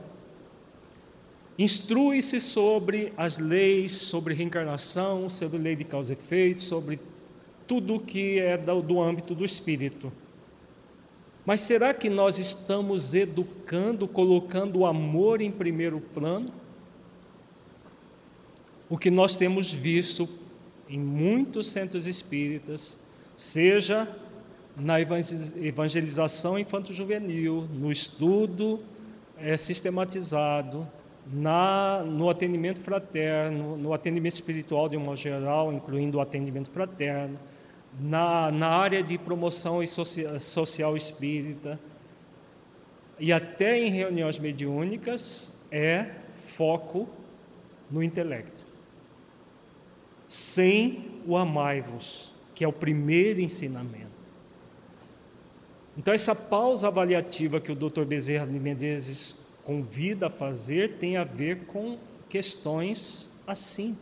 Instrui-se 1.57 2.39
sobre 2.39 3.13
as 3.17 3.37
leis, 3.37 3.91
sobre 3.93 4.33
reencarnação, 4.33 5.29
sobre 5.29 5.57
lei 5.57 5.75
de 5.75 5.83
causa 5.83 6.13
e 6.13 6.15
efeito, 6.15 6.61
sobre 6.61 6.99
tudo 7.67 7.99
que 7.99 8.39
é 8.39 8.57
do 8.57 9.01
âmbito 9.01 9.33
do 9.33 9.43
espírito. 9.43 10.11
Mas 11.45 11.61
será 11.61 11.93
que 11.93 12.09
nós 12.09 12.39
estamos 12.39 13.13
educando, 13.13 14.07
colocando 14.07 14.79
o 14.79 14.85
amor 14.85 15.41
em 15.41 15.51
primeiro 15.51 16.01
plano? 16.01 16.51
O 18.89 18.97
que 18.97 19.11
nós 19.11 19.37
temos 19.37 19.71
visto 19.71 20.27
em 20.89 20.99
muitos 20.99 21.67
centros 21.67 22.07
espíritas, 22.07 22.97
seja 23.35 24.07
na 24.75 24.99
evangelização 24.99 26.59
infanto-juvenil, 26.59 27.67
no 27.73 27.91
estudo 27.91 28.83
é, 29.37 29.55
sistematizado, 29.55 30.87
na, 31.31 32.03
no 32.03 32.29
atendimento 32.29 32.81
fraterno, 32.81 33.77
no 33.77 33.93
atendimento 33.93 34.35
espiritual 34.35 34.89
de 34.89 34.97
uma 34.97 35.15
geral, 35.15 35.73
incluindo 35.73 36.17
o 36.17 36.21
atendimento 36.21 36.69
fraterno, 36.69 37.39
na, 37.99 38.51
na 38.51 38.67
área 38.67 39.01
de 39.01 39.17
promoção 39.17 39.81
e 39.81 39.87
social, 39.87 40.39
social 40.39 40.97
espírita 40.97 41.79
e 43.17 43.31
até 43.31 43.79
em 43.79 43.89
reuniões 43.89 44.37
mediúnicas 44.37 45.51
é 45.71 46.11
foco 46.45 47.07
no 47.89 48.03
intelecto. 48.03 48.63
Sem 50.27 51.21
o 51.25 51.37
amai-vos, 51.37 52.34
que 52.55 52.63
é 52.63 52.67
o 52.67 52.73
primeiro 52.73 53.41
ensinamento. 53.41 54.15
Então, 55.97 56.13
essa 56.13 56.33
pausa 56.33 56.87
avaliativa 56.87 57.59
que 57.59 57.71
o 57.71 57.75
Dr. 57.75 58.03
Bezerra 58.03 58.47
de 58.47 58.59
Menezes 58.59 59.35
convida 59.63 60.27
a 60.27 60.29
fazer 60.29 60.93
tem 60.97 61.17
a 61.17 61.23
ver 61.23 61.65
com 61.65 61.97
questões 62.27 63.29
assim. 63.45 63.97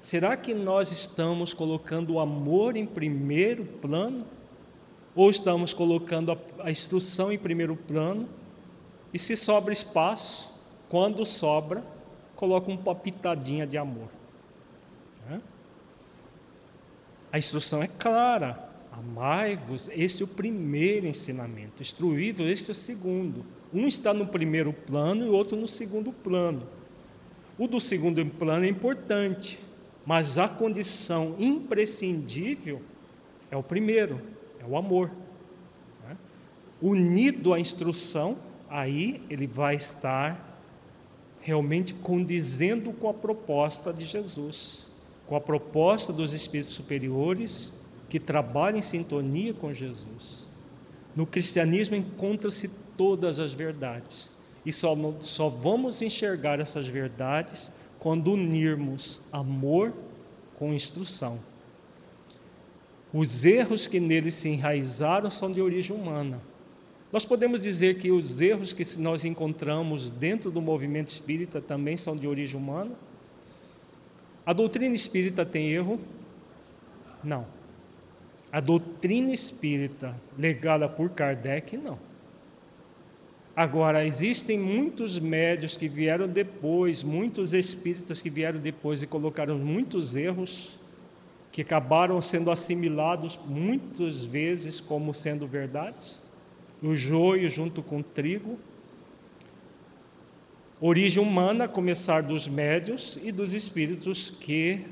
Será 0.00 0.36
que 0.36 0.54
nós 0.54 0.92
estamos 0.92 1.52
colocando 1.52 2.14
o 2.14 2.20
amor 2.20 2.76
em 2.76 2.86
primeiro 2.86 3.64
plano? 3.64 4.24
Ou 5.14 5.30
estamos 5.30 5.72
colocando 5.72 6.32
a, 6.32 6.38
a 6.60 6.70
instrução 6.70 7.32
em 7.32 7.38
primeiro 7.38 7.74
plano? 7.74 8.28
E 9.12 9.18
se 9.18 9.36
sobra 9.36 9.72
espaço, 9.72 10.52
quando 10.88 11.24
sobra, 11.24 11.82
coloca 12.36 12.70
uma 12.70 12.94
pitadinha 12.94 13.66
de 13.66 13.78
amor. 13.78 14.08
Né? 15.28 15.40
A 17.36 17.38
instrução 17.38 17.82
é 17.82 17.86
clara. 17.86 18.66
Amai-vos, 18.90 19.90
este 19.92 20.22
é 20.22 20.24
o 20.24 20.26
primeiro 20.26 21.06
ensinamento. 21.06 21.82
Instruí-vos, 21.82 22.46
este 22.46 22.70
é 22.70 22.72
o 22.72 22.74
segundo. 22.74 23.44
Um 23.74 23.86
está 23.86 24.14
no 24.14 24.26
primeiro 24.26 24.72
plano 24.72 25.26
e 25.26 25.28
o 25.28 25.34
outro 25.34 25.54
no 25.54 25.68
segundo 25.68 26.14
plano. 26.14 26.66
O 27.58 27.68
do 27.68 27.78
segundo 27.78 28.24
plano 28.24 28.64
é 28.64 28.68
importante, 28.70 29.58
mas 30.06 30.38
a 30.38 30.48
condição 30.48 31.36
imprescindível 31.38 32.80
é 33.50 33.56
o 33.56 33.62
primeiro, 33.62 34.18
é 34.58 34.64
o 34.64 34.74
amor. 34.74 35.10
Né? 36.08 36.16
Unido 36.80 37.52
à 37.52 37.60
instrução, 37.60 38.38
aí 38.66 39.20
ele 39.28 39.46
vai 39.46 39.74
estar 39.74 40.58
realmente 41.42 41.92
condizendo 41.92 42.94
com 42.94 43.10
a 43.10 43.14
proposta 43.14 43.92
de 43.92 44.06
Jesus, 44.06 44.85
com 45.26 45.36
a 45.36 45.40
proposta 45.40 46.12
dos 46.12 46.32
espíritos 46.32 46.74
superiores 46.74 47.72
que 48.08 48.20
trabalham 48.20 48.78
em 48.78 48.82
sintonia 48.82 49.52
com 49.52 49.72
Jesus. 49.72 50.46
No 51.14 51.26
cristianismo 51.26 51.96
encontra-se 51.96 52.68
todas 52.96 53.38
as 53.38 53.52
verdades 53.52 54.30
e 54.64 54.72
só, 54.72 54.96
só 55.20 55.48
vamos 55.48 56.02
enxergar 56.02 56.60
essas 56.60 56.86
verdades 56.86 57.70
quando 57.98 58.32
unirmos 58.32 59.22
amor 59.32 59.94
com 60.58 60.72
instrução. 60.72 61.38
Os 63.12 63.44
erros 63.44 63.86
que 63.86 64.00
nele 64.00 64.30
se 64.30 64.48
enraizaram 64.48 65.30
são 65.30 65.50
de 65.50 65.60
origem 65.60 65.96
humana. 65.96 66.40
Nós 67.12 67.24
podemos 67.24 67.62
dizer 67.62 67.98
que 67.98 68.10
os 68.10 68.40
erros 68.40 68.72
que 68.72 68.84
nós 68.98 69.24
encontramos 69.24 70.10
dentro 70.10 70.50
do 70.50 70.60
movimento 70.60 71.08
espírita 71.08 71.60
também 71.60 71.96
são 71.96 72.16
de 72.16 72.26
origem 72.26 72.60
humana? 72.60 72.92
A 74.46 74.52
doutrina 74.52 74.94
espírita 74.94 75.44
tem 75.44 75.72
erro? 75.72 76.00
Não. 77.22 77.44
A 78.52 78.60
doutrina 78.60 79.32
espírita 79.32 80.14
legada 80.38 80.88
por 80.88 81.10
Kardec, 81.10 81.76
não. 81.76 81.98
Agora, 83.56 84.06
existem 84.06 84.58
muitos 84.58 85.18
médios 85.18 85.76
que 85.76 85.88
vieram 85.88 86.28
depois, 86.28 87.02
muitos 87.02 87.54
espíritas 87.54 88.20
que 88.20 88.30
vieram 88.30 88.60
depois 88.60 89.02
e 89.02 89.06
colocaram 89.06 89.58
muitos 89.58 90.14
erros 90.14 90.78
que 91.50 91.62
acabaram 91.62 92.20
sendo 92.20 92.50
assimilados 92.50 93.40
muitas 93.46 94.22
vezes 94.22 94.78
como 94.78 95.14
sendo 95.14 95.46
verdades. 95.46 96.22
O 96.82 96.94
joio 96.94 97.48
junto 97.48 97.82
com 97.82 98.00
o 98.00 98.02
trigo. 98.02 98.58
Origem 100.78 101.22
humana, 101.22 101.64
a 101.64 101.68
começar 101.68 102.22
dos 102.22 102.46
médios 102.46 103.18
e 103.22 103.32
dos 103.32 103.54
espíritos 103.54 104.28
que 104.28 104.84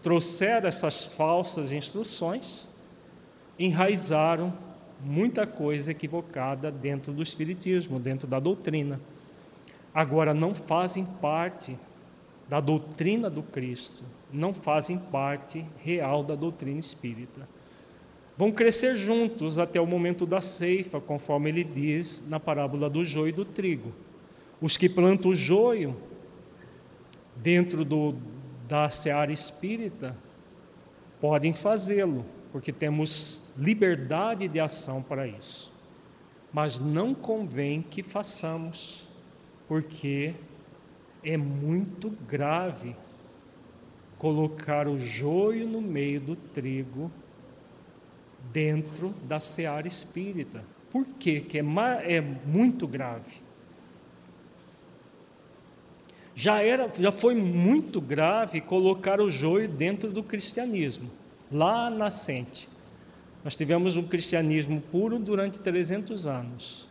trouxeram 0.00 0.68
essas 0.68 1.04
falsas 1.04 1.72
instruções, 1.72 2.68
enraizaram 3.58 4.56
muita 5.04 5.44
coisa 5.44 5.90
equivocada 5.90 6.70
dentro 6.70 7.12
do 7.12 7.20
Espiritismo, 7.20 7.98
dentro 7.98 8.28
da 8.28 8.38
doutrina. 8.38 9.00
Agora, 9.92 10.32
não 10.32 10.54
fazem 10.54 11.04
parte 11.04 11.76
da 12.48 12.60
doutrina 12.60 13.28
do 13.28 13.42
Cristo, 13.42 14.04
não 14.32 14.54
fazem 14.54 14.98
parte 14.98 15.66
real 15.82 16.22
da 16.22 16.36
doutrina 16.36 16.78
espírita. 16.78 17.48
Vão 18.38 18.52
crescer 18.52 18.96
juntos 18.96 19.58
até 19.58 19.80
o 19.80 19.86
momento 19.86 20.24
da 20.24 20.40
ceifa, 20.40 21.00
conforme 21.00 21.50
ele 21.50 21.64
diz 21.64 22.24
na 22.28 22.38
parábola 22.38 22.88
do 22.88 23.04
joio 23.04 23.30
e 23.30 23.32
do 23.32 23.44
trigo. 23.44 23.92
Os 24.62 24.76
que 24.76 24.88
plantam 24.88 25.32
o 25.32 25.34
joio 25.34 25.96
dentro 27.34 27.84
do, 27.84 28.14
da 28.68 28.88
seara 28.88 29.32
espírita 29.32 30.16
podem 31.20 31.52
fazê-lo, 31.52 32.24
porque 32.52 32.72
temos 32.72 33.42
liberdade 33.58 34.46
de 34.46 34.60
ação 34.60 35.02
para 35.02 35.26
isso. 35.26 35.72
Mas 36.52 36.78
não 36.78 37.12
convém 37.12 37.82
que 37.82 38.04
façamos, 38.04 39.08
porque 39.66 40.32
é 41.24 41.36
muito 41.36 42.10
grave 42.28 42.94
colocar 44.16 44.86
o 44.86 44.96
joio 44.96 45.66
no 45.66 45.80
meio 45.80 46.20
do 46.20 46.36
trigo 46.36 47.10
dentro 48.52 49.08
da 49.24 49.40
seara 49.40 49.88
espírita. 49.88 50.64
Por 50.88 51.04
quê? 51.14 51.40
que 51.40 51.58
é, 51.58 51.64
é 52.06 52.20
muito 52.20 52.86
grave? 52.86 53.42
Já, 56.34 56.62
era, 56.62 56.90
já 56.98 57.12
foi 57.12 57.34
muito 57.34 58.00
grave 58.00 58.60
colocar 58.60 59.20
o 59.20 59.28
joio 59.28 59.68
dentro 59.68 60.10
do 60.10 60.22
cristianismo, 60.22 61.10
lá 61.50 61.90
nascente. 61.90 62.68
Nós 63.44 63.56
tivemos 63.56 63.96
um 63.96 64.04
cristianismo 64.04 64.80
puro 64.80 65.18
durante 65.18 65.58
300 65.60 66.26
anos. 66.26 66.88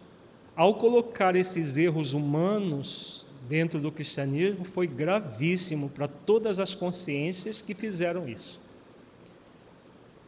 ao 0.54 0.76
colocar 0.76 1.36
esses 1.36 1.78
erros 1.78 2.14
humanos 2.14 3.26
dentro 3.48 3.80
do 3.80 3.92
cristianismo, 3.92 4.64
foi 4.66 4.86
gravíssimo 4.86 5.90
para 5.90 6.08
todas 6.08 6.60
as 6.60 6.76
consciências 6.76 7.62
que 7.62 7.74
fizeram 7.74 8.28
isso. 8.28 8.62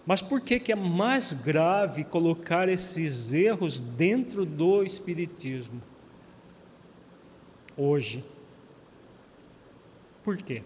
Mas 0.06 0.22
por 0.22 0.42
que, 0.42 0.60
que 0.60 0.72
é 0.72 0.76
mais 0.76 1.32
grave 1.34 2.04
colocar 2.04 2.68
esses 2.68 3.34
erros 3.34 3.80
dentro 3.80 4.46
do 4.46 4.84
Espiritismo? 4.84 5.82
Hoje. 7.78 8.24
Por 10.24 10.38
quê? 10.38 10.64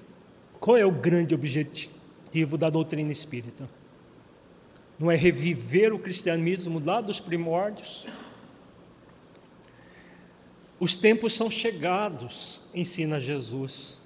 Qual 0.59 0.77
é 0.77 0.85
o 0.85 0.91
grande 0.91 1.33
objetivo 1.33 2.57
da 2.57 2.69
doutrina 2.69 3.11
espírita? 3.11 3.69
Não 4.99 5.11
é 5.11 5.15
reviver 5.15 5.93
o 5.93 5.99
cristianismo 5.99 6.81
lá 6.83 7.01
dos 7.01 7.19
primórdios? 7.19 8.05
Os 10.79 10.95
tempos 10.95 11.33
são 11.33 11.49
chegados, 11.49 12.61
ensina 12.73 13.19
Jesus. 13.19 13.99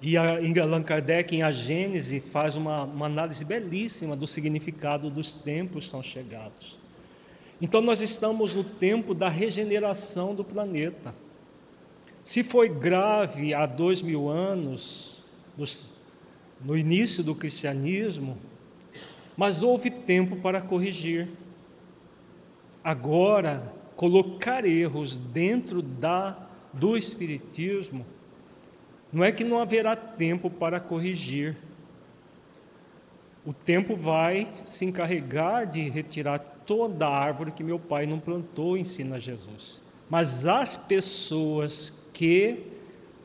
E 0.00 0.16
a 0.18 0.62
Allan 0.62 0.82
Kardec, 0.82 1.34
em 1.34 1.42
A 1.42 1.50
Gênese, 1.50 2.20
faz 2.20 2.56
uma, 2.56 2.82
uma 2.84 3.06
análise 3.06 3.44
belíssima 3.44 4.14
do 4.14 4.26
significado 4.26 5.08
dos 5.08 5.32
tempos 5.32 5.88
são 5.88 6.02
chegados. 6.02 6.78
Então, 7.60 7.80
nós 7.80 8.02
estamos 8.02 8.54
no 8.54 8.64
tempo 8.64 9.14
da 9.14 9.28
regeneração 9.28 10.34
do 10.34 10.44
planeta. 10.44 11.14
Se 12.24 12.42
foi 12.42 12.70
grave 12.70 13.52
há 13.52 13.66
dois 13.66 14.00
mil 14.00 14.30
anos, 14.30 15.22
no 16.58 16.76
início 16.76 17.22
do 17.22 17.34
cristianismo, 17.34 18.38
mas 19.36 19.62
houve 19.62 19.90
tempo 19.90 20.36
para 20.36 20.62
corrigir. 20.62 21.28
Agora, 22.82 23.70
colocar 23.94 24.64
erros 24.64 25.16
dentro 25.18 25.82
da, 25.82 26.48
do 26.72 26.96
Espiritismo 26.96 28.06
não 29.12 29.22
é 29.22 29.30
que 29.30 29.44
não 29.44 29.58
haverá 29.58 29.94
tempo 29.94 30.48
para 30.48 30.80
corrigir. 30.80 31.56
O 33.44 33.52
tempo 33.52 33.94
vai 33.94 34.50
se 34.66 34.86
encarregar 34.86 35.66
de 35.66 35.90
retirar 35.90 36.38
toda 36.38 37.06
a 37.06 37.16
árvore 37.16 37.52
que 37.52 37.62
meu 37.62 37.78
pai 37.78 38.06
não 38.06 38.18
plantou, 38.18 38.78
ensina 38.78 39.20
Jesus. 39.20 39.82
Mas 40.08 40.46
as 40.46 40.76
pessoas 40.76 41.92
que 42.14 42.64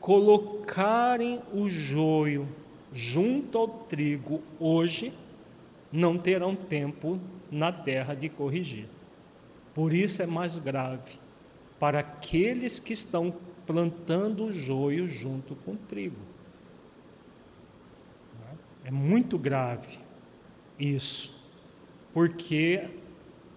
colocarem 0.00 1.40
o 1.52 1.68
joio 1.68 2.46
junto 2.92 3.56
ao 3.56 3.68
trigo 3.68 4.42
hoje, 4.58 5.12
não 5.92 6.18
terão 6.18 6.54
tempo 6.54 7.18
na 7.50 7.72
terra 7.72 8.14
de 8.14 8.28
corrigir. 8.28 8.88
Por 9.74 9.92
isso 9.92 10.22
é 10.22 10.26
mais 10.26 10.58
grave 10.58 11.18
para 11.78 12.00
aqueles 12.00 12.78
que 12.78 12.92
estão 12.92 13.34
plantando 13.66 14.46
o 14.46 14.52
joio 14.52 15.08
junto 15.08 15.54
com 15.54 15.72
o 15.72 15.76
trigo. 15.76 16.16
É 18.84 18.90
muito 18.90 19.38
grave 19.38 19.98
isso, 20.78 21.38
porque 22.12 22.88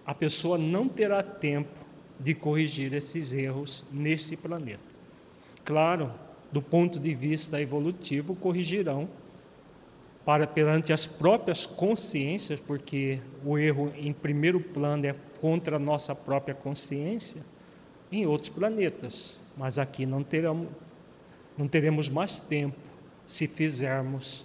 a 0.06 0.14
pessoa 0.14 0.56
não 0.56 0.88
terá 0.88 1.22
tempo 1.22 1.84
de 2.20 2.34
corrigir 2.34 2.92
esses 2.92 3.32
erros 3.32 3.84
nesse 3.90 4.36
planeta. 4.36 4.93
Claro, 5.64 6.12
do 6.52 6.60
ponto 6.60 6.98
de 6.98 7.14
vista 7.14 7.60
evolutivo, 7.60 8.34
corrigirão 8.34 9.08
para 10.24 10.46
perante 10.46 10.92
as 10.92 11.06
próprias 11.06 11.66
consciências, 11.66 12.60
porque 12.60 13.20
o 13.44 13.58
erro 13.58 13.92
em 13.96 14.12
primeiro 14.12 14.60
plano 14.60 15.06
é 15.06 15.14
contra 15.40 15.76
a 15.76 15.78
nossa 15.78 16.14
própria 16.14 16.54
consciência, 16.54 17.42
em 18.10 18.26
outros 18.26 18.50
planetas 18.50 19.38
mas 19.56 19.78
aqui 19.78 20.04
não 20.04 20.22
teremos, 20.22 20.68
não 21.56 21.68
teremos 21.68 22.08
mais 22.08 22.40
tempo 22.40 22.76
se 23.26 23.46
fizermos 23.46 24.44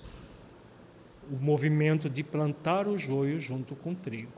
o 1.31 1.35
movimento 1.35 2.09
de 2.09 2.23
plantar 2.23 2.87
o 2.87 2.97
joio 2.97 3.39
junto 3.39 3.75
com 3.75 3.91
o 3.91 3.95
trigo. 3.95 4.31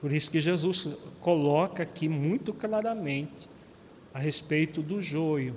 Por 0.00 0.12
isso 0.12 0.30
que 0.30 0.40
Jesus 0.40 0.88
coloca 1.20 1.82
aqui 1.82 2.08
muito 2.08 2.52
claramente 2.52 3.48
a 4.12 4.18
respeito 4.18 4.82
do 4.82 5.00
joio. 5.00 5.54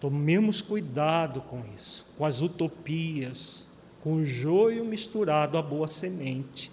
Tomemos 0.00 0.62
cuidado 0.62 1.42
com 1.42 1.62
isso, 1.76 2.06
com 2.16 2.24
as 2.24 2.40
utopias, 2.40 3.66
com 4.02 4.14
o 4.14 4.24
joio 4.24 4.82
misturado 4.82 5.58
à 5.58 5.62
boa 5.62 5.86
semente. 5.86 6.72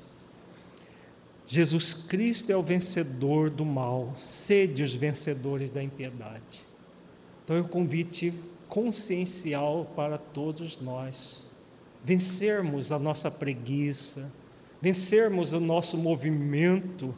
Jesus 1.46 1.94
Cristo 1.94 2.52
é 2.52 2.56
o 2.56 2.64
vencedor 2.64 3.50
do 3.50 3.66
mal, 3.66 4.14
sede 4.16 4.82
os 4.82 4.96
vencedores 4.96 5.70
da 5.70 5.84
impiedade. 5.84 6.66
Então 7.44 7.58
é 7.58 7.62
um 7.62 7.68
convite 7.68 8.34
consciencial 8.70 9.92
para 9.94 10.18
todos 10.18 10.80
nós. 10.80 11.46
Vencermos 12.04 12.94
a 12.94 13.00
nossa 13.00 13.30
preguiça, 13.30 14.32
vencermos 14.82 15.52
o 15.52 15.60
nosso 15.60 15.98
movimento 15.98 17.14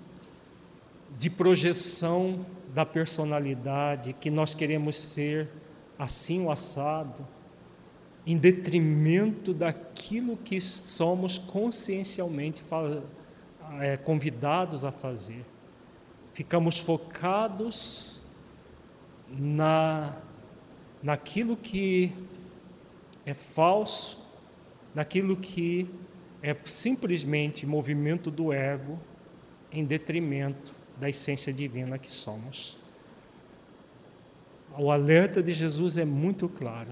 de 1.18 1.30
projeção 1.30 2.46
da 2.74 2.86
personalidade 2.86 4.14
que 4.14 4.30
nós 4.30 4.54
queremos 4.54 4.96
ser 4.96 5.50
assim 6.00 6.42
o 6.46 6.50
assado, 6.50 7.28
em 8.26 8.38
detrimento 8.38 9.54
daquilo 9.54 10.38
que 10.38 10.62
somos 10.62 11.38
consciencialmente 11.38 12.64
é, 13.82 13.98
convidados 13.98 14.86
a 14.86 14.92
fazer. 14.92 15.46
Ficamos 16.34 16.80
focados 16.80 18.22
na, 19.30 20.16
naquilo 21.04 21.58
que 21.58 22.14
é 23.26 23.34
falso, 23.34 24.20
naquilo 24.96 25.36
que 25.36 25.90
é 26.42 26.56
simplesmente 26.64 27.66
movimento 27.66 28.32
do 28.32 28.54
ego 28.54 28.98
em 29.72 29.84
detrimento 29.84 30.74
da 30.98 31.10
essência 31.10 31.52
divina 31.52 31.98
que 31.98 32.12
somos. 32.12 32.78
O 34.78 34.92
alerta 34.92 35.42
de 35.42 35.52
Jesus 35.54 35.98
é 35.98 36.06
muito 36.06 36.48
claro. 36.48 36.92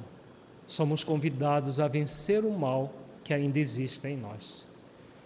Somos 0.65 1.03
convidados 1.03 1.79
a 1.79 1.87
vencer 1.87 2.43
o 2.43 2.51
mal 2.51 2.93
que 3.23 3.33
ainda 3.33 3.59
existe 3.59 4.07
em 4.07 4.17
nós. 4.17 4.67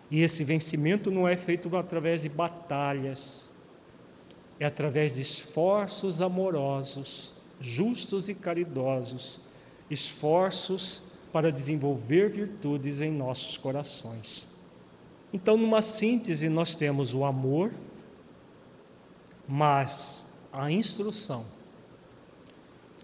E 0.09 0.21
esse 0.21 0.43
vencimento 0.43 1.09
não 1.09 1.27
é 1.27 1.37
feito 1.37 1.75
através 1.75 2.23
de 2.23 2.29
batalhas, 2.29 3.51
é 4.59 4.65
através 4.65 5.15
de 5.15 5.21
esforços 5.21 6.21
amorosos, 6.21 7.33
justos 7.59 8.27
e 8.27 8.35
caridosos, 8.35 9.39
esforços 9.89 11.01
para 11.31 11.51
desenvolver 11.51 12.29
virtudes 12.29 13.01
em 13.01 13.11
nossos 13.11 13.57
corações. 13.57 14.47
Então, 15.33 15.55
numa 15.55 15.81
síntese, 15.81 16.49
nós 16.49 16.75
temos 16.75 17.13
o 17.13 17.23
amor, 17.23 17.71
mas 19.47 20.27
a 20.51 20.69
instrução. 20.69 21.45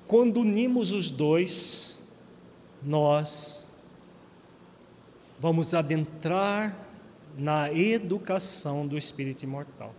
Quando 0.07 0.39
unimos 0.39 0.93
os 0.93 1.09
dois, 1.09 2.01
nós 2.81 3.69
vamos 5.37 5.73
adentrar 5.73 6.87
na 7.37 7.71
educação 7.73 8.87
do 8.87 8.97
espírito 8.97 9.43
imortal. 9.43 9.93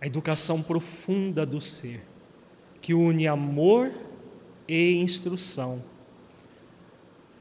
A 0.00 0.06
educação 0.06 0.62
profunda 0.62 1.44
do 1.44 1.60
ser, 1.60 2.02
que 2.80 2.94
une 2.94 3.28
amor 3.28 3.92
e 4.66 4.94
instrução, 4.94 5.82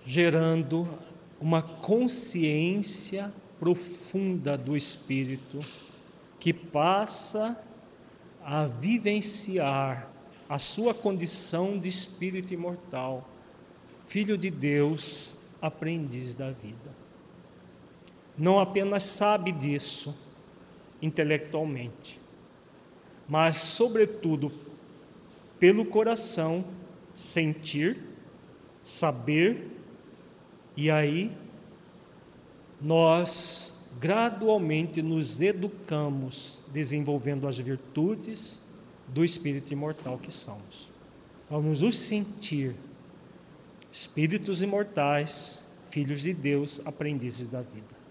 gerando 0.06 0.86
uma 1.40 1.62
consciência 1.62 3.34
profunda 3.58 4.58
do 4.58 4.76
espírito 4.76 5.60
que 6.42 6.52
passa 6.52 7.58
a 8.44 8.68
vivenciar 8.68 10.13
a 10.48 10.60
sua 10.60 10.94
condição 10.94 11.78
de 11.78 11.88
espírito 11.88 12.54
imortal, 12.54 13.28
filho 14.06 14.38
de 14.38 14.50
Deus, 14.50 15.36
aprendiz 15.62 16.34
da 16.34 16.52
vida. 16.52 16.92
Não 18.38 18.60
apenas 18.60 19.04
sabe 19.04 19.52
disso 19.52 20.16
intelectualmente, 21.02 22.20
mas, 23.28 23.58
sobretudo, 23.58 24.52
pelo 25.60 25.86
coração, 25.86 26.66
sentir, 27.14 28.02
saber, 28.82 29.68
e 30.76 30.90
aí 30.90 31.32
nós 32.82 33.72
gradualmente 34.00 35.02
nos 35.02 35.42
educamos, 35.42 36.64
desenvolvendo 36.74 37.48
as 37.48 37.58
virtudes 37.58 38.63
do 39.08 39.24
espírito 39.24 39.72
imortal 39.72 40.18
que 40.18 40.32
somos. 40.32 40.90
Vamos 41.50 41.82
nos 41.82 41.98
sentir 41.98 42.76
espíritos 43.92 44.62
imortais, 44.62 45.64
filhos 45.90 46.22
de 46.22 46.34
Deus, 46.34 46.82
aprendizes 46.86 47.48
da 47.48 47.62
vida 47.62 48.04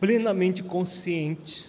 plenamente 0.00 0.62
consciente 0.62 1.68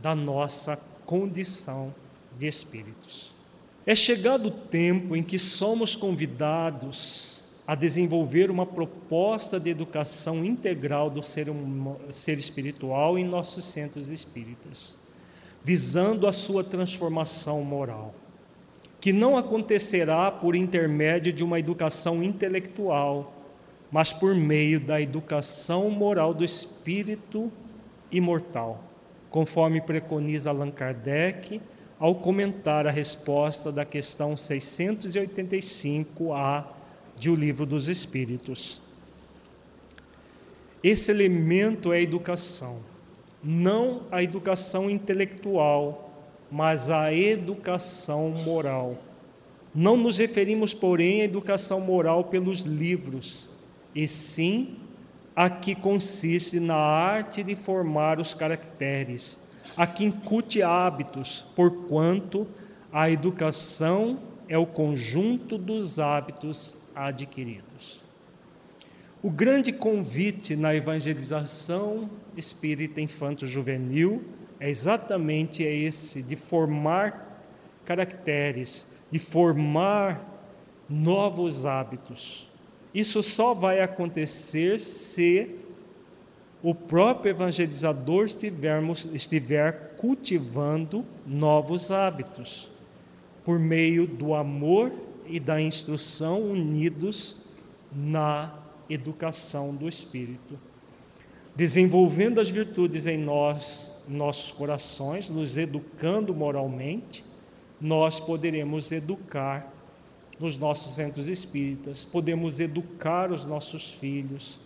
da 0.00 0.14
nossa 0.14 0.78
condição 1.06 1.92
de 2.36 2.46
espíritos. 2.46 3.34
É 3.86 3.94
chegado 3.94 4.46
o 4.46 4.50
tempo 4.50 5.16
em 5.16 5.22
que 5.22 5.38
somos 5.38 5.96
convidados 5.96 7.42
a 7.66 7.74
desenvolver 7.74 8.50
uma 8.50 8.66
proposta 8.66 9.58
de 9.58 9.70
educação 9.70 10.44
integral 10.44 11.08
do 11.08 11.22
ser, 11.22 11.46
ser 12.12 12.36
espiritual 12.36 13.18
em 13.18 13.24
nossos 13.24 13.64
centros 13.64 14.10
espíritas, 14.10 14.98
visando 15.62 16.26
a 16.26 16.32
sua 16.32 16.64
transformação 16.64 17.62
moral, 17.62 18.14
que 19.00 19.12
não 19.12 19.36
acontecerá 19.36 20.30
por 20.30 20.56
intermédio 20.56 21.30
de 21.32 21.44
uma 21.44 21.58
educação 21.58 22.22
intelectual, 22.22 23.34
mas 23.90 24.12
por 24.12 24.34
meio 24.34 24.80
da 24.80 25.00
educação 25.00 25.90
moral 25.90 26.32
do 26.32 26.44
espírito 26.44 27.50
imortal, 28.10 28.82
conforme 29.28 29.80
preconiza 29.80 30.50
Allan 30.50 30.70
Kardec 30.70 31.60
ao 31.98 32.14
comentar 32.14 32.86
a 32.86 32.90
resposta 32.90 33.70
da 33.70 33.84
questão 33.84 34.34
685A 34.34 36.64
de 37.16 37.28
O 37.28 37.34
Livro 37.34 37.66
dos 37.66 37.88
Espíritos. 37.88 38.80
Esse 40.82 41.10
elemento 41.10 41.92
é 41.92 41.98
a 41.98 42.00
educação, 42.00 42.78
não 43.42 44.02
a 44.10 44.22
educação 44.22 44.90
intelectual, 44.90 46.10
mas 46.50 46.90
a 46.90 47.12
educação 47.12 48.30
moral. 48.30 48.98
Não 49.74 49.96
nos 49.96 50.18
referimos, 50.18 50.74
porém, 50.74 51.22
à 51.22 51.24
educação 51.24 51.80
moral 51.80 52.24
pelos 52.24 52.60
livros, 52.62 53.48
e 53.94 54.06
sim 54.08 54.76
a 55.34 55.48
que 55.48 55.74
consiste 55.74 56.58
na 56.58 56.76
arte 56.76 57.42
de 57.42 57.54
formar 57.54 58.18
os 58.18 58.34
caracteres, 58.34 59.38
a 59.76 59.86
que 59.86 60.04
incute 60.04 60.62
hábitos, 60.62 61.46
porquanto 61.54 62.46
a 62.92 63.10
educação 63.10 64.18
é 64.48 64.58
o 64.58 64.66
conjunto 64.66 65.56
dos 65.56 65.98
hábitos 65.98 66.76
adquiridos. 66.94 68.02
O 69.22 69.30
grande 69.30 69.72
convite 69.72 70.56
na 70.56 70.74
evangelização 70.74 72.10
espírita 72.40 73.00
infanto-juvenil 73.00 74.24
é 74.58 74.68
exatamente 74.68 75.62
esse, 75.62 76.22
de 76.22 76.34
formar 76.34 77.44
caracteres, 77.84 78.86
de 79.10 79.18
formar 79.18 80.20
novos 80.88 81.64
hábitos. 81.64 82.48
Isso 82.92 83.22
só 83.22 83.54
vai 83.54 83.80
acontecer 83.80 84.78
se 84.78 85.56
o 86.62 86.74
próprio 86.74 87.30
evangelizador 87.30 88.26
estivermos, 88.26 89.08
estiver 89.14 89.94
cultivando 89.96 91.04
novos 91.26 91.90
hábitos, 91.90 92.70
por 93.44 93.58
meio 93.58 94.06
do 94.06 94.34
amor 94.34 94.92
e 95.26 95.40
da 95.40 95.60
instrução 95.60 96.42
unidos 96.42 97.36
na 97.92 98.52
educação 98.88 99.74
do 99.74 99.88
Espírito. 99.88 100.58
Desenvolvendo 101.54 102.40
as 102.40 102.48
virtudes 102.48 103.06
em 103.06 103.18
nós, 103.18 103.92
nossos 104.08 104.52
corações, 104.52 105.28
nos 105.28 105.58
educando 105.58 106.34
moralmente, 106.34 107.24
nós 107.80 108.20
poderemos 108.20 108.92
educar 108.92 109.72
nos 110.38 110.56
nossos 110.56 110.94
centros 110.94 111.28
espíritas, 111.28 112.04
podemos 112.04 112.60
educar 112.60 113.30
os 113.30 113.44
nossos 113.44 113.90
filhos, 113.90 114.58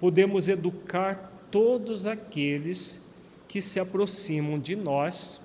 podemos 0.00 0.48
educar 0.48 1.32
todos 1.50 2.06
aqueles 2.06 3.00
que 3.46 3.60
se 3.60 3.80
aproximam 3.80 4.58
de 4.58 4.76
nós 4.76 5.40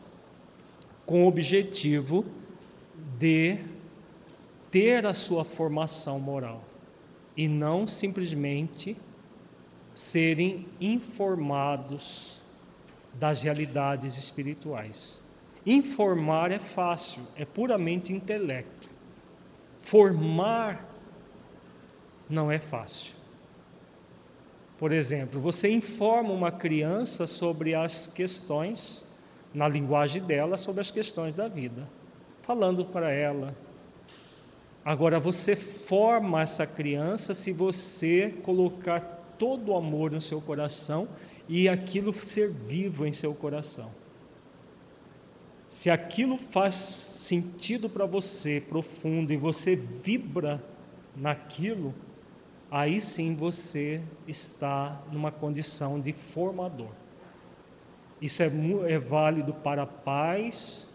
com 1.06 1.24
o 1.24 1.28
objetivo 1.28 2.26
de 3.18 3.58
ter 4.72 5.06
a 5.06 5.14
sua 5.14 5.44
formação 5.44 6.20
moral 6.20 6.64
e 7.36 7.48
não 7.48 7.88
simplesmente 7.88 8.96
serem 9.94 10.68
informados 10.80 12.42
das 13.14 13.44
realidades 13.44 14.18
espirituais. 14.18 15.22
Informar 15.66 16.52
é 16.52 16.60
fácil, 16.60 17.22
é 17.36 17.46
puramente 17.46 18.12
intelecto. 18.12 18.90
Formar 19.78 20.90
não 22.30 22.52
é 22.52 22.60
fácil. 22.60 23.14
Por 24.78 24.92
exemplo, 24.92 25.40
você 25.40 25.70
informa 25.70 26.34
uma 26.34 26.52
criança 26.52 27.28
sobre 27.28 27.76
as 27.76 28.08
questões, 28.08 29.06
na 29.54 29.68
linguagem 29.68 30.22
dela, 30.24 30.58
sobre 30.58 30.82
as 30.82 30.92
questões 30.92 31.36
da 31.36 31.48
vida, 31.48 31.88
falando 32.42 32.84
para 32.84 33.12
ela. 33.12 33.56
Agora, 34.84 35.20
você 35.20 35.56
forma 35.56 36.42
essa 36.42 36.66
criança 36.66 37.34
se 37.34 37.54
você 37.54 38.34
colocar 38.44 39.13
todo 39.38 39.72
o 39.72 39.76
amor 39.76 40.12
no 40.12 40.22
seu 40.22 40.42
coração 40.42 41.08
e 41.48 41.68
aquilo 41.68 42.14
ser 42.14 42.50
vivo 42.50 43.06
em 43.06 43.14
seu 43.14 43.34
coração. 43.34 43.92
Se 45.68 45.90
aquilo 45.90 46.38
faz 46.38 46.76
sentido 46.76 47.90
para 47.90 48.06
você, 48.06 48.62
profundo, 48.62 49.34
e 49.34 49.38
você 49.38 49.76
vibra 49.76 50.64
naquilo, 51.16 51.94
aí 52.70 53.02
sim 53.02 53.36
você 53.36 54.02
está 54.28 55.02
numa 55.12 55.32
condição 55.32 56.00
de 56.00 56.14
formador. 56.14 56.92
Isso 58.22 58.42
é, 58.44 58.52
é 58.88 59.00
válido 59.00 59.54
para 59.54 59.86
pais, 59.86 60.88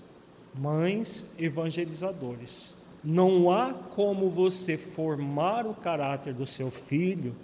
mães, 0.55 1.27
evangelizadores. 1.39 2.75
Não 3.03 3.51
há 3.51 3.75
como 3.75 4.31
você 4.31 4.77
formar 4.77 5.67
o 5.67 5.75
caráter 5.75 6.33
do 6.33 6.47
seu 6.47 6.71
filho, 6.71 7.35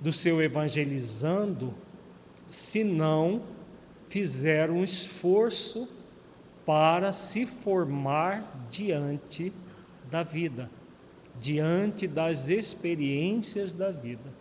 do 0.00 0.12
seu 0.12 0.42
evangelizando, 0.42 1.74
se 2.48 2.84
não 2.84 3.42
fizer 4.08 4.70
um 4.70 4.84
esforço 4.84 5.88
para 6.64 7.12
se 7.12 7.46
formar 7.46 8.66
diante 8.68 9.52
da 10.10 10.22
vida 10.22 10.70
diante 11.38 12.06
das 12.06 12.48
experiências 12.48 13.72
da 13.72 13.90
vida. 13.90 14.32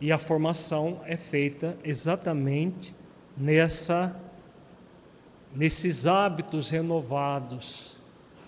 E 0.00 0.12
a 0.12 0.18
formação 0.18 1.00
é 1.04 1.16
feita 1.16 1.76
exatamente 1.84 2.94
nessa 3.36 4.20
nesses 5.54 6.04
hábitos 6.04 6.68
renovados, 6.68 7.96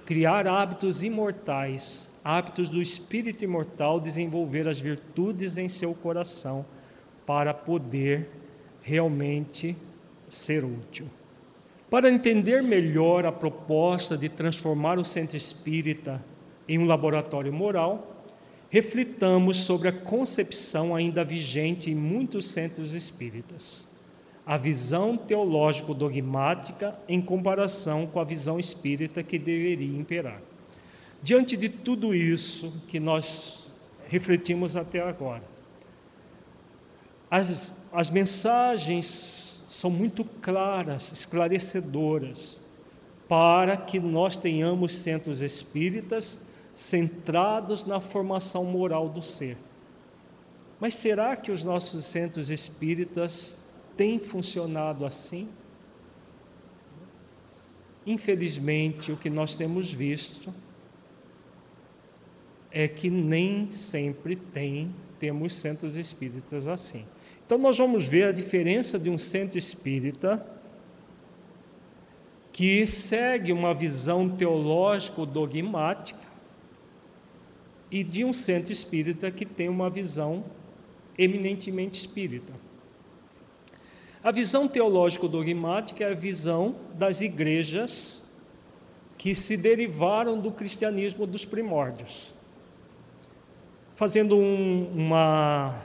criar 0.05 0.48
hábitos 0.48 1.05
imortais, 1.05 2.11
hábitos 2.27 2.69
do 2.69 2.82
espírito 2.82 3.44
imortal, 3.44 4.01
desenvolver 4.01 4.66
as 4.66 4.81
virtudes 4.81 5.57
em 5.57 5.69
seu 5.69 5.94
coração 5.94 6.66
para 7.24 7.55
poder 7.55 8.28
realmente 8.82 9.77
ser 10.28 10.65
útil. 10.65 11.07
Para 11.89 12.11
entender 12.11 12.65
melhor 12.65 13.24
a 13.24 13.31
proposta 13.31 14.19
de 14.19 14.28
transformar 14.28 14.98
o 14.98 15.05
centro 15.05 15.36
espírita 15.36 16.20
em 16.69 16.81
um 16.81 16.85
laboratório 16.85 17.53
moral, 17.53 18.24
reflitamos 18.69 19.59
sobre 19.59 19.86
a 19.86 19.93
concepção 19.93 20.97
ainda 20.97 21.23
vigente 21.23 21.93
em 21.93 21.94
muitos 21.94 22.48
centros 22.48 22.93
espíritas. 22.93 23.86
A 24.44 24.57
visão 24.57 25.16
teológico-dogmática 25.16 26.98
em 27.09 27.23
comparação 27.23 28.05
com 28.05 28.19
a 28.19 28.24
visão 28.24 28.59
espírita 28.59 29.23
que 29.23 29.39
deveria 29.39 29.97
imperar. 29.97 30.43
Diante 31.22 31.56
de 31.56 31.68
tudo 31.68 32.14
isso 32.14 32.72
que 32.88 33.01
nós 33.01 33.70
refletimos 34.09 34.76
até 34.76 35.01
agora, 35.01 35.43
as, 37.30 37.74
as 37.93 38.10
mensagens 38.10 39.60
são 39.68 39.90
muito 39.90 40.24
claras, 40.24 41.10
esclarecedoras, 41.12 42.60
para 43.28 43.76
que 43.76 43.98
nós 43.98 44.36
tenhamos 44.36 44.94
centros 44.94 45.43
espíritas 45.43 46.38
centrados 46.74 47.84
na 47.84 47.98
formação 48.01 48.64
moral 48.64 49.09
do 49.09 49.22
ser. 49.22 49.56
Mas 50.78 50.94
será 50.94 51.34
que 51.34 51.51
os 51.51 51.64
nossos 51.64 52.05
centros 52.05 52.51
espíritas 52.51 53.59
têm 53.97 54.18
funcionado 54.18 55.06
assim? 55.06 55.48
Infelizmente, 58.06 59.10
o 59.10 59.16
que 59.16 59.30
nós 59.30 59.56
temos 59.56 59.90
visto 59.90 60.52
é 62.78 62.86
que 62.86 63.09
nem 63.09 63.73
sempre 63.73 64.36
tem, 64.36 64.94
temos 65.19 65.55
centros 65.55 65.97
espíritas 65.97 66.66
assim. 66.66 67.07
Então, 67.47 67.57
nós 67.57 67.78
vamos 67.78 68.05
ver 68.05 68.24
a 68.24 68.32
diferença 68.32 68.98
de 68.98 69.09
um 69.09 69.16
centro 69.16 69.57
espírita 69.57 70.47
que 72.53 72.86
segue 72.86 73.51
uma 73.51 73.73
visão 73.73 74.28
teológico-dogmática 74.28 76.20
e 77.90 78.05
de 78.05 78.27
um 78.27 78.32
centro 78.35 78.74
espírita 78.74 79.31
que 79.31 79.47
tem 79.47 79.70
uma 79.70 79.89
visão 79.89 80.44
eminentemente 81.16 81.98
espírita. 81.98 82.53
A 84.23 84.31
visão 84.31 84.69
teológico-dogmática 84.69 86.05
é 86.05 86.11
a 86.11 86.15
visão 86.15 86.77
das 86.93 87.23
igrejas 87.23 88.23
que 89.16 89.35
se 89.35 89.57
derivaram 89.57 90.39
do 90.39 90.53
cristianismo 90.53 91.27
dos 91.27 91.47
primórdios. 91.47 92.35
Fazendo 93.97 94.36
um, 94.36 94.93
uma, 94.94 95.82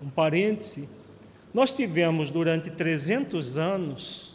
um 0.00 0.08
parêntese, 0.08 0.88
nós 1.52 1.72
tivemos 1.72 2.30
durante 2.30 2.70
300 2.70 3.58
anos 3.58 4.34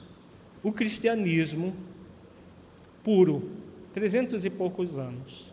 o 0.62 0.72
cristianismo 0.72 1.74
puro, 3.04 3.50
300 3.94 4.46
e 4.46 4.50
poucos 4.50 5.00
anos. 5.00 5.50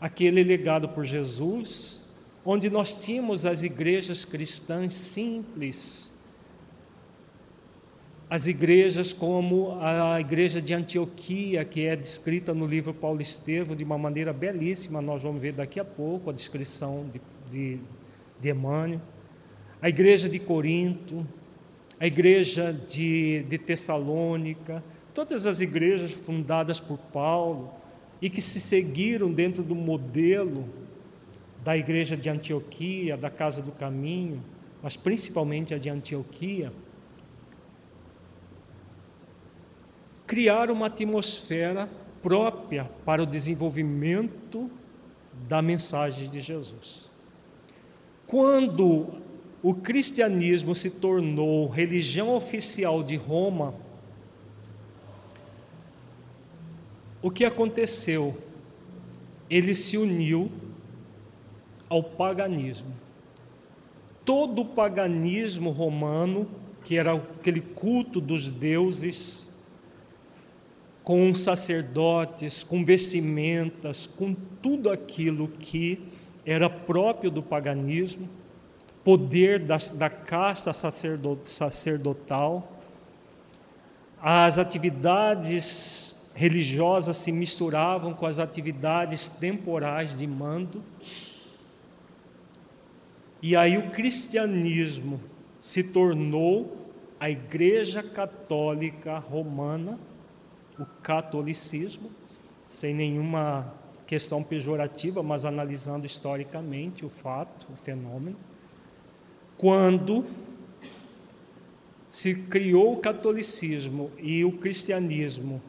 Aquele 0.00 0.44
legado 0.44 0.88
por 0.88 1.04
Jesus, 1.04 2.04
onde 2.44 2.70
nós 2.70 2.94
tínhamos 2.94 3.44
as 3.44 3.62
igrejas 3.62 4.24
cristãs 4.24 4.94
simples, 4.94 6.12
as 8.30 8.46
igrejas 8.46 9.12
como 9.12 9.78
a 9.80 10.20
igreja 10.20 10.60
de 10.60 10.74
Antioquia, 10.74 11.64
que 11.64 11.86
é 11.86 11.96
descrita 11.96 12.52
no 12.52 12.66
livro 12.66 12.92
Paulo 12.92 13.22
Estevo 13.22 13.74
de 13.74 13.82
uma 13.82 13.96
maneira 13.96 14.34
belíssima, 14.34 15.00
nós 15.00 15.22
vamos 15.22 15.40
ver 15.40 15.54
daqui 15.54 15.80
a 15.80 15.84
pouco 15.84 16.28
a 16.28 16.32
descrição 16.32 17.06
de, 17.10 17.20
de, 17.50 17.80
de 18.38 18.50
Emmanuel, 18.50 19.00
a 19.80 19.88
igreja 19.88 20.28
de 20.28 20.38
Corinto, 20.38 21.26
a 21.98 22.06
igreja 22.06 22.72
de, 22.72 23.44
de 23.48 23.56
Tessalônica, 23.56 24.84
todas 25.14 25.46
as 25.46 25.62
igrejas 25.62 26.12
fundadas 26.12 26.78
por 26.78 26.98
Paulo 26.98 27.72
e 28.20 28.28
que 28.28 28.42
se 28.42 28.60
seguiram 28.60 29.32
dentro 29.32 29.62
do 29.62 29.74
modelo 29.74 30.68
da 31.64 31.76
igreja 31.76 32.14
de 32.16 32.28
Antioquia, 32.28 33.16
da 33.16 33.30
Casa 33.30 33.62
do 33.62 33.72
Caminho, 33.72 34.44
mas 34.82 34.96
principalmente 34.96 35.72
a 35.72 35.78
de 35.78 35.88
Antioquia, 35.88 36.72
criar 40.28 40.70
uma 40.70 40.86
atmosfera 40.86 41.88
própria 42.22 42.84
para 43.04 43.22
o 43.22 43.26
desenvolvimento 43.26 44.70
da 45.48 45.62
mensagem 45.62 46.28
de 46.28 46.38
Jesus. 46.38 47.08
Quando 48.26 49.08
o 49.62 49.74
cristianismo 49.74 50.74
se 50.74 50.90
tornou 50.90 51.66
religião 51.66 52.36
oficial 52.36 53.02
de 53.02 53.16
Roma, 53.16 53.74
o 57.22 57.30
que 57.30 57.46
aconteceu? 57.46 58.36
Ele 59.48 59.74
se 59.74 59.96
uniu 59.96 60.52
ao 61.88 62.02
paganismo. 62.02 62.94
Todo 64.26 64.60
o 64.60 64.66
paganismo 64.66 65.70
romano, 65.70 66.46
que 66.84 66.98
era 66.98 67.14
aquele 67.14 67.62
culto 67.62 68.20
dos 68.20 68.50
deuses, 68.50 69.47
com 71.08 71.34
sacerdotes, 71.34 72.62
com 72.62 72.84
vestimentas, 72.84 74.06
com 74.06 74.34
tudo 74.34 74.90
aquilo 74.90 75.48
que 75.48 76.06
era 76.44 76.68
próprio 76.68 77.30
do 77.30 77.42
paganismo, 77.42 78.28
poder 79.02 79.58
da, 79.58 79.78
da 79.94 80.10
casta 80.10 80.70
sacerdotal, 80.74 82.78
as 84.20 84.58
atividades 84.58 86.14
religiosas 86.34 87.16
se 87.16 87.32
misturavam 87.32 88.12
com 88.12 88.26
as 88.26 88.38
atividades 88.38 89.30
temporais 89.30 90.14
de 90.14 90.26
mando, 90.26 90.84
e 93.40 93.56
aí 93.56 93.78
o 93.78 93.88
cristianismo 93.88 95.18
se 95.58 95.82
tornou 95.82 96.86
a 97.18 97.30
Igreja 97.30 98.02
Católica 98.02 99.18
Romana 99.18 99.98
o 100.78 100.86
catolicismo, 101.02 102.10
sem 102.66 102.94
nenhuma 102.94 103.74
questão 104.06 104.42
pejorativa, 104.42 105.22
mas 105.22 105.44
analisando 105.44 106.06
historicamente 106.06 107.04
o 107.04 107.08
fato, 107.08 107.66
o 107.72 107.76
fenômeno, 107.76 108.36
quando 109.56 110.24
se 112.10 112.34
criou 112.34 112.94
o 112.94 112.96
catolicismo 112.96 114.10
e 114.18 114.44
o 114.44 114.52
cristianismo 114.52 115.60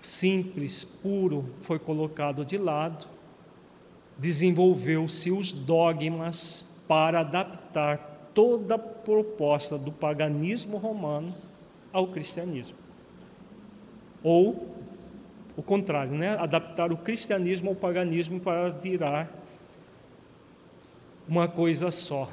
simples, 0.00 0.84
puro, 0.84 1.48
foi 1.62 1.78
colocado 1.78 2.44
de 2.44 2.58
lado, 2.58 3.06
desenvolveu-se 4.18 5.30
os 5.30 5.50
dogmas 5.50 6.64
para 6.86 7.20
adaptar 7.20 8.30
toda 8.34 8.74
a 8.74 8.78
proposta 8.78 9.78
do 9.78 9.90
paganismo 9.90 10.76
romano 10.76 11.34
ao 11.92 12.08
cristianismo. 12.08 12.83
Ou 14.24 14.74
o 15.54 15.62
contrário, 15.62 16.12
né? 16.14 16.30
adaptar 16.30 16.90
o 16.90 16.96
cristianismo 16.96 17.68
ao 17.68 17.76
paganismo 17.76 18.40
para 18.40 18.70
virar 18.70 19.30
uma 21.28 21.46
coisa 21.46 21.90
só. 21.90 22.28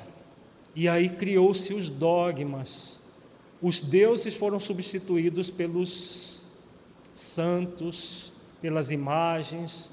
E 0.74 0.88
aí 0.88 1.10
criou-se 1.10 1.74
os 1.74 1.90
dogmas. 1.90 3.00
Os 3.62 3.82
deuses 3.82 4.36
foram 4.36 4.60
substituídos 4.60 5.52
pelos 5.52 6.42
santos, 7.14 8.34
pelas 8.62 8.90
imagens. 8.90 9.92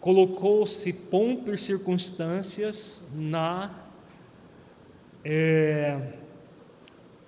Colocou-se 0.00 0.92
pompa 0.92 1.50
e 1.50 1.58
circunstâncias 1.58 3.04
na, 3.12 3.74
é, 5.24 6.14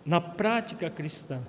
na 0.07 0.21
prática 0.21 0.89
cristã. 0.89 1.43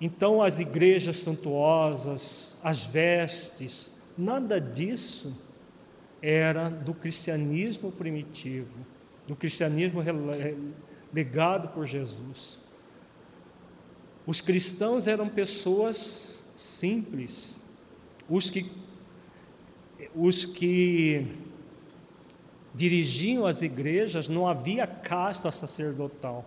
Então, 0.00 0.40
as 0.40 0.60
igrejas 0.60 1.18
santuosas, 1.18 2.56
as 2.62 2.84
vestes, 2.84 3.92
nada 4.16 4.60
disso 4.60 5.36
era 6.22 6.68
do 6.68 6.94
cristianismo 6.94 7.90
primitivo, 7.90 8.74
do 9.26 9.34
cristianismo 9.34 10.00
legado 11.12 11.68
por 11.68 11.84
Jesus. 11.86 12.60
Os 14.26 14.40
cristãos 14.40 15.06
eram 15.08 15.28
pessoas 15.28 16.44
simples, 16.54 17.60
os 18.28 18.50
que, 18.50 18.70
os 20.14 20.44
que 20.44 21.26
dirigiam 22.74 23.46
as 23.46 23.62
igrejas, 23.62 24.28
não 24.28 24.46
havia 24.46 24.86
casta 24.86 25.50
sacerdotal 25.50 26.44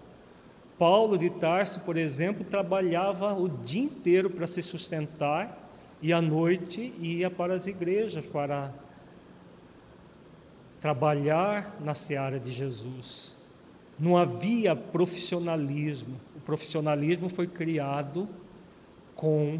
Paulo 0.82 1.16
de 1.16 1.30
Tarso, 1.30 1.80
por 1.82 1.95
exemplo, 1.95 2.44
trabalhava 2.44 3.36
o 3.36 3.48
dia 3.48 3.84
inteiro 3.84 4.32
para 4.32 4.48
se 4.48 4.64
sustentar 4.64 5.70
e 6.02 6.12
à 6.12 6.20
noite 6.20 6.91
ia 6.99 7.30
para 7.30 7.53
as 7.53 7.68
igrejas 7.68 8.26
para 8.26 8.74
trabalhar 10.80 11.78
na 11.80 11.94
seara 11.94 12.40
de 12.40 12.52
Jesus. 12.52 13.38
Não 13.99 14.18
havia 14.18 14.76
profissionalismo. 14.76 16.20
O 16.36 16.40
profissionalismo 16.40 17.30
foi 17.30 17.45
criado 17.45 18.28
com 19.16 19.60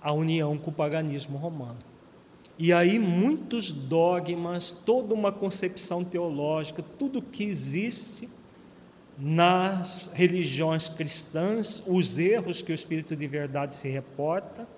a 0.00 0.14
união 0.14 0.56
com 0.56 0.70
o 0.70 0.74
paganismo 0.74 1.36
romano. 1.36 1.76
E 2.58 2.72
aí 2.72 2.98
muitos 2.98 3.70
dogmas, 3.70 4.72
toda 4.72 5.12
uma 5.12 5.30
concepção 5.30 6.02
teológica, 6.02 6.82
tudo 6.98 7.20
que 7.20 7.44
existe 7.44 8.30
nas 9.18 10.08
religiões 10.14 10.88
cristãs, 10.88 11.82
os 11.86 12.18
erros 12.18 12.62
que 12.62 12.70
o 12.70 12.74
Espírito 12.74 13.16
de 13.16 13.26
Verdade 13.26 13.74
se 13.74 13.88
reporta 13.88 14.68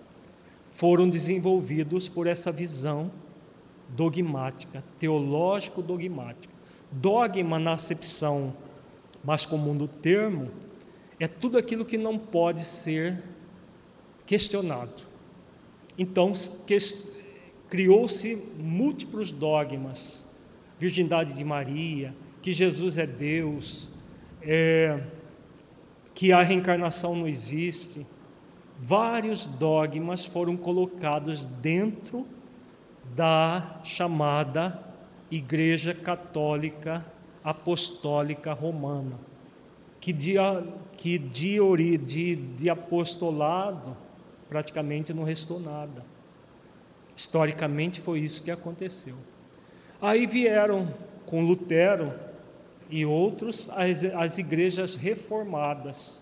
foram 0.70 1.10
desenvolvidos 1.10 2.08
por 2.08 2.26
essa 2.26 2.50
visão 2.50 3.10
dogmática, 3.90 4.82
teológico-dogmática. 4.98 6.54
Dogma, 6.90 7.58
na 7.58 7.74
acepção 7.74 8.54
mais 9.22 9.44
comum 9.44 9.76
do 9.76 9.86
termo, 9.86 10.50
é 11.18 11.28
tudo 11.28 11.58
aquilo 11.58 11.84
que 11.84 11.98
não 11.98 12.18
pode 12.18 12.64
ser 12.64 13.22
questionado. 14.24 15.02
Então, 15.98 16.32
criou-se 17.68 18.42
múltiplos 18.58 19.30
dogmas: 19.30 20.24
virgindade 20.78 21.34
de 21.34 21.44
Maria, 21.44 22.14
que 22.40 22.52
Jesus 22.52 22.96
é 22.96 23.06
Deus, 23.06 23.89
é, 24.42 25.00
que 26.14 26.32
a 26.32 26.42
reencarnação 26.42 27.14
não 27.14 27.26
existe. 27.26 28.06
Vários 28.78 29.46
dogmas 29.46 30.24
foram 30.24 30.56
colocados 30.56 31.46
dentro 31.46 32.26
da 33.14 33.80
chamada 33.84 34.82
Igreja 35.30 35.94
Católica 35.94 37.04
Apostólica 37.42 38.52
Romana, 38.52 39.18
que 40.00 40.12
de, 40.12 40.34
que 40.96 41.18
de, 41.18 41.58
de, 41.98 42.36
de 42.36 42.70
apostolado 42.70 43.96
praticamente 44.48 45.12
não 45.14 45.24
restou 45.24 45.60
nada. 45.60 46.04
Historicamente 47.16 48.00
foi 48.00 48.20
isso 48.20 48.42
que 48.42 48.50
aconteceu. 48.50 49.14
Aí 50.00 50.26
vieram 50.26 50.94
com 51.26 51.42
Lutero 51.42 52.12
e 52.90 53.06
outros 53.06 53.70
as, 53.70 54.04
as 54.04 54.38
igrejas 54.38 54.94
reformadas. 54.94 56.20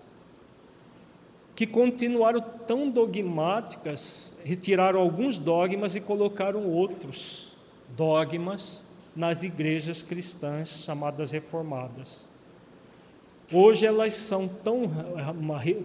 que 1.54 1.66
continuaram 1.66 2.40
tão 2.40 2.88
dogmáticas, 2.88 4.36
retiraram 4.44 5.00
alguns 5.00 5.38
dogmas 5.38 5.96
e 5.96 6.00
colocaram 6.00 6.64
outros 6.64 7.50
dogmas 7.96 8.84
nas 9.16 9.42
igrejas 9.42 10.00
cristãs 10.00 10.84
chamadas 10.84 11.32
reformadas. 11.32 12.28
Hoje 13.52 13.86
elas 13.86 14.14
são 14.14 14.46
tão, 14.46 14.82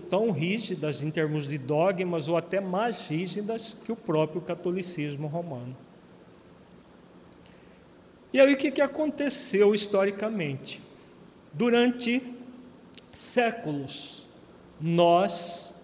tão 0.09 0.29
rígidas 0.29 1.01
em 1.01 1.09
termos 1.09 1.47
de 1.47 1.57
dogmas, 1.57 2.27
ou 2.27 2.37
até 2.37 2.59
mais 2.59 3.07
rígidas 3.07 3.75
que 3.85 3.91
o 3.91 3.95
próprio 3.95 4.41
catolicismo 4.41 5.27
romano. 5.27 5.75
E 8.33 8.39
aí 8.41 8.51
o 8.51 8.57
que, 8.57 8.71
que 8.71 8.81
aconteceu 8.81 9.75
historicamente? 9.75 10.81
Durante 11.53 12.33
séculos, 13.11 14.27
nós 14.81 15.75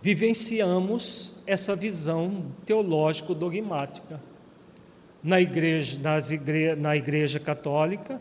vivenciamos 0.00 1.36
essa 1.46 1.76
visão 1.76 2.52
teológico-dogmática 2.66 4.20
na 5.22 5.40
igreja, 5.40 6.00
nas 6.00 6.32
igre, 6.32 6.74
na 6.74 6.96
igreja 6.96 7.38
católica 7.38 8.20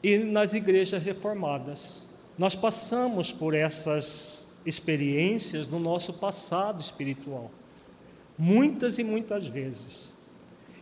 e 0.00 0.18
nas 0.18 0.54
igrejas 0.54 1.02
reformadas. 1.02 2.06
Nós 2.38 2.54
passamos 2.54 3.32
por 3.32 3.54
essas 3.54 4.48
experiências 4.64 5.66
no 5.68 5.80
nosso 5.80 6.12
passado 6.12 6.80
espiritual, 6.80 7.50
muitas 8.38 9.00
e 9.00 9.04
muitas 9.04 9.48
vezes. 9.48 10.14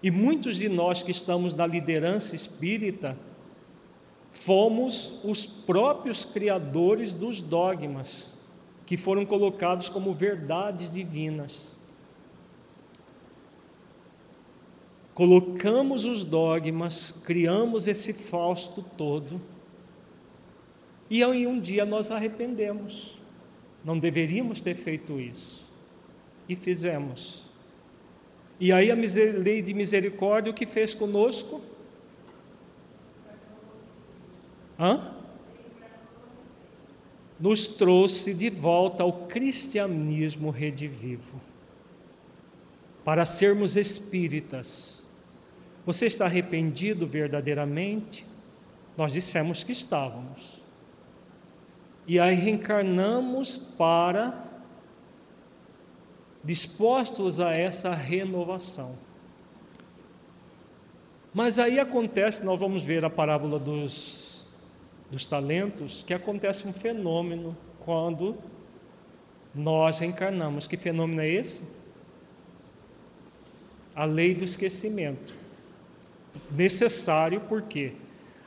E 0.05 0.11
muitos 0.11 0.57
de 0.57 0.69
nós 0.69 1.03
que 1.03 1.11
estamos 1.11 1.55
na 1.55 1.67
liderança 1.67 2.37
espírita 2.37 3.17
fomos 4.31 5.19
os 5.25 5.47
próprios 5.47 6.27
criadores 6.27 7.15
dos 7.15 7.41
dogmas 7.41 8.31
que 8.85 8.99
foram 8.99 9.25
colocados 9.25 9.89
como 9.89 10.13
verdades 10.13 10.91
divinas. 10.91 11.73
Colocamos 15.15 16.05
os 16.05 16.23
dogmas, 16.23 17.15
criamos 17.25 17.89
esse 17.89 18.13
fausto 18.13 18.85
todo, 18.99 19.41
e 21.09 21.25
aí 21.25 21.47
um 21.47 21.59
dia 21.59 21.87
nós 21.87 22.11
arrependemos. 22.11 23.19
Não 23.83 23.99
deveríamos 23.99 24.61
ter 24.61 24.75
feito 24.75 25.19
isso. 25.19 25.65
E 26.47 26.55
fizemos. 26.55 27.44
E 28.59 28.73
aí 28.73 28.91
a 28.91 28.95
lei 28.95 29.61
de 29.61 29.75
misericórdia 29.75 30.51
o 30.51 30.55
que 30.55 30.67
fez 30.67 30.95
conosco? 30.95 31.61
Hã? 34.79 35.13
Nos 37.39 37.67
trouxe 37.67 38.33
de 38.33 38.49
volta 38.49 39.03
ao 39.03 39.27
cristianismo 39.27 40.51
redivivo, 40.51 41.41
para 43.05 43.25
sermos 43.25 43.77
espíritas. 43.77 45.03
Você 45.85 46.07
está 46.07 46.25
arrependido 46.25 47.07
verdadeiramente? 47.07 48.25
Nós 48.97 49.13
dissemos 49.13 49.65
que 49.65 49.73
estávamos. 49.73 50.63
E 52.07 52.21
aí 52.21 52.35
reencarnamos 52.35 53.57
para 53.57 54.54
dispostos 56.45 57.41
a 57.41 57.53
essa 57.53 57.95
renovação. 57.95 58.97
Mas 61.33 61.59
aí 61.59 61.81
acontece, 61.81 62.45
nós 62.45 62.61
vamos 62.61 62.83
ver 62.83 63.05
a 63.05 63.11
parábola 63.11 63.59
dos 63.59 64.25
dos 65.15 65.25
talentos 65.27 66.03
que 66.03 66.13
acontece 66.13 66.67
um 66.67 66.73
fenômeno 66.73 67.57
quando 67.85 68.37
nós 69.55 70.03
encarnamos. 70.03 70.67
Que 70.67 70.77
fenômeno 70.77 71.21
é 71.21 71.29
esse? 71.29 71.63
A 73.95 74.05
lei 74.05 74.35
do 74.35 74.43
esquecimento. 74.43 75.37
Necessário 76.51 77.41
porque 77.43 77.93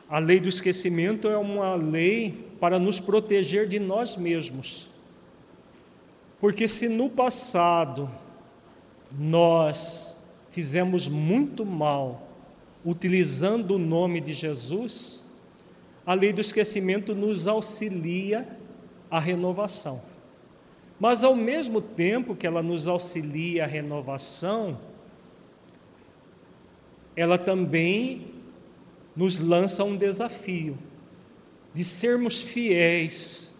a 0.09 0.19
lei 0.19 0.41
do 0.41 0.49
esquecimento 0.49 1.29
é 1.29 1.37
uma 1.37 1.75
lei 1.75 2.45
para 2.59 2.77
nos 2.77 2.99
proteger 2.99 3.67
de 3.67 3.79
nós 3.79 4.17
mesmos. 4.17 4.89
Porque 6.39 6.67
se 6.67 6.87
no 6.87 7.09
passado 7.09 8.09
nós 9.11 10.15
fizemos 10.51 11.07
muito 11.07 11.65
mal 11.65 12.27
utilizando 12.85 13.71
o 13.75 13.79
nome 13.79 14.21
de 14.21 14.33
Jesus, 14.33 15.25
a 16.05 16.13
lei 16.13 16.31
do 16.31 16.41
esquecimento 16.41 17.13
nos 17.13 17.47
auxilia 17.47 18.47
à 19.09 19.19
renovação. 19.19 20.01
Mas 20.99 21.23
ao 21.23 21.35
mesmo 21.35 21.81
tempo 21.81 22.35
que 22.35 22.47
ela 22.47 22.63
nos 22.63 22.87
auxilia 22.87 23.65
à 23.65 23.67
renovação, 23.67 24.79
ela 27.15 27.37
também 27.37 28.33
nos 29.15 29.39
lança 29.39 29.83
um 29.83 29.97
desafio 29.97 30.77
de 31.73 31.83
sermos 31.83 32.41
fiéis 32.41 33.53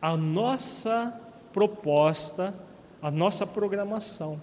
à 0.00 0.16
nossa 0.16 1.18
proposta, 1.52 2.54
à 3.00 3.10
nossa 3.10 3.46
programação. 3.46 4.40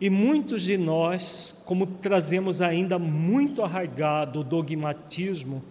E 0.00 0.10
muitos 0.10 0.62
de 0.62 0.76
nós, 0.76 1.56
como 1.64 1.86
trazemos 1.86 2.60
ainda 2.60 2.98
muito 2.98 3.62
arraigado 3.62 4.40
o 4.40 4.44
dogmatismo 4.44 5.62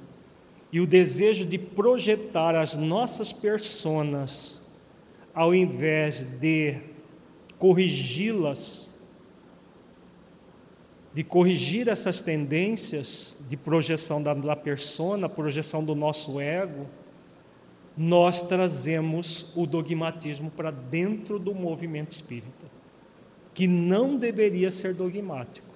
e 0.71 0.79
o 0.79 0.87
desejo 0.87 1.45
de 1.45 1.57
projetar 1.57 2.55
as 2.55 2.75
nossas 2.75 3.31
personas, 3.31 4.61
ao 5.33 5.53
invés 5.53 6.23
de 6.23 6.79
corrigi-las, 7.59 8.91
de 11.13 11.23
corrigir 11.23 11.87
essas 11.87 12.21
tendências 12.21 13.37
de 13.47 13.55
projeção 13.55 14.21
da, 14.21 14.33
da 14.33 14.55
persona, 14.55 15.29
projeção 15.29 15.83
do 15.83 15.93
nosso 15.93 16.39
ego, 16.39 16.87
nós 17.97 18.41
trazemos 18.41 19.51
o 19.55 19.67
dogmatismo 19.67 20.49
para 20.49 20.71
dentro 20.71 21.37
do 21.37 21.53
movimento 21.53 22.11
espírita 22.11 22.73
que 23.53 23.67
não 23.67 24.17
deveria 24.17 24.71
ser 24.71 24.93
dogmático, 24.93 25.67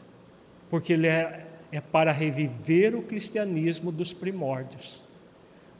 porque 0.70 0.94
ele 0.94 1.08
é, 1.08 1.46
é 1.72 1.80
para 1.80 2.12
reviver 2.12 2.96
o 2.96 3.04
cristianismo 3.04 3.92
dos 3.92 4.14
primórdios, 4.14 5.04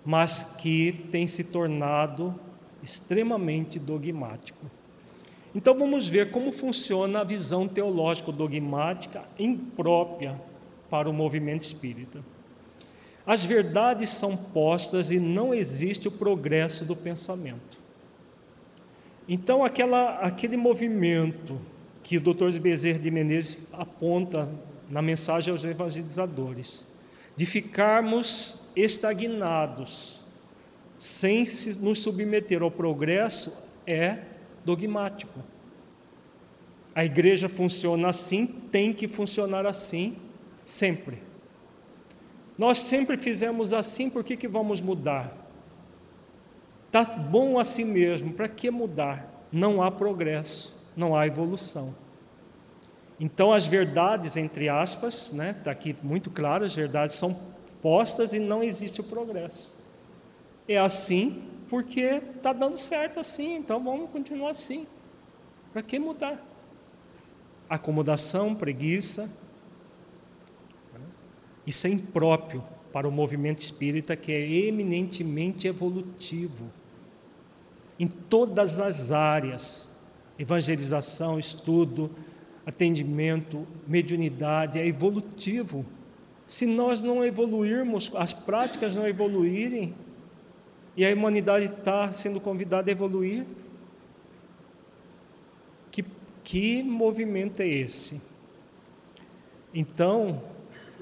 mas 0.06 0.44
que 0.44 1.08
tem 1.12 1.28
se 1.28 1.44
tornado 1.44 2.40
extremamente 2.84 3.80
dogmático. 3.80 4.66
Então 5.56 5.78
vamos 5.78 6.08
ver 6.08 6.30
como 6.30 6.52
funciona 6.52 7.22
a 7.22 7.24
visão 7.24 7.68
teológica 7.68 8.32
dogmática 8.32 9.24
imprópria 9.40 10.40
para 10.90 11.10
o 11.10 11.14
movimento 11.14 11.64
espírita. 11.64 12.24
As 13.28 13.44
verdades 13.44 14.10
são 14.12 14.38
postas 14.38 15.12
e 15.12 15.20
não 15.20 15.54
existe 15.54 16.08
o 16.08 16.12
progresso 16.12 16.86
do 16.86 16.96
pensamento. 16.96 17.78
Então, 19.28 19.66
aquela, 19.66 20.20
aquele 20.20 20.56
movimento 20.56 21.60
que 22.02 22.16
o 22.16 22.22
Dr. 22.22 22.58
Bezerra 22.62 23.00
de 23.00 23.12
Menezes 23.12 23.58
aponta 23.74 24.50
na 24.90 25.02
mensagem 25.02 25.52
aos 25.52 25.66
evangelizadores, 25.66 26.88
de 27.36 27.46
ficarmos 27.46 28.58
estagnados, 28.74 30.24
sem 30.98 31.44
nos 31.82 32.00
submeter 32.00 32.62
ao 32.62 32.72
progresso, 32.72 33.54
é 33.86 34.20
dogmático. 34.64 35.44
A 36.96 37.04
igreja 37.04 37.50
funciona 37.50 38.08
assim, 38.08 38.48
tem 38.48 38.94
que 38.94 39.06
funcionar 39.06 39.66
assim, 39.66 40.16
sempre. 40.64 41.27
Nós 42.58 42.80
sempre 42.80 43.18
fizemos 43.18 43.74
assim, 43.74 44.10
por 44.10 44.24
que, 44.24 44.36
que 44.36 44.48
vamos 44.48 44.82
mudar? 44.82 45.36
Está 46.88 47.04
bom 47.04 47.60
assim 47.60 47.84
mesmo, 47.86 48.34
para 48.34 48.48
que 48.48 48.72
mudar? 48.72 49.46
Não 49.52 49.82
há 49.82 49.92
progresso 49.92 50.78
não 50.98 51.16
há 51.16 51.28
evolução. 51.28 51.96
Então, 53.20 53.54
as 53.54 53.68
verdades, 53.68 54.36
entre 54.36 54.68
aspas, 54.68 55.32
né, 55.32 55.56
está 55.58 55.72
aqui 55.72 55.96
muito 56.02 56.32
claro, 56.32 56.66
as 56.66 56.74
verdades 56.74 57.16
são 57.16 57.40
postas 57.82 58.34
e 58.34 58.40
não 58.40 58.64
existe 58.64 59.00
o 59.00 59.04
progresso. 59.04 59.74
É 60.68 60.78
assim 60.78 61.44
porque 61.70 62.02
está 62.36 62.52
dando 62.52 62.78
certo 62.78 63.20
assim, 63.20 63.56
então 63.56 63.82
vamos 63.84 64.10
continuar 64.10 64.52
assim. 64.52 64.88
Para 65.72 65.84
que 65.84 66.00
mudar? 66.00 66.44
Acomodação, 67.70 68.56
preguiça. 68.56 69.30
Isso 71.68 71.86
é 71.86 71.92
impróprio 71.92 72.64
para 72.92 73.08
o 73.08 73.12
movimento 73.12 73.60
espírita 73.60 74.16
que 74.16 74.32
é 74.32 74.50
eminentemente 74.68 75.68
evolutivo 75.68 76.72
em 78.00 78.08
todas 78.08 78.80
as 78.80 79.12
áreas 79.12 79.88
evangelização, 80.40 81.40
estudo, 81.40 82.12
atendimento, 82.66 83.68
mediunidade, 83.88 84.78
é 84.78 84.86
evolutivo. 84.86 85.86
Se 86.46 86.66
nós 86.66 87.02
não 87.02 87.26
evoluirmos, 87.26 88.12
as 88.16 88.34
práticas 88.34 88.96
não 88.96 89.08
evoluírem, 89.08 89.94
E 90.96 91.06
a 91.06 91.14
humanidade 91.14 91.66
está 91.66 92.12
sendo 92.12 92.42
convidada 92.42 92.90
a 92.90 92.92
evoluir. 92.92 93.46
Que, 95.92 96.04
que 96.44 96.82
movimento 96.82 97.62
é 97.62 97.68
esse? 97.68 98.20
Então, 99.72 100.42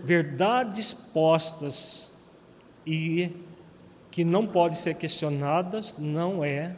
verdades 0.04 0.94
postas 0.94 2.12
e 2.86 3.32
que 4.12 4.24
não 4.24 4.48
podem 4.48 4.78
ser 4.78 4.96
questionadas 4.96 5.96
não 5.98 6.44
é 6.44 6.76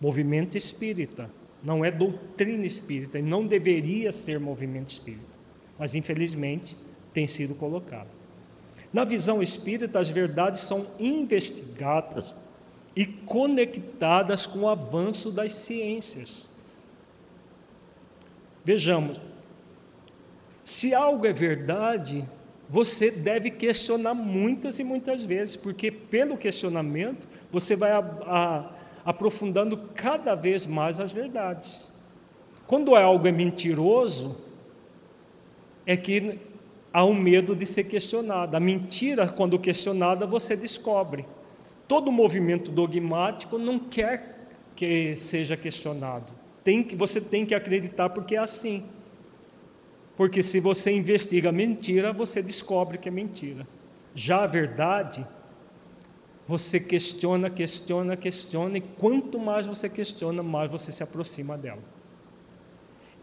movimento 0.00 0.56
espírita, 0.56 1.30
não 1.62 1.84
é 1.84 1.90
doutrina 1.90 2.64
espírita, 2.66 3.18
e 3.18 3.22
não 3.22 3.46
deveria 3.46 4.10
ser 4.12 4.40
movimento 4.40 4.88
espírita, 4.88 5.34
mas 5.78 5.94
infelizmente 5.94 6.76
tem 7.12 7.26
sido 7.26 7.54
colocado. 7.54 8.16
Na 8.92 9.04
visão 9.04 9.42
espírita, 9.42 9.98
as 9.98 10.08
verdades 10.08 10.60
são 10.60 10.86
investigadas 10.98 12.34
e 12.96 13.04
conectadas 13.06 14.46
com 14.46 14.60
o 14.60 14.68
avanço 14.68 15.30
das 15.30 15.52
ciências. 15.52 16.48
Vejamos, 18.64 19.20
se 20.68 20.94
algo 20.94 21.26
é 21.26 21.32
verdade, 21.32 22.28
você 22.68 23.10
deve 23.10 23.50
questionar 23.50 24.12
muitas 24.12 24.78
e 24.78 24.84
muitas 24.84 25.24
vezes, 25.24 25.56
porque 25.56 25.90
pelo 25.90 26.36
questionamento 26.36 27.26
você 27.50 27.74
vai 27.74 27.90
a, 27.90 28.00
a, 28.00 28.70
aprofundando 29.02 29.78
cada 29.94 30.34
vez 30.34 30.66
mais 30.66 31.00
as 31.00 31.10
verdades. 31.10 31.88
Quando 32.66 32.94
algo 32.94 33.26
é 33.26 33.32
mentiroso, 33.32 34.36
é 35.86 35.96
que 35.96 36.38
há 36.92 37.02
um 37.02 37.14
medo 37.14 37.56
de 37.56 37.64
ser 37.64 37.84
questionado. 37.84 38.54
A 38.54 38.60
mentira, 38.60 39.26
quando 39.26 39.58
questionada, 39.58 40.26
você 40.26 40.54
descobre. 40.54 41.24
Todo 41.88 42.12
movimento 42.12 42.70
dogmático 42.70 43.56
não 43.56 43.78
quer 43.78 44.50
que 44.76 45.16
seja 45.16 45.56
questionado. 45.56 46.30
Tem 46.62 46.82
que, 46.82 46.94
você 46.94 47.22
tem 47.22 47.46
que 47.46 47.54
acreditar 47.54 48.10
porque 48.10 48.36
é 48.36 48.38
assim. 48.38 48.84
Porque 50.18 50.42
se 50.42 50.58
você 50.58 50.90
investiga 50.90 51.52
mentira, 51.52 52.12
você 52.12 52.42
descobre 52.42 52.98
que 52.98 53.08
é 53.08 53.12
mentira. 53.12 53.64
Já 54.16 54.42
a 54.42 54.46
verdade, 54.48 55.24
você 56.44 56.80
questiona, 56.80 57.48
questiona, 57.48 58.16
questiona, 58.16 58.78
e 58.78 58.80
quanto 58.80 59.38
mais 59.38 59.64
você 59.64 59.88
questiona, 59.88 60.42
mais 60.42 60.68
você 60.68 60.90
se 60.90 61.04
aproxima 61.04 61.56
dela. 61.56 61.78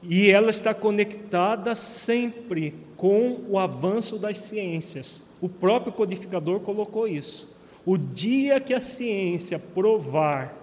E 0.02 0.32
ela 0.32 0.50
está 0.50 0.74
conectada 0.74 1.76
sempre 1.76 2.74
com 2.96 3.42
o 3.50 3.60
avanço 3.60 4.18
das 4.18 4.38
ciências. 4.38 5.22
O 5.42 5.50
próprio 5.50 5.92
codificador 5.92 6.62
colocou 6.62 7.10
isso. 7.10 7.54
O 7.86 7.98
dia 7.98 8.62
que 8.62 8.74
a 8.74 8.80
ciência 8.80 9.60
provar 9.60 10.56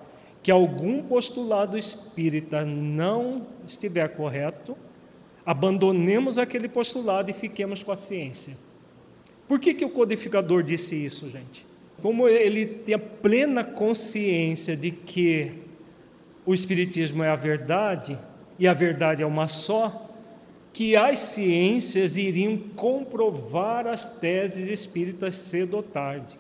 que 0.43 0.51
algum 0.51 1.03
postulado 1.03 1.77
espírita 1.77 2.65
não 2.65 3.47
estiver 3.67 4.17
correto, 4.17 4.75
abandonemos 5.45 6.39
aquele 6.39 6.69
postulado 6.69 7.31
e 7.31 7.35
fiquemos 7.35 7.83
com 7.83 7.93
a 7.93 7.97
ciência. 7.97 8.57
Por 9.49 9.59
que, 9.59 9.75
que 9.75 9.85
o 9.85 9.91
codificador 9.91 10.63
disse 10.63 10.97
isso, 10.97 11.29
gente? 11.29 11.67
Como 12.01 12.29
ele 12.29 12.67
tem 12.67 12.95
a 12.95 12.99
plena 12.99 13.63
consciência 13.63 14.77
de 14.77 14.91
que 14.91 15.53
o 16.45 16.55
Espiritismo 16.55 17.23
é 17.23 17.29
a 17.29 17.37
verdade, 17.37 18.19
e 18.59 18.67
a 18.67 18.75
verdade 18.75 19.23
é 19.23 19.27
uma 19.27 19.49
só, 19.49 20.09
que 20.73 20.97
as 20.97 21.19
ciências 21.19 22.17
iriam 22.17 22.57
comprovar 22.57 23.87
as 23.87 24.09
teses 24.09 24.69
espíritas 24.69 25.35
cedo 25.35 25.75
ou 25.75 25.83
tarde, 25.83 26.39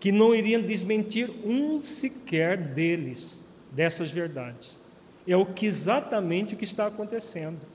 que 0.00 0.10
não 0.10 0.34
iriam 0.34 0.62
desmentir 0.62 1.30
um 1.44 1.82
sequer 1.82 2.56
deles, 2.56 3.42
dessas 3.70 4.10
verdades. 4.10 4.78
É 5.26 5.36
o 5.36 5.46
que 5.46 5.66
exatamente 5.66 6.54
o 6.54 6.56
que 6.56 6.64
está 6.64 6.86
acontecendo. 6.86 7.73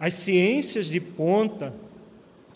As 0.00 0.14
ciências 0.14 0.86
de 0.86 1.00
ponta, 1.00 1.74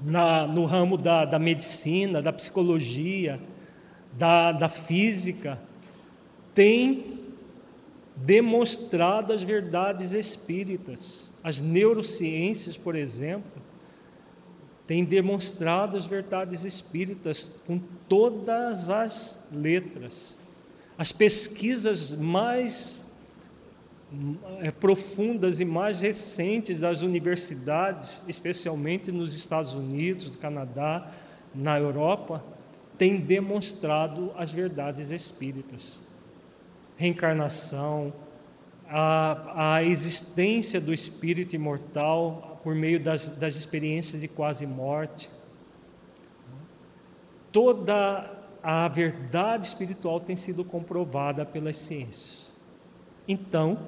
na, 0.01 0.47
no 0.47 0.65
ramo 0.65 0.97
da, 0.97 1.25
da 1.25 1.39
medicina, 1.39 2.23
da 2.23 2.33
psicologia, 2.33 3.41
da, 4.17 4.53
da 4.53 4.69
física, 4.69 5.61
têm 6.55 7.21
demonstrado 8.17 9.33
as 9.33 9.43
verdades 9.43 10.13
espíritas. 10.13 11.33
As 11.43 11.61
neurociências, 11.61 12.77
por 12.77 12.95
exemplo, 12.95 13.63
têm 14.87 15.05
demonstrado 15.05 15.97
as 15.97 16.07
verdades 16.07 16.65
espíritas 16.65 17.51
com 17.67 17.81
todas 18.09 18.91
as 18.91 19.41
letras. 19.51 20.37
As 20.99 21.11
pesquisas 21.11 22.15
mais 22.15 23.07
profundas 24.81 25.61
e 25.61 25.65
mais 25.65 26.03
recentes 26.03 26.79
das 26.79 27.03
universidades, 27.03 28.23
especialmente 28.29 29.11
nos 29.11 29.35
Estados 29.35 29.73
Unidos, 29.73 30.31
no 30.31 30.39
Canadá, 30.39 31.11
na 31.55 31.79
Europa, 31.79 32.45
têm 32.99 33.19
demonstrado 33.19 34.33
as 34.37 34.53
verdades 34.53 35.11
espíritas. 35.11 36.01
Reencarnação, 36.97 38.13
a, 38.89 39.77
a 39.77 39.85
existência 39.85 40.81
do 40.81 40.93
espírito 40.93 41.57
imortal 41.57 42.61
por 42.63 42.75
meio 42.75 43.01
das, 43.01 43.31
das 43.31 43.57
experiências 43.57 44.21
de 44.21 44.29
quase 44.29 44.67
morte. 44.67 45.31
Toda 47.51 48.31
a 48.63 48.87
verdade 48.89 49.67
espiritual 49.67 50.21
tem 50.21 50.37
sido 50.37 50.65
comprovada 50.65 51.45
pelas 51.45 51.77
ciências. 51.77 52.51
Então, 53.27 53.79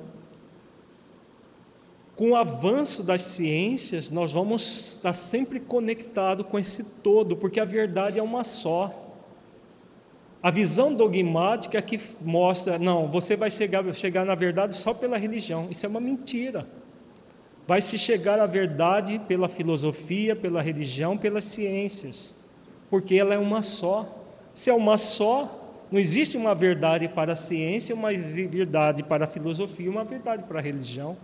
com 2.16 2.30
o 2.30 2.36
avanço 2.36 3.02
das 3.02 3.22
ciências, 3.22 4.10
nós 4.10 4.32
vamos 4.32 4.94
estar 4.94 5.12
sempre 5.12 5.58
conectados 5.58 6.46
com 6.46 6.58
esse 6.58 6.84
todo, 6.84 7.36
porque 7.36 7.58
a 7.58 7.64
verdade 7.64 8.18
é 8.18 8.22
uma 8.22 8.44
só. 8.44 9.02
A 10.40 10.50
visão 10.50 10.94
dogmática 10.94 11.80
que 11.82 11.98
mostra, 12.20 12.78
não, 12.78 13.08
você 13.08 13.34
vai 13.34 13.50
chegar, 13.50 13.92
chegar 13.94 14.24
na 14.24 14.34
verdade 14.34 14.74
só 14.74 14.94
pela 14.94 15.16
religião, 15.16 15.66
isso 15.70 15.86
é 15.86 15.88
uma 15.88 16.00
mentira. 16.00 16.68
Vai 17.66 17.80
se 17.80 17.98
chegar 17.98 18.38
à 18.38 18.46
verdade 18.46 19.18
pela 19.26 19.48
filosofia, 19.48 20.36
pela 20.36 20.62
religião, 20.62 21.16
pelas 21.16 21.44
ciências, 21.44 22.36
porque 22.90 23.14
ela 23.16 23.34
é 23.34 23.38
uma 23.38 23.62
só. 23.62 24.06
Se 24.52 24.70
é 24.70 24.74
uma 24.74 24.98
só, 24.98 25.82
não 25.90 25.98
existe 25.98 26.36
uma 26.36 26.54
verdade 26.54 27.08
para 27.08 27.32
a 27.32 27.36
ciência, 27.36 27.94
uma 27.94 28.12
verdade 28.12 29.02
para 29.02 29.24
a 29.24 29.26
filosofia, 29.26 29.90
uma 29.90 30.04
verdade 30.04 30.44
para 30.44 30.60
a 30.60 30.62
religião. 30.62 31.16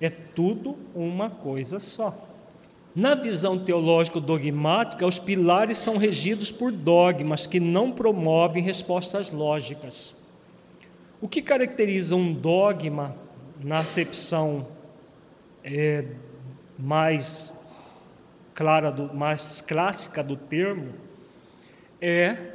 É 0.00 0.10
tudo 0.10 0.76
uma 0.94 1.30
coisa 1.30 1.80
só. 1.80 2.26
Na 2.94 3.14
visão 3.14 3.58
teológico-dogmática, 3.58 5.06
os 5.06 5.18
pilares 5.18 5.76
são 5.76 5.98
regidos 5.98 6.50
por 6.50 6.72
dogmas 6.72 7.46
que 7.46 7.60
não 7.60 7.92
promovem 7.92 8.62
respostas 8.62 9.30
lógicas. 9.30 10.14
O 11.20 11.28
que 11.28 11.42
caracteriza 11.42 12.16
um 12.16 12.32
dogma, 12.32 13.14
na 13.62 13.78
acepção 13.78 14.66
é, 15.62 16.04
mais 16.78 17.54
clara, 18.54 18.90
do, 18.90 19.14
mais 19.14 19.60
clássica 19.60 20.22
do 20.22 20.36
termo, 20.36 20.94
é 22.00 22.54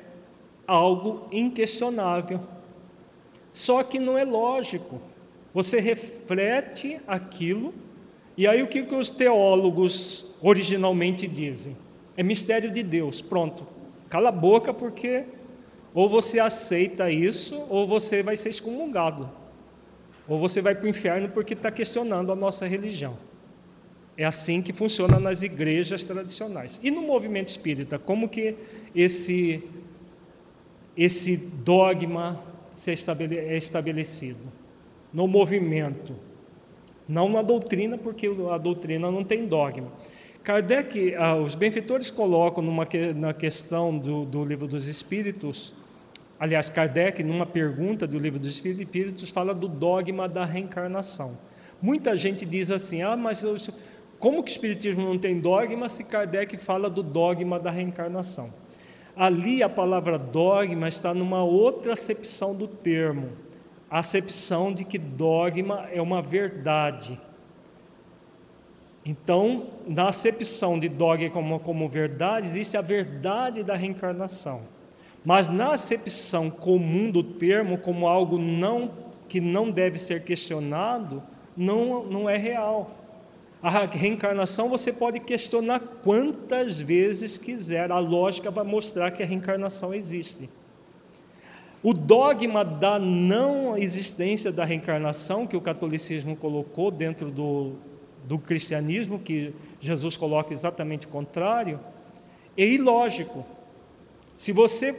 algo 0.65 1.27
inquestionável. 1.31 2.39
Só 3.53 3.83
que 3.83 3.99
não 3.99 4.17
é 4.17 4.23
lógico. 4.23 5.01
Você 5.53 5.79
reflete 5.79 6.99
aquilo, 7.07 7.73
e 8.37 8.47
aí 8.47 8.63
o 8.63 8.67
que, 8.67 8.83
que 8.83 8.95
os 8.95 9.09
teólogos 9.09 10.25
originalmente 10.41 11.27
dizem? 11.27 11.75
É 12.15 12.23
mistério 12.23 12.71
de 12.71 12.81
Deus. 12.81 13.21
Pronto, 13.21 13.67
cala 14.09 14.29
a 14.29 14.31
boca, 14.31 14.73
porque 14.73 15.25
ou 15.93 16.07
você 16.07 16.39
aceita 16.39 17.11
isso, 17.11 17.55
ou 17.69 17.85
você 17.85 18.23
vai 18.23 18.37
ser 18.37 18.49
excomungado. 18.49 19.29
Ou 20.27 20.39
você 20.39 20.61
vai 20.61 20.73
para 20.73 20.85
o 20.85 20.89
inferno 20.89 21.29
porque 21.29 21.53
está 21.53 21.69
questionando 21.69 22.31
a 22.31 22.35
nossa 22.35 22.65
religião. 22.65 23.17
É 24.17 24.23
assim 24.23 24.61
que 24.61 24.71
funciona 24.71 25.19
nas 25.19 25.43
igrejas 25.43 26.03
tradicionais. 26.03 26.79
E 26.81 26.91
no 26.91 27.01
movimento 27.01 27.47
espírita, 27.47 27.99
como 27.99 28.29
que 28.29 28.55
esse, 28.95 29.63
esse 30.95 31.35
dogma 31.35 32.41
é 32.87 33.57
estabelecido? 33.57 34.60
No 35.13 35.27
movimento, 35.27 36.15
não 37.07 37.27
na 37.29 37.41
doutrina, 37.41 37.97
porque 37.97 38.29
a 38.49 38.57
doutrina 38.57 39.11
não 39.11 39.23
tem 39.23 39.47
dogma. 39.47 39.91
Kardec, 40.43 41.13
ah, 41.15 41.35
os 41.35 41.53
benfeitores 41.53 42.09
colocam 42.09 42.63
numa, 42.63 42.87
na 43.15 43.33
questão 43.33 43.97
do, 43.97 44.25
do 44.25 44.43
livro 44.43 44.67
dos 44.67 44.87
Espíritos, 44.87 45.73
aliás, 46.39 46.69
Kardec, 46.69 47.23
numa 47.23 47.45
pergunta 47.45 48.07
do 48.07 48.17
livro 48.17 48.39
dos 48.39 48.55
Espíritos, 48.55 49.29
fala 49.29 49.53
do 49.53 49.67
dogma 49.67 50.27
da 50.27 50.43
reencarnação. 50.43 51.37
Muita 51.81 52.17
gente 52.17 52.45
diz 52.45 52.71
assim: 52.71 53.03
ah, 53.03 53.15
mas 53.15 53.43
eu, 53.43 53.55
como 54.17 54.43
que 54.43 54.51
o 54.51 54.53
Espiritismo 54.53 55.03
não 55.03 55.17
tem 55.17 55.39
dogma 55.39 55.89
se 55.89 56.03
Kardec 56.03 56.57
fala 56.57 56.89
do 56.89 57.03
dogma 57.03 57.59
da 57.59 57.69
reencarnação? 57.69 58.53
Ali 59.15 59.61
a 59.61 59.69
palavra 59.69 60.17
dogma 60.17 60.87
está 60.87 61.13
numa 61.13 61.43
outra 61.43 61.93
acepção 61.93 62.55
do 62.55 62.67
termo, 62.67 63.29
a 63.91 63.99
acepção 63.99 64.73
de 64.73 64.85
que 64.85 64.97
dogma 64.97 65.85
é 65.91 66.01
uma 66.01 66.21
verdade. 66.21 67.19
Então, 69.05 69.67
na 69.85 70.07
acepção 70.07 70.79
de 70.79 70.87
dogma 70.87 71.29
como, 71.29 71.59
como 71.59 71.89
verdade, 71.89 72.47
existe 72.47 72.77
a 72.77 72.81
verdade 72.81 73.63
da 73.63 73.75
reencarnação. 73.75 74.61
Mas 75.25 75.49
na 75.49 75.73
acepção 75.73 76.49
comum 76.49 77.11
do 77.11 77.21
termo, 77.21 77.77
como 77.77 78.07
algo 78.07 78.37
não, 78.37 78.91
que 79.27 79.41
não 79.41 79.69
deve 79.69 79.99
ser 79.99 80.23
questionado, 80.23 81.21
não, 81.57 82.05
não 82.05 82.29
é 82.29 82.37
real. 82.37 82.91
A 83.61 83.69
reencarnação 83.85 84.69
você 84.69 84.93
pode 84.93 85.19
questionar 85.19 85.81
quantas 86.01 86.79
vezes 86.79 87.37
quiser, 87.37 87.91
a 87.91 87.99
lógica 87.99 88.49
vai 88.49 88.63
mostrar 88.63 89.11
que 89.11 89.21
a 89.21 89.25
reencarnação 89.25 89.93
existe. 89.93 90.49
O 91.83 91.93
dogma 91.93 92.63
da 92.63 92.99
não 92.99 93.75
existência 93.75 94.51
da 94.51 94.63
reencarnação, 94.63 95.47
que 95.47 95.57
o 95.57 95.61
catolicismo 95.61 96.35
colocou 96.35 96.91
dentro 96.91 97.31
do, 97.31 97.73
do 98.23 98.37
cristianismo, 98.37 99.17
que 99.17 99.53
Jesus 99.79 100.15
coloca 100.15 100.53
exatamente 100.53 101.07
o 101.07 101.09
contrário, 101.09 101.79
é 102.55 102.65
ilógico. 102.65 103.43
Se 104.37 104.51
você 104.51 104.95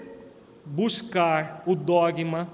buscar 0.65 1.63
o 1.67 1.77
dogma 1.77 2.49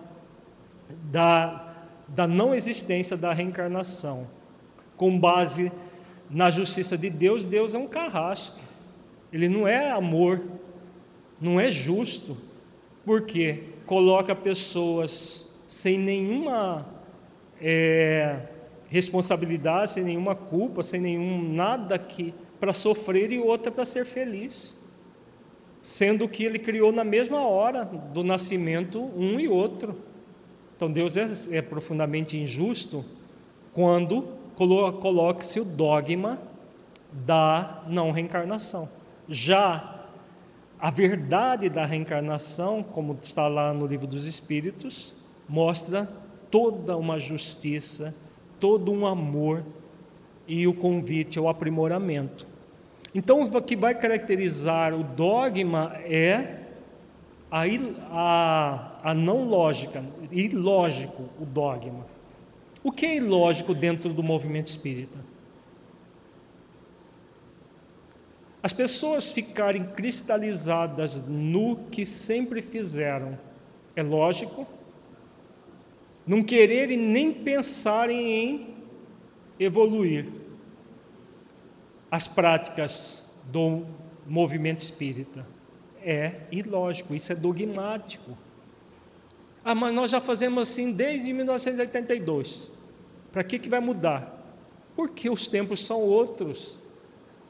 da, 1.10 1.74
da 2.06 2.26
não 2.26 2.54
existência 2.54 3.16
da 3.16 3.32
reencarnação, 3.32 4.26
com 4.96 5.18
base 5.18 5.72
na 6.28 6.50
justiça 6.50 6.98
de 6.98 7.08
Deus, 7.08 7.46
Deus 7.46 7.74
é 7.74 7.78
um 7.78 7.86
carrasco. 7.86 8.58
Ele 9.32 9.48
não 9.48 9.66
é 9.66 9.90
amor, 9.90 10.42
não 11.40 11.58
é 11.58 11.70
justo, 11.70 12.36
porque 13.04 13.62
coloca 13.88 14.34
pessoas 14.34 15.48
sem 15.66 15.98
nenhuma 15.98 16.86
é, 17.58 18.38
responsabilidade, 18.90 19.92
sem 19.92 20.04
nenhuma 20.04 20.34
culpa, 20.34 20.82
sem 20.82 21.00
nenhum 21.00 21.54
nada 21.54 21.98
que 21.98 22.34
para 22.60 22.74
sofrer 22.74 23.32
e 23.32 23.38
outra 23.38 23.72
para 23.72 23.86
ser 23.86 24.04
feliz, 24.04 24.76
sendo 25.82 26.28
que 26.28 26.44
Ele 26.44 26.58
criou 26.58 26.92
na 26.92 27.02
mesma 27.02 27.46
hora 27.46 27.86
do 27.86 28.22
nascimento 28.22 29.00
um 29.16 29.40
e 29.40 29.48
outro. 29.48 29.96
Então 30.76 30.92
Deus 30.92 31.16
é, 31.16 31.26
é 31.50 31.62
profundamente 31.62 32.36
injusto 32.36 33.02
quando 33.72 34.28
coloque-se 34.54 35.60
o 35.60 35.64
dogma 35.64 36.42
da 37.10 37.84
não 37.86 38.10
reencarnação. 38.10 38.86
Já 39.26 39.97
a 40.80 40.90
verdade 40.90 41.68
da 41.68 41.84
reencarnação, 41.84 42.82
como 42.82 43.16
está 43.20 43.48
lá 43.48 43.72
no 43.74 43.86
livro 43.86 44.06
dos 44.06 44.26
Espíritos, 44.26 45.14
mostra 45.48 46.08
toda 46.50 46.96
uma 46.96 47.18
justiça, 47.18 48.14
todo 48.60 48.92
um 48.92 49.06
amor 49.06 49.64
e 50.46 50.66
o 50.66 50.74
convite 50.74 51.38
ao 51.38 51.48
aprimoramento. 51.48 52.46
Então, 53.14 53.42
o 53.42 53.62
que 53.62 53.74
vai 53.74 53.94
caracterizar 53.94 54.94
o 54.94 55.02
dogma 55.02 55.96
é 56.04 56.58
a, 57.50 57.62
a, 58.10 59.10
a 59.10 59.14
não 59.14 59.44
lógica, 59.44 60.04
ilógico 60.30 61.24
o 61.40 61.44
dogma. 61.44 62.06
O 62.84 62.92
que 62.92 63.06
é 63.06 63.16
ilógico 63.16 63.74
dentro 63.74 64.12
do 64.12 64.22
movimento 64.22 64.66
espírita? 64.66 65.18
As 68.62 68.72
pessoas 68.72 69.30
ficarem 69.30 69.84
cristalizadas 69.84 71.22
no 71.26 71.76
que 71.90 72.04
sempre 72.04 72.60
fizeram 72.60 73.38
é 73.94 74.02
lógico. 74.02 74.66
Não 76.26 76.42
quererem 76.42 76.96
nem 76.96 77.32
pensarem 77.32 78.32
em 78.32 78.76
evoluir. 79.58 80.26
As 82.10 82.26
práticas 82.26 83.26
do 83.44 83.84
movimento 84.26 84.80
espírita 84.80 85.46
é 86.02 86.42
ilógico, 86.50 87.14
isso 87.14 87.32
é 87.32 87.36
dogmático. 87.36 88.36
Ah, 89.64 89.74
mas 89.74 89.92
nós 89.92 90.10
já 90.10 90.20
fazemos 90.20 90.68
assim 90.68 90.92
desde 90.92 91.32
1982. 91.32 92.70
Para 93.30 93.44
que, 93.44 93.58
que 93.58 93.68
vai 93.68 93.80
mudar? 93.80 94.34
Porque 94.96 95.28
os 95.28 95.46
tempos 95.46 95.84
são 95.84 96.00
outros. 96.00 96.78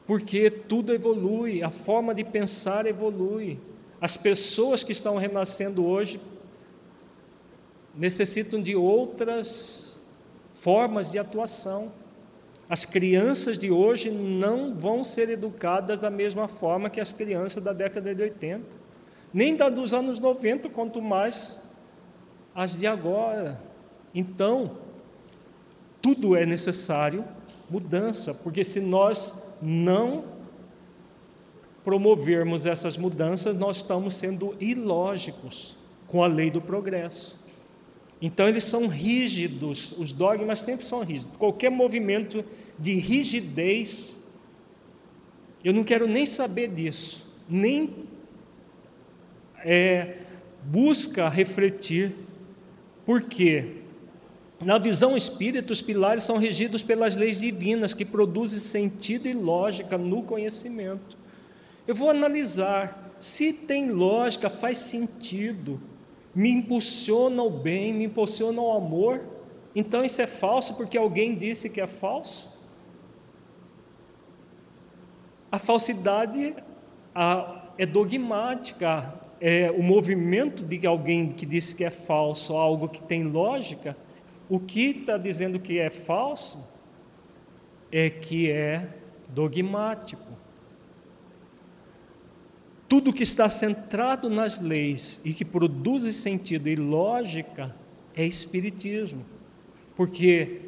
Porque 0.09 0.49
tudo 0.49 0.91
evolui, 0.91 1.61
a 1.61 1.69
forma 1.69 2.15
de 2.15 2.23
pensar 2.23 2.87
evolui. 2.87 3.59
As 4.01 4.17
pessoas 4.17 4.83
que 4.83 4.91
estão 4.91 5.17
renascendo 5.17 5.85
hoje 5.85 6.19
necessitam 7.93 8.59
de 8.59 8.75
outras 8.75 9.99
formas 10.51 11.11
de 11.11 11.19
atuação. 11.19 11.91
As 12.67 12.85
crianças 12.85 13.59
de 13.59 13.69
hoje 13.69 14.09
não 14.09 14.73
vão 14.75 15.03
ser 15.03 15.29
educadas 15.29 15.99
da 15.99 16.09
mesma 16.09 16.47
forma 16.47 16.89
que 16.89 16.99
as 16.99 17.13
crianças 17.13 17.61
da 17.61 17.71
década 17.71 18.15
de 18.15 18.23
80, 18.23 18.65
nem 19.31 19.55
da 19.55 19.69
dos 19.69 19.93
anos 19.93 20.17
90, 20.17 20.69
quanto 20.69 21.03
mais 21.03 21.59
as 22.55 22.75
de 22.75 22.87
agora. 22.87 23.61
Então, 24.11 24.75
tudo 26.01 26.35
é 26.35 26.47
necessário 26.47 27.23
mudança, 27.69 28.33
porque 28.33 28.63
se 28.63 28.79
nós 28.79 29.35
não 29.61 30.25
promovermos 31.83 32.65
essas 32.65 32.97
mudanças, 32.97 33.57
nós 33.57 33.77
estamos 33.77 34.13
sendo 34.13 34.55
ilógicos 34.59 35.77
com 36.07 36.23
a 36.23 36.27
lei 36.27 36.51
do 36.51 36.61
progresso. 36.61 37.39
Então, 38.21 38.47
eles 38.47 38.65
são 38.65 38.87
rígidos, 38.87 39.93
os 39.97 40.11
dogmas 40.11 40.59
sempre 40.59 40.85
são 40.85 41.03
rígidos. 41.03 41.35
Qualquer 41.37 41.71
movimento 41.71 42.43
de 42.77 42.95
rigidez, 42.95 44.21
eu 45.63 45.73
não 45.73 45.83
quero 45.83 46.05
nem 46.05 46.25
saber 46.25 46.67
disso, 46.67 47.25
nem 47.47 48.07
é, 49.63 50.17
busca 50.63 51.29
refletir, 51.29 52.15
porque 53.05 53.78
na 54.61 54.77
visão 54.77 55.15
espírita, 55.15 55.71
os 55.71 55.81
pilares 55.81 56.23
são 56.23 56.37
regidos 56.37 56.83
pelas 56.83 57.15
leis 57.15 57.39
divinas 57.39 57.93
que 57.93 58.03
produzem 58.03 58.59
sentido 58.59 59.27
e 59.27 59.33
lógica 59.33 59.97
no 59.97 60.21
conhecimento. 60.21 61.17
Eu 61.87 61.95
vou 61.95 62.09
analisar 62.09 63.13
se 63.19 63.53
tem 63.53 63.89
lógica, 63.89 64.49
faz 64.49 64.77
sentido, 64.79 65.79
me 66.35 66.49
impulsiona 66.49 67.41
o 67.41 67.49
bem, 67.49 67.93
me 67.93 68.05
impulsiona 68.05 68.61
o 68.61 68.71
amor. 68.71 69.23
Então 69.73 70.03
isso 70.03 70.21
é 70.21 70.27
falso 70.27 70.73
porque 70.73 70.97
alguém 70.97 71.35
disse 71.35 71.69
que 71.69 71.79
é 71.79 71.87
falso? 71.87 72.51
A 75.49 75.57
falsidade 75.57 76.55
é 77.77 77.85
dogmática, 77.85 79.13
é 79.39 79.71
o 79.71 79.81
movimento 79.81 80.63
de 80.63 80.85
alguém 80.85 81.29
que 81.29 81.45
disse 81.45 81.73
que 81.73 81.85
é 81.85 81.89
falso, 81.89 82.53
algo 82.55 82.89
que 82.89 83.01
tem 83.01 83.23
lógica 83.23 83.95
o 84.49 84.59
que 84.59 84.89
está 84.89 85.15
dizendo 85.15 85.59
que 85.59 85.77
é 85.77 85.91
falso 85.91 86.57
é 87.91 88.09
que 88.09 88.49
é 88.49 88.89
dogmático. 89.29 90.27
Tudo 92.87 93.13
que 93.13 93.21
está 93.21 93.47
centrado 93.47 94.27
nas 94.27 94.59
leis 94.59 95.21
e 95.23 95.31
que 95.31 95.45
produz 95.45 96.15
sentido 96.15 96.67
e 96.67 96.75
lógica 96.75 97.75
é 98.15 98.25
espiritismo, 98.25 99.23
porque 99.95 100.61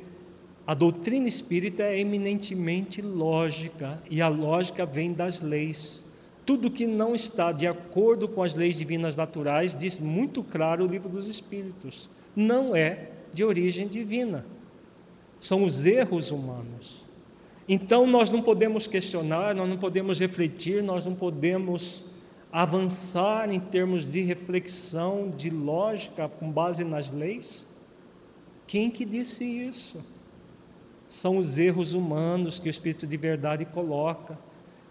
a 0.68 0.76
doutrina 0.76 1.28
espírita 1.28 1.82
é 1.82 2.00
eminentemente 2.00 3.02
lógica 3.02 4.02
e 4.08 4.22
a 4.22 4.28
lógica 4.28 4.86
vem 4.86 5.12
das 5.12 5.42
leis. 5.42 6.06
Tudo 6.46 6.70
que 6.70 6.86
não 6.86 7.16
está 7.16 7.52
de 7.52 7.66
acordo 7.66 8.28
com 8.28 8.44
as 8.44 8.54
leis 8.54 8.78
divinas 8.78 9.16
naturais, 9.16 9.76
diz 9.76 10.00
muito 10.00 10.44
claro 10.44 10.84
o 10.84 10.88
livro 10.88 11.10
dos 11.10 11.28
Espíritos, 11.28 12.10
não 12.36 12.76
é 12.76 13.10
de 13.34 13.44
origem 13.44 13.88
divina. 13.88 14.46
São 15.40 15.64
os 15.64 15.86
erros 15.86 16.32
humanos. 16.32 17.04
Então 17.68 18.06
nós 18.06 18.30
não 18.30 18.42
podemos 18.42 18.88
questionar, 18.88 19.56
nós 19.56 19.70
não 19.70 19.78
podemos 19.78 20.20
refletir, 20.20 20.84
nós 20.84 21.06
não 21.06 21.16
podemos 21.16 22.06
avançar 22.52 23.50
em 23.52 23.60
termos 23.60 24.10
de 24.10 24.22
reflexão, 24.22 25.30
de 25.30 25.50
lógica 25.50 26.28
com 26.28 26.52
base 26.52 26.84
nas 26.84 27.12
leis? 27.12 27.66
Quem 28.68 28.92
que 28.92 29.06
disse 29.06 29.46
isso? 29.46 30.04
São 31.08 31.38
os 31.38 31.58
erros 31.58 31.94
humanos 31.94 32.60
que 32.60 32.68
o 32.68 32.70
Espírito 32.70 33.08
de 33.08 33.18
verdade 33.18 33.66
coloca, 33.66 34.38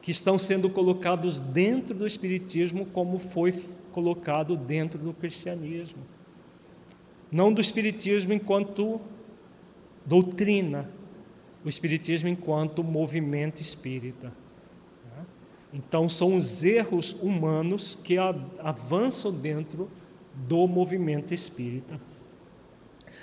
que 0.00 0.10
estão 0.10 0.38
sendo 0.38 0.70
colocados 0.70 1.40
dentro 1.40 1.94
do 1.94 2.06
Espiritismo, 2.06 2.86
como 2.86 3.18
foi 3.18 3.52
colocado 3.92 4.56
dentro 4.56 4.98
do 4.98 5.12
cristianismo 5.12 6.02
não 7.30 7.52
do 7.52 7.60
Espiritismo 7.60 8.32
enquanto 8.32 9.00
doutrina, 10.04 10.90
o 11.64 11.68
Espiritismo 11.68 12.28
enquanto 12.28 12.82
movimento 12.82 13.60
espírita. 13.60 14.32
Então, 15.72 16.08
são 16.08 16.36
os 16.36 16.64
erros 16.64 17.16
humanos 17.20 17.96
que 18.02 18.16
avançam 18.58 19.32
dentro 19.32 19.88
do 20.34 20.66
movimento 20.66 21.32
espírita. 21.32 22.00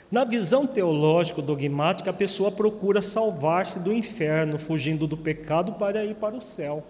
Na 0.09 0.23
visão 0.23 0.65
teológica 0.65 1.41
dogmática, 1.41 2.09
a 2.09 2.13
pessoa 2.13 2.49
procura 2.49 3.01
salvar-se 3.01 3.79
do 3.79 3.91
inferno, 3.91 4.57
fugindo 4.57 5.05
do 5.05 5.17
pecado 5.17 5.73
para 5.73 6.05
ir 6.05 6.15
para 6.15 6.35
o 6.35 6.41
céu. 6.41 6.85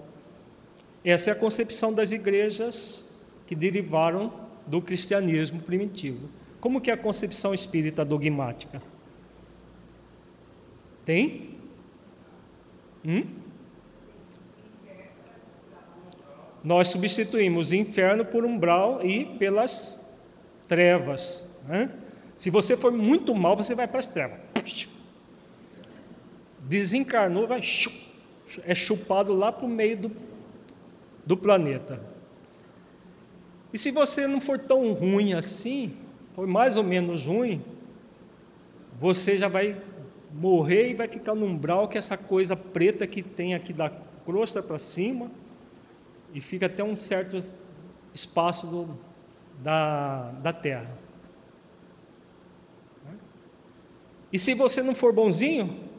Essa 1.03 1.31
é 1.31 1.33
a 1.33 1.35
concepção 1.35 1.91
das 1.91 2.11
igrejas 2.11 3.03
que 3.47 3.55
derivaram 3.55 4.31
do 4.67 4.79
cristianismo 4.79 5.59
primitivo. 5.61 6.29
Como 6.59 6.81
que 6.81 6.89
é 6.89 6.93
a 6.93 6.97
concepção 6.97 7.53
espírita 7.53 8.03
dogmática? 8.03 8.81
Tem? 11.05 11.57
Hum? 13.05 13.23
Nós 16.65 16.89
substituímos 16.89 17.71
inferno 17.71 18.25
por 18.25 18.43
umbral 18.43 19.05
e 19.05 19.25
pelas 19.37 20.01
trevas. 20.67 21.45
Né? 21.67 21.91
Se 22.35 22.49
você 22.49 22.75
for 22.75 22.91
muito 22.91 23.33
mal, 23.33 23.55
você 23.55 23.73
vai 23.73 23.87
para 23.87 23.99
as 23.99 24.05
trevas. 24.05 24.39
Desencarnou, 26.59 27.47
vai 27.47 27.61
é 28.65 28.75
chupado 28.75 29.33
lá 29.33 29.51
para 29.51 29.65
o 29.65 29.69
meio 29.69 29.97
do, 29.97 30.11
do 31.25 31.37
planeta. 31.37 32.01
E 33.71 33.77
se 33.77 33.91
você 33.91 34.27
não 34.27 34.39
for 34.39 34.57
tão 34.59 34.93
ruim 34.93 35.33
assim, 35.33 35.95
for 36.37 36.45
mais 36.45 36.77
ou 36.77 36.83
menos 36.83 37.25
ruim, 37.25 37.65
você 38.99 39.39
já 39.39 39.47
vai 39.47 39.75
morrer 40.31 40.91
e 40.91 40.93
vai 40.93 41.07
ficar 41.07 41.33
no 41.33 41.47
umbral, 41.47 41.87
que 41.87 41.97
essa 41.97 42.15
coisa 42.15 42.55
preta 42.55 43.07
que 43.07 43.23
tem 43.23 43.55
aqui 43.55 43.73
da 43.73 43.89
crosta 44.23 44.61
para 44.61 44.77
cima, 44.77 45.31
e 46.31 46.39
fica 46.39 46.67
até 46.67 46.83
um 46.83 46.95
certo 46.95 47.43
espaço 48.13 48.67
do, 48.67 48.99
da, 49.63 50.29
da 50.33 50.53
terra. 50.53 50.95
E 54.31 54.37
se 54.37 54.53
você 54.53 54.83
não 54.83 54.93
for 54.93 55.11
bonzinho, 55.11 55.89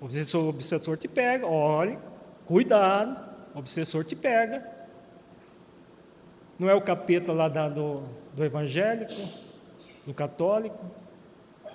o 0.00 0.04
obsessor 0.04 0.96
te 0.96 1.08
pega, 1.08 1.44
olhe, 1.44 1.98
cuidado, 2.46 3.20
o 3.52 3.58
obsessor 3.58 4.04
te 4.04 4.14
pega. 4.14 4.64
Não 6.56 6.70
é 6.70 6.74
o 6.74 6.80
capeta 6.80 7.32
lá 7.32 7.48
da, 7.48 7.68
do, 7.68 8.04
do 8.32 8.44
evangélico, 8.44 9.47
do 10.08 10.14
católico. 10.14 10.86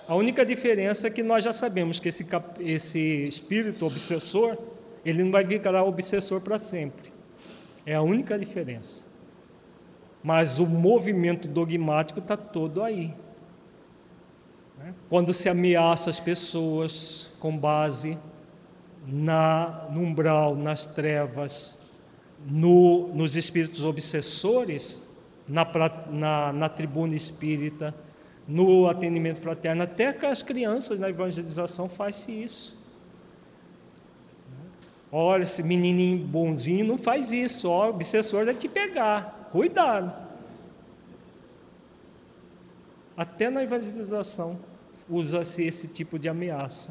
A 0.07 0.15
única 0.15 0.43
diferença 0.43 1.07
é 1.07 1.09
que 1.11 1.21
nós 1.21 1.43
já 1.43 1.53
sabemos 1.53 1.99
que 1.99 2.09
esse, 2.09 2.25
esse 2.59 3.27
espírito 3.27 3.85
obsessor, 3.85 4.57
ele 5.05 5.23
não 5.23 5.31
vai 5.31 5.45
ficar 5.45 5.81
obsessor 5.83 6.41
para 6.41 6.57
sempre. 6.57 7.13
É 7.85 7.93
a 7.93 8.01
única 8.01 8.37
diferença. 8.37 9.05
Mas 10.23 10.57
o 10.59 10.65
movimento 10.65 11.47
dogmático 11.47 12.19
está 12.19 12.35
todo 12.35 12.81
aí. 12.81 13.13
Né? 14.79 14.95
Quando 15.09 15.31
se 15.31 15.47
ameaça 15.47 16.09
as 16.09 16.19
pessoas 16.19 17.31
com 17.39 17.55
base 17.55 18.17
na, 19.05 19.87
no 19.91 20.01
umbral, 20.01 20.55
nas 20.55 20.87
trevas, 20.87 21.77
no, 22.45 23.09
nos 23.09 23.35
espíritos 23.35 23.83
obsessores, 23.83 25.05
na, 25.47 25.69
na, 26.09 26.53
na 26.53 26.69
tribuna 26.69 27.15
espírita, 27.15 27.93
no 28.47 28.87
atendimento 28.87 29.39
fraterno, 29.39 29.83
até 29.83 30.11
com 30.11 30.27
as 30.27 30.43
crianças 30.43 30.99
na 30.99 31.09
evangelização 31.09 31.87
faz-se 31.87 32.31
isso. 32.31 32.77
Olha, 35.11 35.43
esse 35.43 35.61
menininho 35.61 36.17
bonzinho 36.17 36.85
não 36.85 36.97
faz 36.97 37.31
isso, 37.31 37.69
ó, 37.69 37.85
o 37.85 37.89
obsessor 37.89 38.45
vai 38.45 38.55
te 38.55 38.67
pegar, 38.67 39.49
cuidado. 39.51 40.11
Até 43.15 43.49
na 43.49 43.61
evangelização 43.61 44.57
usa-se 45.07 45.63
esse 45.63 45.87
tipo 45.87 46.17
de 46.17 46.27
ameaça. 46.27 46.89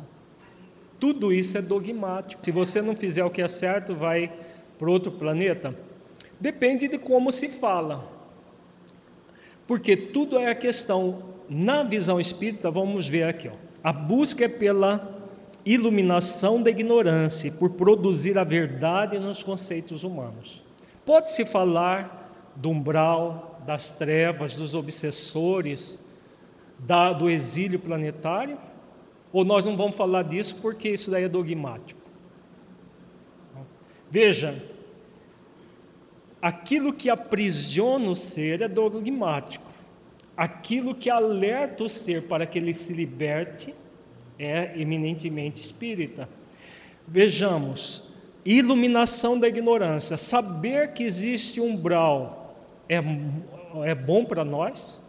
Tudo 1.01 1.33
isso 1.33 1.59
é 1.59 1.63
dogmático. 1.63 2.45
Se 2.45 2.53
você 2.53 2.81
não 2.81 2.95
fizer 2.95 3.25
o 3.25 3.31
que 3.31 3.43
é 3.43 3.49
certo, 3.49 3.93
vai 3.93 4.33
para 4.79 4.89
outro 4.89 5.11
planeta. 5.11 5.77
Depende 6.39 6.87
de 6.87 6.97
como 6.97 7.33
se 7.33 7.49
fala. 7.49 8.09
Porque 9.67 9.97
tudo 9.97 10.39
é 10.39 10.49
a 10.49 10.55
questão 10.55 11.32
na 11.49 11.83
visão 11.83 12.21
espírita, 12.21 12.71
vamos 12.71 13.07
ver 13.09 13.25
aqui, 13.25 13.49
ó, 13.49 13.53
a 13.83 13.93
busca 13.93 14.45
é 14.45 14.49
pela 14.49 15.21
iluminação 15.65 16.63
da 16.63 16.71
ignorância, 16.71 17.51
por 17.51 17.71
produzir 17.71 18.39
a 18.39 18.45
verdade 18.45 19.19
nos 19.19 19.43
conceitos 19.43 20.05
humanos. 20.05 20.65
Pode-se 21.05 21.45
falar 21.45 22.53
do 22.57 22.71
umbral, 22.71 23.61
das 23.65 23.93
trevas, 23.93 24.55
dos 24.55 24.75
obsessores, 24.75 25.99
da, 26.79 27.13
do 27.13 27.31
exílio 27.31 27.79
planetário? 27.79 28.59
Ou 29.33 29.45
nós 29.45 29.65
não 29.65 29.77
vamos 29.77 29.97
falar 29.97 30.25
disso 30.25 30.57
porque 30.61 30.89
isso 30.91 31.11
daí 31.11 31.25
é 31.25 31.29
dogmático? 31.29 32.01
Veja, 34.11 34.63
aquilo 36.41 36.93
que 36.93 37.09
aprisiona 37.09 38.11
o 38.11 38.17
ser 38.17 38.61
é 38.61 38.69
dogmático. 38.69 39.72
Aquilo 40.37 40.95
que 40.95 41.11
alerta 41.11 41.85
o 41.85 41.89
ser 41.89 42.23
para 42.23 42.47
que 42.47 42.59
ele 42.59 42.73
se 42.73 42.93
liberte 42.93 43.75
é 44.39 44.73
eminentemente 44.81 45.61
espírita. 45.61 46.29
Vejamos, 47.07 48.03
iluminação 48.45 49.39
da 49.39 49.49
ignorância, 49.49 50.17
saber 50.17 50.93
que 50.93 51.03
existe 51.05 51.61
um 51.61 51.73
umbral 51.73 52.43
é, 52.89 53.03
é 53.91 53.95
bom 53.95 54.25
para 54.25 54.45
nós? 54.45 55.01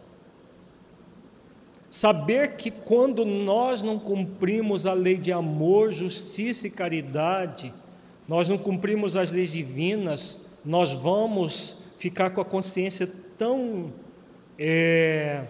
Saber 1.90 2.56
que 2.56 2.70
quando 2.70 3.24
nós 3.24 3.82
não 3.82 3.98
cumprimos 3.98 4.86
a 4.86 4.92
lei 4.92 5.16
de 5.16 5.32
amor, 5.32 5.92
justiça 5.92 6.66
e 6.66 6.70
caridade, 6.70 7.72
nós 8.26 8.48
não 8.48 8.58
cumprimos 8.58 9.16
as 9.16 9.32
leis 9.32 9.52
divinas, 9.52 10.40
nós 10.64 10.92
vamos 10.92 11.76
ficar 11.98 12.30
com 12.30 12.40
a 12.40 12.44
consciência 12.44 13.08
tão 13.38 13.92
é, 14.58 15.44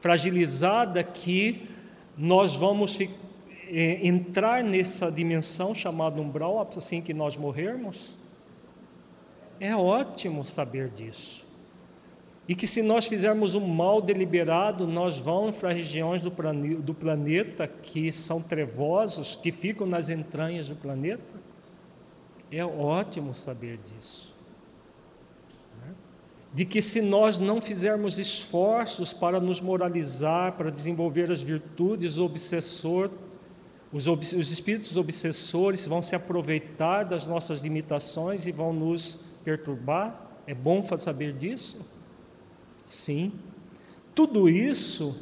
fragilizada 0.00 1.02
que 1.02 1.68
nós 2.16 2.54
vamos 2.54 2.98
é, 3.00 4.06
entrar 4.06 4.62
nessa 4.62 5.10
dimensão 5.10 5.74
chamada 5.74 6.20
umbral 6.20 6.66
assim 6.76 7.00
que 7.00 7.14
nós 7.14 7.36
morrermos? 7.36 8.18
É 9.58 9.74
ótimo 9.74 10.44
saber 10.44 10.88
disso. 10.88 11.46
E 12.48 12.54
que 12.54 12.66
se 12.66 12.82
nós 12.82 13.06
fizermos 13.06 13.54
um 13.54 13.64
mal 13.64 14.02
deliberado, 14.02 14.86
nós 14.86 15.18
vamos 15.18 15.56
para 15.56 15.72
regiões 15.72 16.20
do, 16.20 16.30
do 16.80 16.92
planeta 16.92 17.68
que 17.68 18.10
são 18.10 18.42
trevosos, 18.42 19.36
que 19.36 19.52
ficam 19.52 19.86
nas 19.86 20.10
entranhas 20.10 20.68
do 20.68 20.74
planeta. 20.74 21.40
É 22.50 22.64
ótimo 22.64 23.34
saber 23.34 23.78
disso 23.78 24.31
de 26.52 26.64
que 26.64 26.82
se 26.82 27.00
nós 27.00 27.38
não 27.38 27.60
fizermos 27.60 28.18
esforços 28.18 29.12
para 29.12 29.40
nos 29.40 29.60
moralizar, 29.60 30.52
para 30.52 30.70
desenvolver 30.70 31.30
as 31.30 31.42
virtudes, 31.42 32.18
obsessor, 32.18 33.10
os, 33.92 34.06
os 34.06 34.50
espíritos 34.50 34.96
obsessores 34.96 35.86
vão 35.86 36.02
se 36.02 36.14
aproveitar 36.14 37.04
das 37.04 37.26
nossas 37.26 37.62
limitações 37.62 38.46
e 38.46 38.52
vão 38.52 38.72
nos 38.72 39.18
perturbar. 39.44 40.30
É 40.46 40.54
bom 40.54 40.82
saber 40.98 41.32
disso? 41.32 41.78
Sim. 42.84 43.32
Tudo 44.14 44.48
isso 44.48 45.16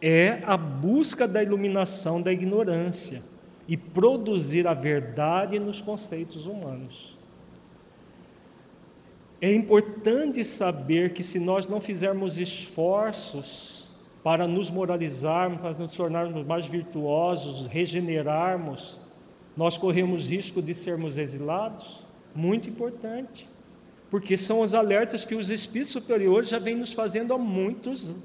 é 0.00 0.40
a 0.44 0.56
busca 0.56 1.26
da 1.26 1.42
iluminação 1.42 2.22
da 2.22 2.32
ignorância 2.32 3.22
e 3.66 3.76
produzir 3.76 4.66
a 4.66 4.74
verdade 4.74 5.58
nos 5.58 5.80
conceitos 5.80 6.46
humanos. 6.46 7.19
É 9.40 9.52
importante 9.52 10.44
saber 10.44 11.14
que 11.14 11.22
se 11.22 11.38
nós 11.38 11.66
não 11.66 11.80
fizermos 11.80 12.38
esforços 12.38 13.88
para 14.22 14.46
nos 14.46 14.70
moralizarmos, 14.70 15.60
para 15.60 15.72
nos 15.72 15.96
tornarmos 15.96 16.46
mais 16.46 16.66
virtuosos, 16.66 17.66
regenerarmos, 17.66 18.98
nós 19.56 19.78
corremos 19.78 20.28
risco 20.28 20.60
de 20.60 20.74
sermos 20.74 21.16
exilados. 21.16 22.04
Muito 22.34 22.68
importante, 22.68 23.48
porque 24.10 24.36
são 24.36 24.60
os 24.60 24.74
alertas 24.74 25.24
que 25.24 25.34
os 25.34 25.50
espíritos 25.50 25.92
superiores 25.92 26.48
já 26.48 26.58
vêm 26.58 26.76
nos 26.76 26.92
fazendo 26.92 27.32
há 27.32 27.38
muitos 27.38 28.16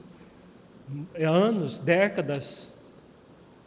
anos, 1.18 1.80
décadas 1.80 2.75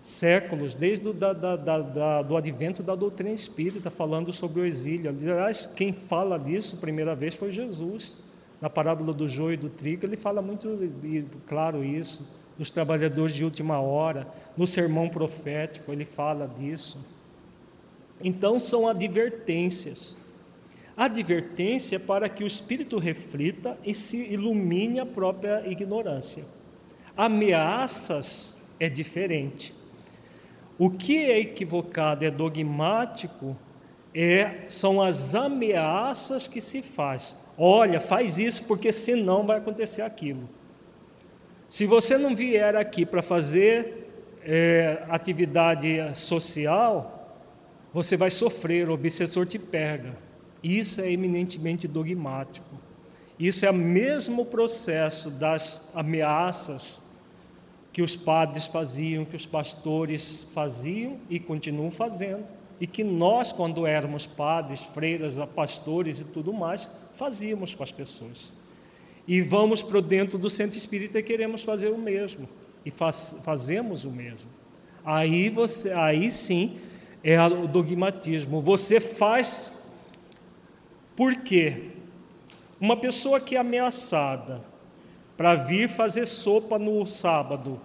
séculos, 0.09 0.75
desde 0.75 1.09
o 1.09 1.13
da, 1.13 1.33
da, 1.33 1.57
da, 1.57 2.23
do 2.23 2.37
advento 2.37 2.83
da 2.83 2.95
doutrina 2.95 3.31
espírita, 3.31 3.91
falando 3.91 4.33
sobre 4.33 4.61
o 4.61 4.67
exílio. 4.67 5.11
Aliás, 5.11 5.67
quem 5.67 5.93
fala 5.93 6.39
disso 6.39 6.77
primeira 6.79 7.15
vez 7.15 7.35
foi 7.35 7.53
Jesus. 7.53 8.23
Na 8.61 8.69
parábola 8.69 9.13
do 9.13 9.29
joio 9.29 9.55
e 9.55 9.57
do 9.57 9.69
trigo, 9.69 10.05
ele 10.05 10.17
fala 10.17 10.43
muito 10.43 10.69
claro 11.47 11.85
isso. 11.85 12.27
Dos 12.57 12.71
trabalhadores 12.71 13.35
de 13.35 13.45
última 13.45 13.81
hora, 13.81 14.27
no 14.57 14.67
sermão 14.67 15.09
profético, 15.09 15.93
ele 15.93 16.05
fala 16.05 16.49
disso. 16.49 16.99
Então, 18.21 18.59
são 18.59 18.89
advertências. 18.89 20.17
Advertência 20.97 22.01
para 22.01 22.29
que 22.29 22.43
o 22.43 22.47
espírito 22.47 22.99
reflita 22.99 23.79
e 23.85 23.95
se 23.95 24.17
ilumine 24.33 24.99
a 24.99 25.07
própria 25.07 25.65
ignorância. 25.71 26.45
Ameaças 27.17 28.59
é 28.81 28.89
diferente. 28.89 29.78
O 30.79 30.89
que 30.89 31.19
é 31.19 31.41
equivocado, 31.41 32.25
é 32.25 32.31
dogmático, 32.31 33.57
é, 34.15 34.65
são 34.69 35.03
as 35.03 35.35
ameaças 35.35 36.47
que 36.47 36.61
se 36.61 36.83
faz. 36.83 37.37
Olha, 37.57 37.99
faz 37.99 38.39
isso 38.39 38.65
porque 38.65 38.93
senão 38.93 39.45
vai 39.45 39.59
acontecer 39.59 40.03
aquilo. 40.03 40.49
Se 41.69 41.85
você 41.87 42.17
não 42.17 42.35
vier 42.35 42.77
aqui 42.77 43.05
para 43.05 43.21
fazer 43.21 44.09
é, 44.43 45.05
atividade 45.09 45.99
social, 46.15 47.37
você 47.93 48.17
vai 48.17 48.31
sofrer, 48.31 48.89
o 48.89 48.93
obsessor 48.93 49.45
te 49.45 49.59
pega. 49.59 50.17
Isso 50.63 51.01
é 51.01 51.11
eminentemente 51.11 51.89
dogmático. 51.89 52.79
Isso 53.39 53.67
é 53.67 53.71
o 53.71 53.75
mesmo 53.75 54.45
processo 54.45 55.31
das 55.31 55.87
ameaças 55.95 57.03
que 57.93 58.03
os 58.03 58.15
padres 58.15 58.67
faziam, 58.67 59.25
que 59.25 59.37
os 59.37 59.47
pastores 59.47 60.47
faziam 60.55 61.19
e 61.29 61.41
continuam 61.41 61.91
fazendo, 61.91 62.45
e 62.81 62.87
que 62.87 63.03
nós, 63.03 63.53
quando 63.53 63.87
éramos 63.87 64.27
padres, 64.27 64.85
freiras, 64.85 65.39
pastores 65.55 66.21
e 66.21 66.25
tudo 66.25 66.53
mais, 66.53 66.91
fazíamos 67.15 67.75
com 67.75 67.83
as 67.83 67.91
pessoas. 67.91 68.53
E 69.27 69.41
vamos 69.43 69.83
para 69.83 70.01
dentro 70.01 70.39
do 70.39 70.49
centro 70.49 70.79
espírita 70.79 71.19
e 71.19 71.23
queremos 71.23 71.63
fazer 71.65 71.91
o 71.91 71.99
mesmo, 71.99 72.49
e 72.85 72.91
faz, 72.91 73.37
fazemos 73.43 74.05
o 74.05 74.11
mesmo. 74.11 74.49
Aí, 75.05 75.49
você, 75.49 75.91
aí 75.93 76.31
sim 76.31 76.79
é 77.25 77.41
o 77.43 77.67
dogmatismo. 77.67 78.61
Você 78.61 79.01
faz 79.01 79.73
por 81.17 81.35
quê? 81.35 81.91
Uma 82.81 82.97
pessoa 82.97 83.41
que 83.41 83.57
é 83.57 83.59
ameaçada 83.59 84.63
para 85.39 85.55
vir 85.55 85.89
fazer 85.89 86.27
sopa 86.27 86.81
no 86.81 87.07
sábado, 87.07 87.81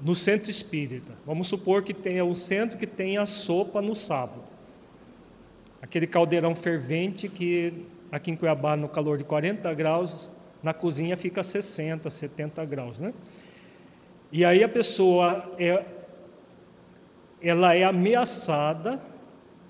no 0.00 0.14
centro 0.14 0.48
espírita. 0.48 1.12
Vamos 1.26 1.48
supor 1.48 1.82
que 1.82 1.92
tenha 1.92 2.24
um 2.24 2.36
centro 2.36 2.78
que 2.78 2.86
tenha 2.86 3.26
sopa 3.26 3.82
no 3.82 3.96
sábado. 3.96 4.44
Aquele 5.82 6.06
caldeirão 6.06 6.54
fervente 6.54 7.28
que 7.28 7.84
aqui 8.12 8.30
em 8.30 8.36
Cuiabá, 8.36 8.76
no 8.76 8.88
calor 8.88 9.18
de 9.18 9.24
40 9.24 9.74
graus, 9.74 10.30
na 10.62 10.72
cozinha 10.72 11.16
fica 11.16 11.42
60, 11.42 12.08
70 12.08 12.64
graus, 12.64 13.00
né? 13.00 13.12
E 14.30 14.44
aí 14.44 14.62
a 14.62 14.68
pessoa 14.68 15.52
é 15.58 15.84
ela 17.42 17.74
é 17.74 17.82
ameaçada 17.82 19.02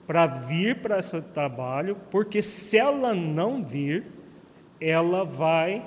para 0.07 0.27
vir 0.27 0.83
para 0.83 0.99
esse 0.99 1.23
trabalho, 1.23 1.97
porque 2.11 2.43
se 2.43 2.77
ela 2.77 3.15
não 3.15 3.65
vir, 3.65 4.20
ela 4.81 5.25
vai 5.25 5.87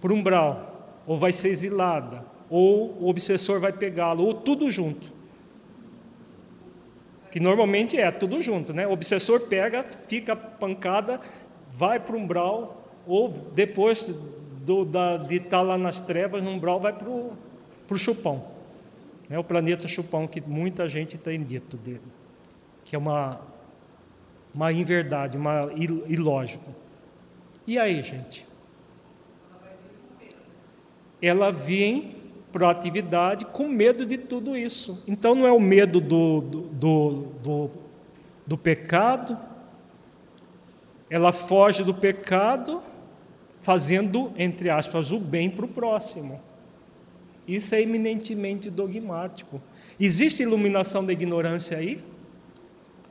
para 0.00 0.12
um 0.12 0.16
umbral, 0.16 1.02
ou 1.06 1.18
vai 1.18 1.32
ser 1.32 1.48
exilada, 1.48 2.24
ou 2.48 2.96
o 3.00 3.08
obsessor 3.08 3.60
vai 3.60 3.72
pegá-lo, 3.72 4.24
ou 4.24 4.34
tudo 4.34 4.70
junto. 4.70 5.12
Que 7.30 7.38
normalmente 7.38 7.96
é 7.98 8.10
tudo 8.10 8.40
junto, 8.42 8.72
né? 8.72 8.86
O 8.86 8.92
obsessor 8.92 9.40
pega, 9.42 9.84
fica 10.08 10.34
pancada, 10.34 11.20
vai 11.72 12.00
para 12.00 12.16
o 12.16 12.18
umbral, 12.18 12.82
ou 13.06 13.28
depois 13.28 14.14
do, 14.64 14.84
da, 14.84 15.16
de 15.16 15.36
estar 15.36 15.58
tá 15.58 15.62
lá 15.62 15.78
nas 15.78 16.00
trevas, 16.00 16.42
no 16.42 16.50
umbral, 16.50 16.80
vai 16.80 16.92
para 16.92 17.08
o 17.08 17.96
chupão. 17.96 18.44
Né? 19.28 19.38
O 19.38 19.44
planeta 19.44 19.86
chupão, 19.86 20.26
que 20.26 20.40
muita 20.40 20.88
gente 20.88 21.16
tem 21.16 21.42
dito 21.42 21.76
dele, 21.76 22.02
que 22.84 22.96
é 22.96 22.98
uma, 22.98 23.40
uma 24.52 24.72
inverdade, 24.72 25.36
uma 25.36 25.70
ilógico. 25.74 26.74
E 27.66 27.78
aí, 27.78 28.02
gente? 28.02 28.46
Ela 31.20 31.50
vem 31.50 32.16
proatividade 32.50 33.44
com 33.46 33.68
medo 33.68 34.04
de 34.04 34.18
tudo 34.18 34.56
isso. 34.56 35.02
Então 35.06 35.34
não 35.34 35.46
é 35.46 35.52
o 35.52 35.60
medo 35.60 36.00
do, 36.00 36.40
do, 36.40 36.60
do, 37.42 37.70
do, 38.46 38.58
pecado, 38.58 39.38
ela 41.08 41.32
foge 41.32 41.82
do 41.82 41.94
pecado 41.94 42.82
fazendo, 43.60 44.32
entre 44.36 44.70
aspas, 44.70 45.12
o 45.12 45.18
bem 45.18 45.50
para 45.50 45.64
o 45.64 45.68
próximo. 45.68 46.40
Isso 47.46 47.74
é 47.74 47.82
eminentemente 47.82 48.70
dogmático. 48.70 49.60
Existe 49.98 50.42
iluminação 50.42 51.04
da 51.04 51.12
ignorância 51.12 51.76
aí? 51.76 52.02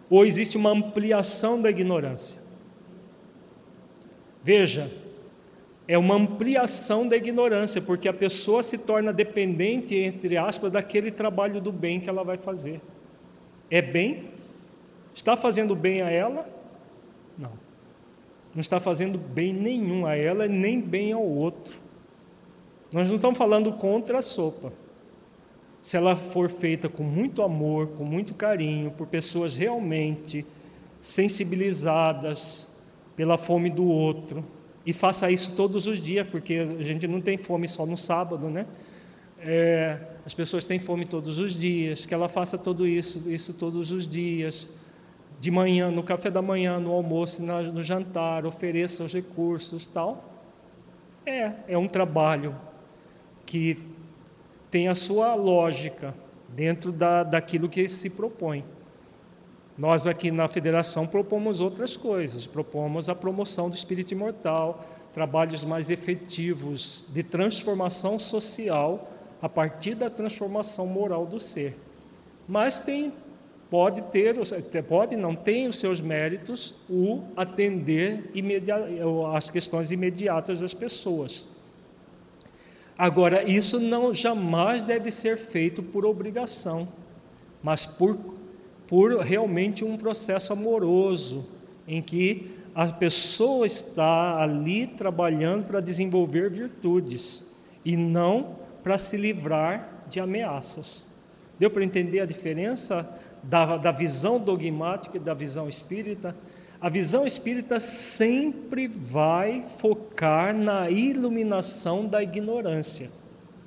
Ou 0.09 0.25
existe 0.25 0.57
uma 0.57 0.71
ampliação 0.71 1.61
da 1.61 1.69
ignorância? 1.69 2.38
Veja, 4.49 4.91
é 5.87 5.95
uma 5.95 6.15
ampliação 6.15 7.07
da 7.07 7.15
ignorância, 7.15 7.79
porque 7.79 8.07
a 8.07 8.13
pessoa 8.13 8.63
se 8.63 8.79
torna 8.79 9.13
dependente, 9.13 9.93
entre 9.93 10.37
aspas, 10.37 10.71
daquele 10.71 11.11
trabalho 11.11 11.61
do 11.61 11.71
bem 11.71 11.99
que 11.99 12.09
ela 12.09 12.23
vai 12.23 12.35
fazer. 12.35 12.81
É 13.69 13.79
bem? 13.79 14.27
Está 15.13 15.37
fazendo 15.37 15.75
bem 15.75 16.01
a 16.01 16.09
ela? 16.09 16.47
Não. 17.37 17.51
Não 18.55 18.59
está 18.59 18.79
fazendo 18.79 19.19
bem 19.19 19.53
nenhum 19.53 20.07
a 20.07 20.15
ela, 20.15 20.47
nem 20.47 20.81
bem 20.81 21.11
ao 21.13 21.21
outro. 21.23 21.79
Nós 22.91 23.07
não 23.07 23.17
estamos 23.17 23.37
falando 23.37 23.73
contra 23.73 24.17
a 24.17 24.21
sopa. 24.23 24.73
Se 25.79 25.95
ela 25.95 26.15
for 26.15 26.49
feita 26.49 26.89
com 26.89 27.03
muito 27.03 27.43
amor, 27.43 27.89
com 27.89 28.03
muito 28.03 28.33
carinho, 28.33 28.89
por 28.89 29.05
pessoas 29.05 29.55
realmente 29.55 30.43
sensibilizadas 30.99 32.67
pela 33.19 33.37
fome 33.37 33.69
do 33.69 33.85
outro, 33.85 34.45
e 34.85 34.93
faça 34.93 35.29
isso 35.29 35.51
todos 35.51 35.87
os 35.87 36.01
dias, 36.01 36.25
porque 36.25 36.53
a 36.53 36.81
gente 36.81 37.05
não 37.05 37.19
tem 37.19 37.35
fome 37.37 37.67
só 37.67 37.85
no 37.85 37.97
sábado, 37.97 38.49
né? 38.49 38.65
É, 39.41 39.99
as 40.25 40.33
pessoas 40.33 40.63
têm 40.63 40.79
fome 40.79 41.05
todos 41.05 41.37
os 41.37 41.51
dias, 41.53 42.05
que 42.05 42.13
ela 42.13 42.29
faça 42.29 42.57
tudo 42.57 42.87
isso, 42.87 43.29
isso 43.29 43.53
todos 43.53 43.91
os 43.91 44.07
dias, 44.07 44.69
de 45.37 45.51
manhã, 45.51 45.91
no 45.91 46.01
café 46.01 46.31
da 46.31 46.41
manhã, 46.41 46.79
no 46.79 46.93
almoço, 46.93 47.43
no 47.43 47.83
jantar, 47.83 48.45
ofereça 48.45 49.03
os 49.03 49.13
recursos, 49.13 49.85
tal. 49.85 50.39
É, 51.25 51.51
é 51.67 51.77
um 51.77 51.89
trabalho 51.89 52.55
que 53.45 53.77
tem 54.71 54.87
a 54.87 54.95
sua 54.95 55.35
lógica 55.35 56.15
dentro 56.47 56.89
da, 56.89 57.23
daquilo 57.23 57.67
que 57.67 57.89
se 57.89 58.09
propõe. 58.09 58.63
Nós 59.79 60.05
aqui 60.05 60.29
na 60.29 60.45
federação 60.49 61.07
propomos 61.07 61.61
outras 61.61 61.95
coisas, 61.95 62.45
propomos 62.45 63.07
a 63.07 63.15
promoção 63.15 63.69
do 63.69 63.75
espírito 63.77 64.11
imortal, 64.11 64.85
trabalhos 65.13 65.63
mais 65.63 65.89
efetivos 65.89 67.05
de 67.07 67.23
transformação 67.23 68.19
social 68.19 69.09
a 69.41 69.47
partir 69.47 69.95
da 69.95 70.09
transformação 70.09 70.85
moral 70.85 71.25
do 71.25 71.39
ser. 71.39 71.79
Mas 72.45 72.81
tem 72.81 73.13
pode 73.69 74.01
ter, 74.07 74.35
pode 74.85 75.15
não 75.15 75.33
tem 75.33 75.69
os 75.69 75.77
seus 75.77 76.01
méritos 76.01 76.75
o 76.89 77.23
atender 77.37 78.29
as 79.33 79.49
questões 79.49 79.93
imediatas 79.93 80.59
das 80.59 80.73
pessoas. 80.73 81.47
Agora, 82.97 83.49
isso 83.49 83.79
não 83.79 84.13
jamais 84.13 84.83
deve 84.83 85.09
ser 85.09 85.37
feito 85.37 85.81
por 85.81 86.05
obrigação, 86.05 86.85
mas 87.63 87.85
por 87.85 88.17
por 88.89 89.19
realmente 89.19 89.85
um 89.85 89.95
processo 89.95 90.51
amoroso, 90.51 91.45
em 91.87 92.01
que 92.01 92.49
a 92.73 92.87
pessoa 92.87 93.67
está 93.67 94.41
ali 94.41 94.87
trabalhando 94.87 95.67
para 95.67 95.79
desenvolver 95.79 96.49
virtudes 96.49 97.45
e 97.85 97.95
não 97.95 98.55
para 98.81 98.97
se 98.97 99.15
livrar 99.15 100.05
de 100.07 100.19
ameaças. 100.19 101.05
Deu 101.59 101.69
para 101.69 101.83
entender 101.83 102.21
a 102.21 102.25
diferença 102.25 103.07
da, 103.43 103.77
da 103.77 103.91
visão 103.91 104.39
dogmática 104.39 105.17
e 105.17 105.19
da 105.19 105.35
visão 105.35 105.69
espírita? 105.69 106.35
A 106.81 106.89
visão 106.89 107.27
espírita 107.27 107.79
sempre 107.79 108.87
vai 108.87 109.65
focar 109.77 110.51
na 110.55 110.89
iluminação 110.89 112.07
da 112.07 112.23
ignorância, 112.23 113.11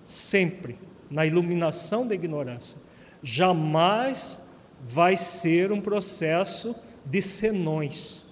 sempre 0.05 0.77
na 1.09 1.24
iluminação 1.24 2.05
da 2.05 2.15
ignorância. 2.15 2.77
Jamais 3.23 4.43
vai 4.82 5.16
ser 5.16 5.70
um 5.70 5.80
processo 5.80 6.74
de 7.04 7.22
senões. 7.22 8.24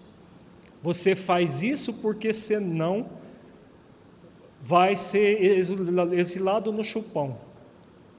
Você 0.82 1.14
faz 1.14 1.62
isso 1.62 1.94
porque 1.94 2.32
senão 2.32 3.08
vai 4.62 4.96
ser 4.96 5.40
exilado 6.12 6.72
no 6.72 6.84
chupão. 6.84 7.38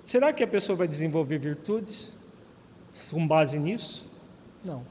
Será 0.04 0.34
que 0.34 0.44
a 0.44 0.48
pessoa 0.48 0.76
vai 0.76 0.88
desenvolver 0.88 1.38
virtudes 1.38 2.12
com 3.12 3.28
base 3.28 3.60
nisso? 3.60 4.10
Não. 4.64 4.86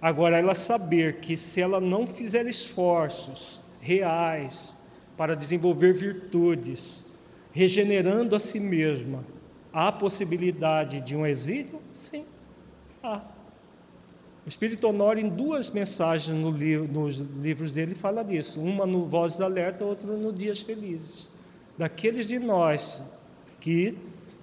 Agora, 0.00 0.38
ela 0.38 0.54
saber 0.54 1.20
que 1.20 1.36
se 1.36 1.60
ela 1.60 1.80
não 1.80 2.06
fizer 2.06 2.46
esforços 2.46 3.60
reais 3.80 4.76
para 5.16 5.34
desenvolver 5.34 5.94
virtudes, 5.94 7.04
regenerando 7.52 8.36
a 8.36 8.38
si 8.38 8.60
mesma, 8.60 9.24
há 9.72 9.90
possibilidade 9.90 11.00
de 11.00 11.16
um 11.16 11.24
exílio? 11.24 11.80
Sim. 11.94 12.26
O 13.14 14.48
Espírito 14.48 14.88
Honório, 14.88 15.24
em 15.24 15.28
duas 15.28 15.70
mensagens 15.70 16.36
no 16.36 16.50
nos 16.52 17.18
livros 17.18 17.70
dele, 17.70 17.94
fala 17.94 18.22
disso. 18.22 18.60
Uma 18.60 18.86
no 18.86 19.06
Vozes 19.06 19.40
Alerta, 19.40 19.84
outra 19.84 20.06
no 20.06 20.32
Dias 20.32 20.60
Felizes. 20.60 21.28
Daqueles 21.78 22.28
de 22.28 22.38
nós 22.38 23.02
que 23.60 23.96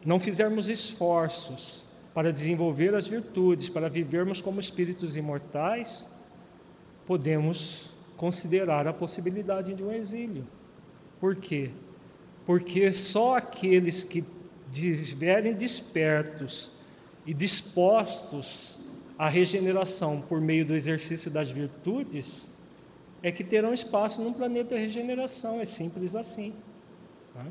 não 0.06 0.20
fizermos 0.20 0.70
esforços 0.70 1.84
para 2.14 2.32
desenvolver 2.32 2.94
as 2.94 3.08
virtudes, 3.08 3.70
para 3.70 3.90
vivermos 3.90 4.42
como 4.42 4.60
espíritos 4.60 5.16
imortais, 5.16 6.08
podemos 7.06 7.90
considerar 8.18 8.88
a 8.88 8.94
possibilidade 8.94 9.74
de 9.74 9.84
um 9.84 9.92
exílio. 9.92 10.46
Por 11.20 11.36
quê? 11.36 11.72
Porque 12.46 12.92
só 12.94 13.38
aqueles 13.38 14.04
que 14.04 14.24
estiverem 14.74 15.54
despertos 15.54 16.72
e 17.26 17.34
dispostos 17.34 18.78
à 19.18 19.30
regeneração 19.30 20.22
por 20.22 20.42
meio 20.42 20.66
do 20.66 20.76
exercício 20.76 21.32
das 21.32 21.50
virtudes 21.50 22.46
é 23.22 23.32
que 23.32 23.44
terão 23.44 23.74
espaço 23.74 24.22
num 24.22 24.34
planeta 24.34 24.76
de 24.76 24.82
regeneração, 24.82 25.62
é 25.62 25.66
simples 25.66 26.14
assim. 26.14 26.54
Tá? 27.34 27.46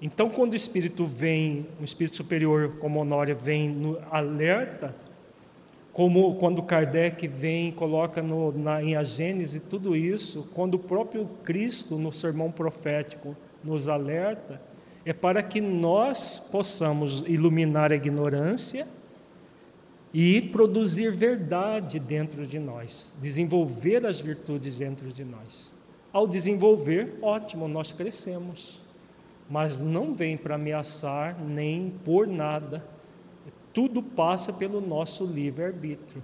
Então, 0.00 0.30
quando 0.30 0.52
o 0.52 0.56
espírito 0.56 1.04
vem, 1.04 1.66
um 1.80 1.84
espírito 1.84 2.16
superior 2.16 2.76
como 2.78 3.00
Honória 3.00 3.34
vem 3.34 3.68
no 3.68 3.98
alerta, 4.10 4.94
como 5.92 6.36
quando 6.36 6.62
Kardec 6.62 7.26
vem 7.26 7.70
e 7.70 7.72
coloca 7.72 8.22
no, 8.22 8.56
na, 8.56 8.82
em 8.82 8.94
a 8.94 9.02
Gênese 9.02 9.58
tudo 9.58 9.96
isso, 9.96 10.48
quando 10.54 10.74
o 10.74 10.78
próprio 10.78 11.28
Cristo, 11.42 11.98
no 11.98 12.12
sermão 12.12 12.52
profético, 12.52 13.36
nos 13.64 13.88
alerta, 13.88 14.62
é 15.08 15.12
para 15.12 15.42
que 15.42 15.60
nós 15.60 16.38
possamos 16.50 17.24
iluminar 17.26 17.92
a 17.92 17.96
ignorância 17.96 18.86
e 20.12 20.40
produzir 20.40 21.12
verdade 21.12 21.98
dentro 21.98 22.46
de 22.46 22.58
nós, 22.58 23.14
desenvolver 23.20 24.04
as 24.06 24.20
virtudes 24.20 24.78
dentro 24.78 25.08
de 25.08 25.24
nós. 25.24 25.74
Ao 26.12 26.26
desenvolver, 26.26 27.18
ótimo, 27.22 27.68
nós 27.68 27.92
crescemos, 27.92 28.80
mas 29.48 29.80
não 29.80 30.14
vem 30.14 30.36
para 30.36 30.56
ameaçar 30.56 31.38
nem 31.40 31.92
por 32.04 32.26
nada 32.26 32.84
tudo 33.78 34.02
passa 34.02 34.52
pelo 34.52 34.80
nosso 34.80 35.24
livre-arbítrio. 35.24 36.20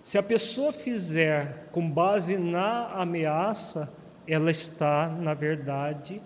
Se 0.00 0.16
a 0.16 0.22
pessoa 0.22 0.72
fizer 0.72 1.68
com 1.72 1.90
base 1.90 2.36
na 2.36 2.86
ameaça, 2.92 3.92
ela 4.28 4.48
está, 4.48 5.08
na 5.08 5.34
verdade, 5.34 6.22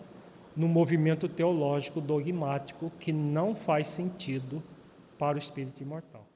no 0.58 0.66
movimento 0.66 1.28
teológico 1.28 2.00
dogmático 2.00 2.90
que 2.98 3.12
não 3.12 3.54
faz 3.54 3.86
sentido 3.86 4.60
para 5.16 5.36
o 5.36 5.38
espírito 5.38 5.80
imortal. 5.80 6.26